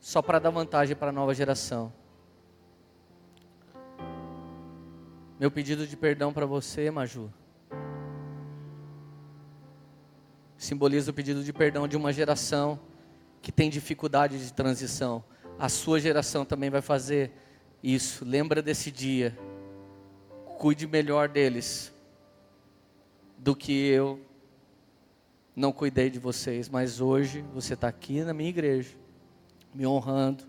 só 0.00 0.20
para 0.20 0.38
dar 0.38 0.50
vantagem 0.50 0.96
para 0.96 1.08
a 1.08 1.12
nova 1.12 1.34
geração. 1.34 1.92
Meu 5.38 5.50
pedido 5.50 5.86
de 5.86 5.96
perdão 5.96 6.32
para 6.32 6.46
você, 6.46 6.90
Maju, 6.90 7.32
simboliza 10.56 11.12
o 11.12 11.14
pedido 11.14 11.44
de 11.44 11.52
perdão 11.52 11.86
de 11.86 11.96
uma 11.96 12.12
geração 12.12 12.80
que 13.40 13.52
tem 13.52 13.70
dificuldade 13.70 14.44
de 14.44 14.52
transição. 14.52 15.22
A 15.58 15.68
sua 15.68 16.00
geração 16.00 16.44
também 16.44 16.70
vai 16.70 16.82
fazer 16.82 17.32
isso. 17.82 18.24
Lembra 18.24 18.60
desse 18.60 18.90
dia. 18.90 19.38
Cuide 20.58 20.86
melhor 20.86 21.28
deles 21.28 21.92
do 23.36 23.54
que 23.54 23.72
eu 23.72 24.20
não 25.58 25.72
cuidei 25.72 26.08
de 26.08 26.20
vocês, 26.20 26.68
mas 26.68 27.00
hoje 27.00 27.42
você 27.52 27.74
está 27.74 27.88
aqui 27.88 28.22
na 28.22 28.32
minha 28.32 28.48
igreja, 28.48 28.96
me 29.74 29.84
honrando. 29.84 30.44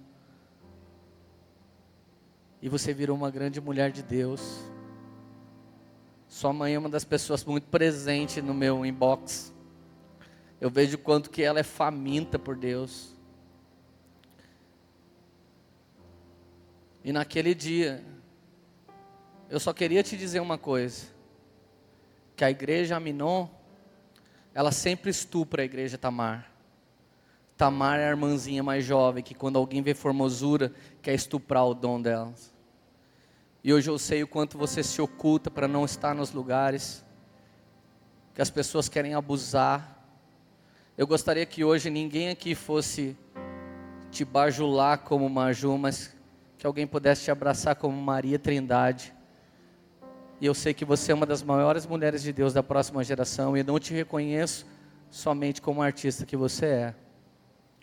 E 2.62 2.70
você 2.70 2.94
virou 2.94 3.18
uma 3.18 3.32
grande 3.32 3.60
mulher 3.60 3.92
de 3.92 4.04
Deus. 4.04 4.62
Sua 6.28 6.54
mãe 6.54 6.76
é 6.76 6.80
uma 6.80 6.90
das 6.90 7.04
pessoas 7.04 7.44
muito 7.44 7.68
presente 7.70 8.40
no 8.40 8.54
meu 8.54 8.86
inbox. 8.86 9.52
Eu 10.62 10.70
vejo 10.70 10.96
quanto 11.00 11.32
que 11.32 11.42
ela 11.42 11.60
é 11.60 11.64
faminta 11.64 12.38
por 12.38 12.56
Deus. 12.56 13.16
E 17.04 17.12
naquele 17.12 17.56
dia, 17.56 18.06
eu 19.50 19.60
só 19.60 19.74
queria 19.74 20.04
te 20.04 20.16
dizer 20.16 20.40
uma 20.40 20.58
coisa: 20.58 21.08
que 22.36 22.44
a 22.44 22.52
igreja 22.52 22.96
Aminon, 22.96 23.48
ela 24.54 24.72
sempre 24.72 25.10
estupra 25.10 25.62
a 25.62 25.66
igreja 25.66 25.98
Tamar. 25.98 26.52
Tamar 27.56 28.00
é 28.00 28.08
a 28.08 28.10
irmãzinha 28.10 28.64
mais 28.64 28.86
jovem, 28.86 29.24
que 29.24 29.36
quando 29.36 29.58
alguém 29.58 29.82
vê 29.82 29.94
formosura, 29.94 30.74
quer 31.02 31.14
estuprar 31.14 31.66
o 31.66 31.74
dom 31.74 32.02
delas. 32.02 32.54
E 33.64 33.74
hoje 33.74 33.90
eu 33.90 34.00
sei 34.00 34.24
o 34.24 34.28
quanto 34.28 34.58
você 34.58 34.82
se 34.82 35.02
oculta 35.02 35.52
para 35.52 35.68
não 35.68 35.84
estar 35.84 36.16
nos 36.16 36.32
lugares 36.32 37.04
que 38.34 38.42
as 38.42 38.50
pessoas 38.50 38.88
querem 38.88 39.14
abusar. 39.14 40.02
Eu 40.98 41.06
gostaria 41.06 41.46
que 41.46 41.64
hoje 41.64 41.90
ninguém 41.90 42.30
aqui 42.30 42.56
fosse 42.56 43.18
te 44.10 44.24
bajular 44.24 45.00
como 45.00 45.30
Maju, 45.30 45.78
mas 45.78 46.16
que 46.58 46.66
alguém 46.66 46.88
pudesse 46.88 47.26
te 47.26 47.32
abraçar 47.32 47.76
como 47.76 48.02
Maria 48.02 48.40
Trindade. 48.40 49.14
E 50.42 50.46
eu 50.46 50.54
sei 50.54 50.74
que 50.74 50.86
você 50.86 51.12
é 51.12 51.16
uma 51.16 51.26
das 51.26 51.44
maiores 51.44 51.86
mulheres 51.86 52.24
de 52.24 52.32
Deus 52.32 52.54
da 52.54 52.64
próxima 52.64 53.04
geração 53.04 53.58
e 53.58 53.64
não 53.64 53.78
te 53.78 53.94
reconheço 53.94 54.66
somente 55.10 55.62
como 55.62 55.82
artista 55.82 56.26
que 56.26 56.38
você 56.38 56.66
é, 56.66 56.96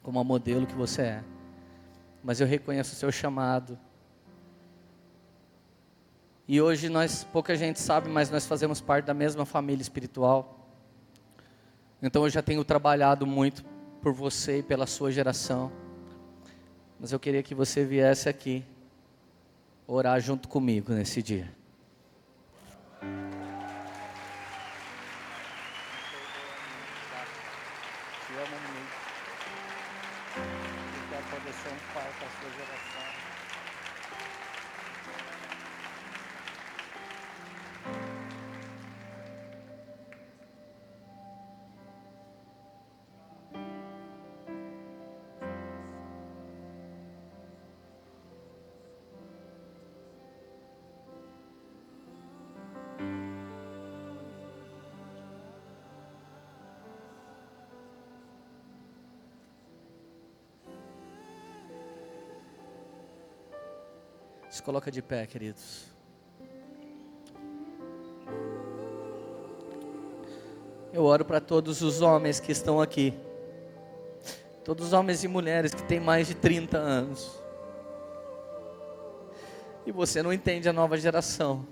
como 0.02 0.18
a 0.18 0.24
modelo 0.24 0.66
que 0.66 0.74
você 0.74 1.02
é. 1.02 1.24
Mas 2.24 2.40
eu 2.40 2.46
reconheço 2.46 2.94
o 2.94 2.96
seu 2.96 3.12
chamado. 3.12 3.78
E 6.48 6.61
hoje 6.61 6.88
nós, 6.88 7.24
pouca 7.24 7.57
gente 7.57 7.78
sabe, 7.78 8.09
mas 8.09 8.30
nós 8.30 8.46
fazemos 8.46 8.80
parte 8.80 9.04
da 9.04 9.14
mesma 9.14 9.44
família 9.44 9.82
espiritual. 9.82 10.66
Então 12.00 12.24
eu 12.24 12.30
já 12.30 12.40
tenho 12.40 12.64
trabalhado 12.64 13.26
muito 13.26 13.64
por 14.00 14.14
você 14.14 14.61
e 14.61 14.62
pela 14.62 14.86
sua 14.86 15.12
geração. 15.12 15.70
Mas 16.98 17.12
eu 17.12 17.20
queria 17.20 17.42
que 17.42 17.54
você 17.54 17.84
viesse 17.84 18.28
aqui 18.28 18.64
orar 19.86 20.18
junto 20.20 20.48
comigo 20.48 20.92
nesse 20.92 21.22
dia. 21.22 21.52
Coloca 64.66 64.90
de 64.90 65.00
pé, 65.00 65.24
queridos. 65.26 65.84
Eu 70.92 71.04
oro 71.04 71.24
para 71.24 71.40
todos 71.40 71.82
os 71.82 72.02
homens 72.02 72.40
que 72.40 72.50
estão 72.50 72.80
aqui. 72.80 73.14
Todos 74.64 74.86
os 74.88 74.92
homens 74.92 75.22
e 75.22 75.28
mulheres 75.28 75.72
que 75.72 75.84
têm 75.84 76.00
mais 76.00 76.26
de 76.26 76.34
30 76.34 76.76
anos. 76.76 77.40
E 79.86 79.92
você 79.92 80.20
não 80.20 80.32
entende 80.32 80.68
a 80.68 80.72
nova 80.72 80.98
geração. 80.98 81.64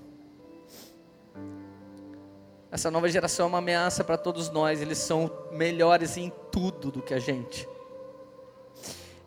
Essa 2.71 2.93
nova 2.93 3.09
geração 3.09 3.47
é 3.47 3.49
uma 3.49 3.59
ameaça 3.59 4.05
para 4.05 4.17
todos 4.17 4.51
nós. 4.51 4.81
Eles 4.81 4.99
são 4.99 5.29
melhores 5.51 6.17
em 6.17 6.33
tudo 6.53 6.93
do 6.93 7.03
que 7.03 7.13
a 7.13 7.19
gente 7.19 7.74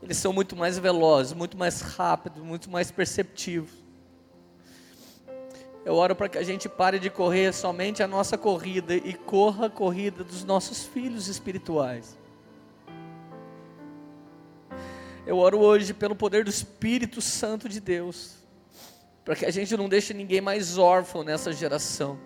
eles 0.08 0.16
são 0.16 0.32
muito 0.32 0.56
mais 0.56 0.80
velozes, 0.80 1.34
muito 1.34 1.58
mais 1.58 1.82
rápidos, 1.82 2.42
muito 2.42 2.72
mais 2.72 2.90
perceptivos. 2.90 3.72
Eu 5.84 5.96
oro 5.96 6.16
para 6.16 6.30
que 6.30 6.38
a 6.38 6.44
gente 6.44 6.70
pare 6.70 6.98
de 6.98 7.10
correr 7.10 7.54
somente 7.54 8.02
a 8.02 8.08
nossa 8.08 8.38
corrida 8.38 8.96
e 8.96 9.14
corra 9.14 9.66
a 9.66 9.70
corrida 9.70 10.24
dos 10.24 10.46
nossos 10.46 10.86
filhos 10.86 11.28
espirituais. 11.28 12.18
Eu 15.26 15.38
oro 15.40 15.60
hoje 15.60 15.94
pelo 15.94 16.16
poder 16.16 16.46
do 16.46 16.50
Espírito 16.50 17.22
Santo 17.22 17.68
de 17.68 17.82
Deus, 17.82 18.36
para 19.26 19.36
que 19.36 19.46
a 19.46 19.52
gente 19.52 19.76
não 19.76 19.90
deixe 19.90 20.14
ninguém 20.14 20.40
mais 20.40 20.78
órfão 20.78 21.22
nessa 21.22 21.52
geração. 21.52 22.18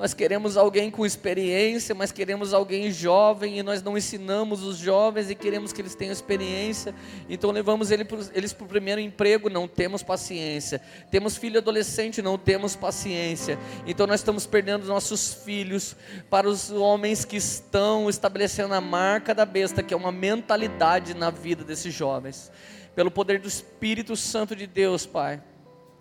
Nós 0.00 0.14
queremos 0.14 0.56
alguém 0.56 0.90
com 0.90 1.04
experiência, 1.04 1.94
mas 1.94 2.10
queremos 2.10 2.54
alguém 2.54 2.90
jovem 2.90 3.58
e 3.58 3.62
nós 3.62 3.82
não 3.82 3.98
ensinamos 3.98 4.62
os 4.62 4.78
jovens 4.78 5.28
e 5.28 5.34
queremos 5.34 5.74
que 5.74 5.82
eles 5.82 5.94
tenham 5.94 6.10
experiência. 6.10 6.94
Então 7.28 7.50
levamos 7.50 7.90
eles 7.90 8.54
para 8.54 8.64
o 8.64 8.66
primeiro 8.66 8.98
emprego, 8.98 9.50
não 9.50 9.68
temos 9.68 10.02
paciência. 10.02 10.80
Temos 11.10 11.36
filho 11.36 11.58
adolescente, 11.58 12.22
não 12.22 12.38
temos 12.38 12.74
paciência. 12.74 13.58
Então 13.86 14.06
nós 14.06 14.20
estamos 14.20 14.46
perdendo 14.46 14.86
nossos 14.86 15.34
filhos 15.34 15.94
para 16.30 16.48
os 16.48 16.70
homens 16.70 17.26
que 17.26 17.36
estão 17.36 18.08
estabelecendo 18.08 18.72
a 18.72 18.80
marca 18.80 19.34
da 19.34 19.44
besta, 19.44 19.82
que 19.82 19.92
é 19.92 19.96
uma 19.98 20.10
mentalidade 20.10 21.12
na 21.12 21.28
vida 21.28 21.62
desses 21.62 21.92
jovens. 21.92 22.50
Pelo 22.94 23.10
poder 23.10 23.38
do 23.38 23.48
Espírito 23.48 24.16
Santo 24.16 24.56
de 24.56 24.66
Deus, 24.66 25.04
Pai. 25.04 25.42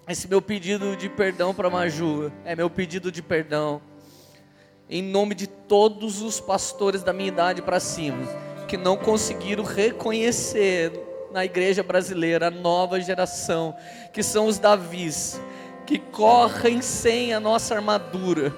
Esse 0.07 0.25
meu 0.25 0.41
pedido 0.41 0.95
de 0.95 1.09
perdão 1.09 1.53
para 1.53 1.69
Maju 1.69 2.31
é 2.45 2.55
meu 2.55 2.69
pedido 2.69 3.11
de 3.11 3.21
perdão 3.21 3.88
em 4.89 5.03
nome 5.03 5.35
de 5.35 5.45
todos 5.45 6.21
os 6.21 6.39
pastores 6.39 7.03
da 7.03 7.13
minha 7.13 7.27
idade 7.27 7.61
para 7.61 7.79
cima, 7.79 8.17
que 8.67 8.75
não 8.75 8.97
conseguiram 8.97 9.63
reconhecer 9.63 10.91
na 11.31 11.45
igreja 11.45 11.83
brasileira 11.83 12.47
a 12.47 12.51
nova 12.51 12.99
geração, 12.99 13.75
que 14.11 14.23
são 14.23 14.47
os 14.47 14.57
Davis, 14.57 15.39
que 15.85 15.99
correm 15.99 16.81
sem 16.81 17.33
a 17.33 17.39
nossa 17.39 17.75
armadura, 17.75 18.55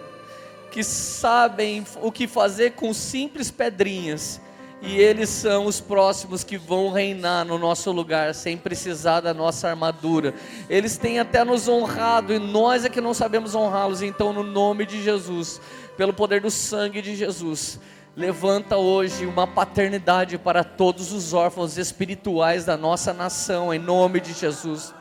que 0.72 0.84
sabem 0.84 1.84
o 2.02 2.12
que 2.12 2.28
fazer 2.28 2.72
com 2.72 2.94
simples 2.94 3.52
pedrinhas, 3.52 4.40
e 4.82 4.98
eles 4.98 5.30
são 5.30 5.68
os 5.68 5.80
próximos 5.80 6.44
que 6.44 6.58
vão 6.58 6.92
reinar 6.92 7.46
no 7.46 7.60
nosso 7.60 7.92
lugar 7.92 8.34
sem 8.34 8.58
precisar 8.58 9.20
da 9.20 9.32
nossa 9.32 9.70
armadura. 9.70 10.34
Eles 10.68 10.98
têm 10.98 11.20
até 11.20 11.44
nos 11.44 11.68
honrado 11.68 12.34
e 12.34 12.40
nós 12.40 12.84
é 12.84 12.90
que 12.90 13.00
não 13.00 13.14
sabemos 13.14 13.54
honrá-los. 13.54 14.02
Então, 14.02 14.34
no 14.34 14.42
nome 14.42 14.88
de 14.88 15.04
Jesus, 15.04 15.62
pelo 16.02 16.14
poder 16.14 16.42
do 16.42 16.50
sangue 16.50 17.00
de 17.00 17.16
Jesus, 17.16 17.80
levanta 18.16 18.76
hoje 18.76 19.24
uma 19.28 19.46
paternidade 19.46 20.36
para 20.36 20.64
todos 20.64 21.12
os 21.12 21.32
órfãos 21.32 21.78
espirituais 21.78 22.66
da 22.66 22.76
nossa 22.76 23.14
nação, 23.14 23.72
em 23.72 23.78
nome 23.78 24.20
de 24.20 24.34
Jesus. 24.34 24.96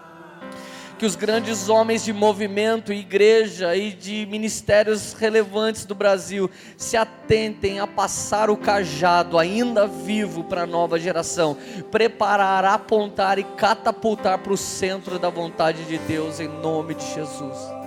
Que 0.98 1.06
os 1.06 1.16
grandes 1.16 1.70
homens 1.70 2.04
de 2.04 2.12
movimento, 2.12 2.92
igreja 2.92 3.74
e 3.74 3.92
de 3.92 4.26
ministérios 4.26 5.14
relevantes 5.14 5.86
do 5.86 5.94
Brasil 5.94 6.50
se 6.76 6.98
atentem 6.98 7.80
a 7.80 7.86
passar 7.86 8.50
o 8.50 8.56
cajado 8.58 9.38
ainda 9.38 9.86
vivo 9.86 10.44
para 10.44 10.64
a 10.64 10.66
nova 10.66 11.00
geração, 11.00 11.56
preparar, 11.90 12.62
apontar 12.66 13.38
e 13.38 13.44
catapultar 13.44 14.36
para 14.40 14.52
o 14.52 14.58
centro 14.58 15.18
da 15.18 15.30
vontade 15.30 15.82
de 15.84 15.96
Deus, 15.96 16.40
em 16.40 16.48
nome 16.48 16.94
de 16.94 17.14
Jesus. 17.14 17.79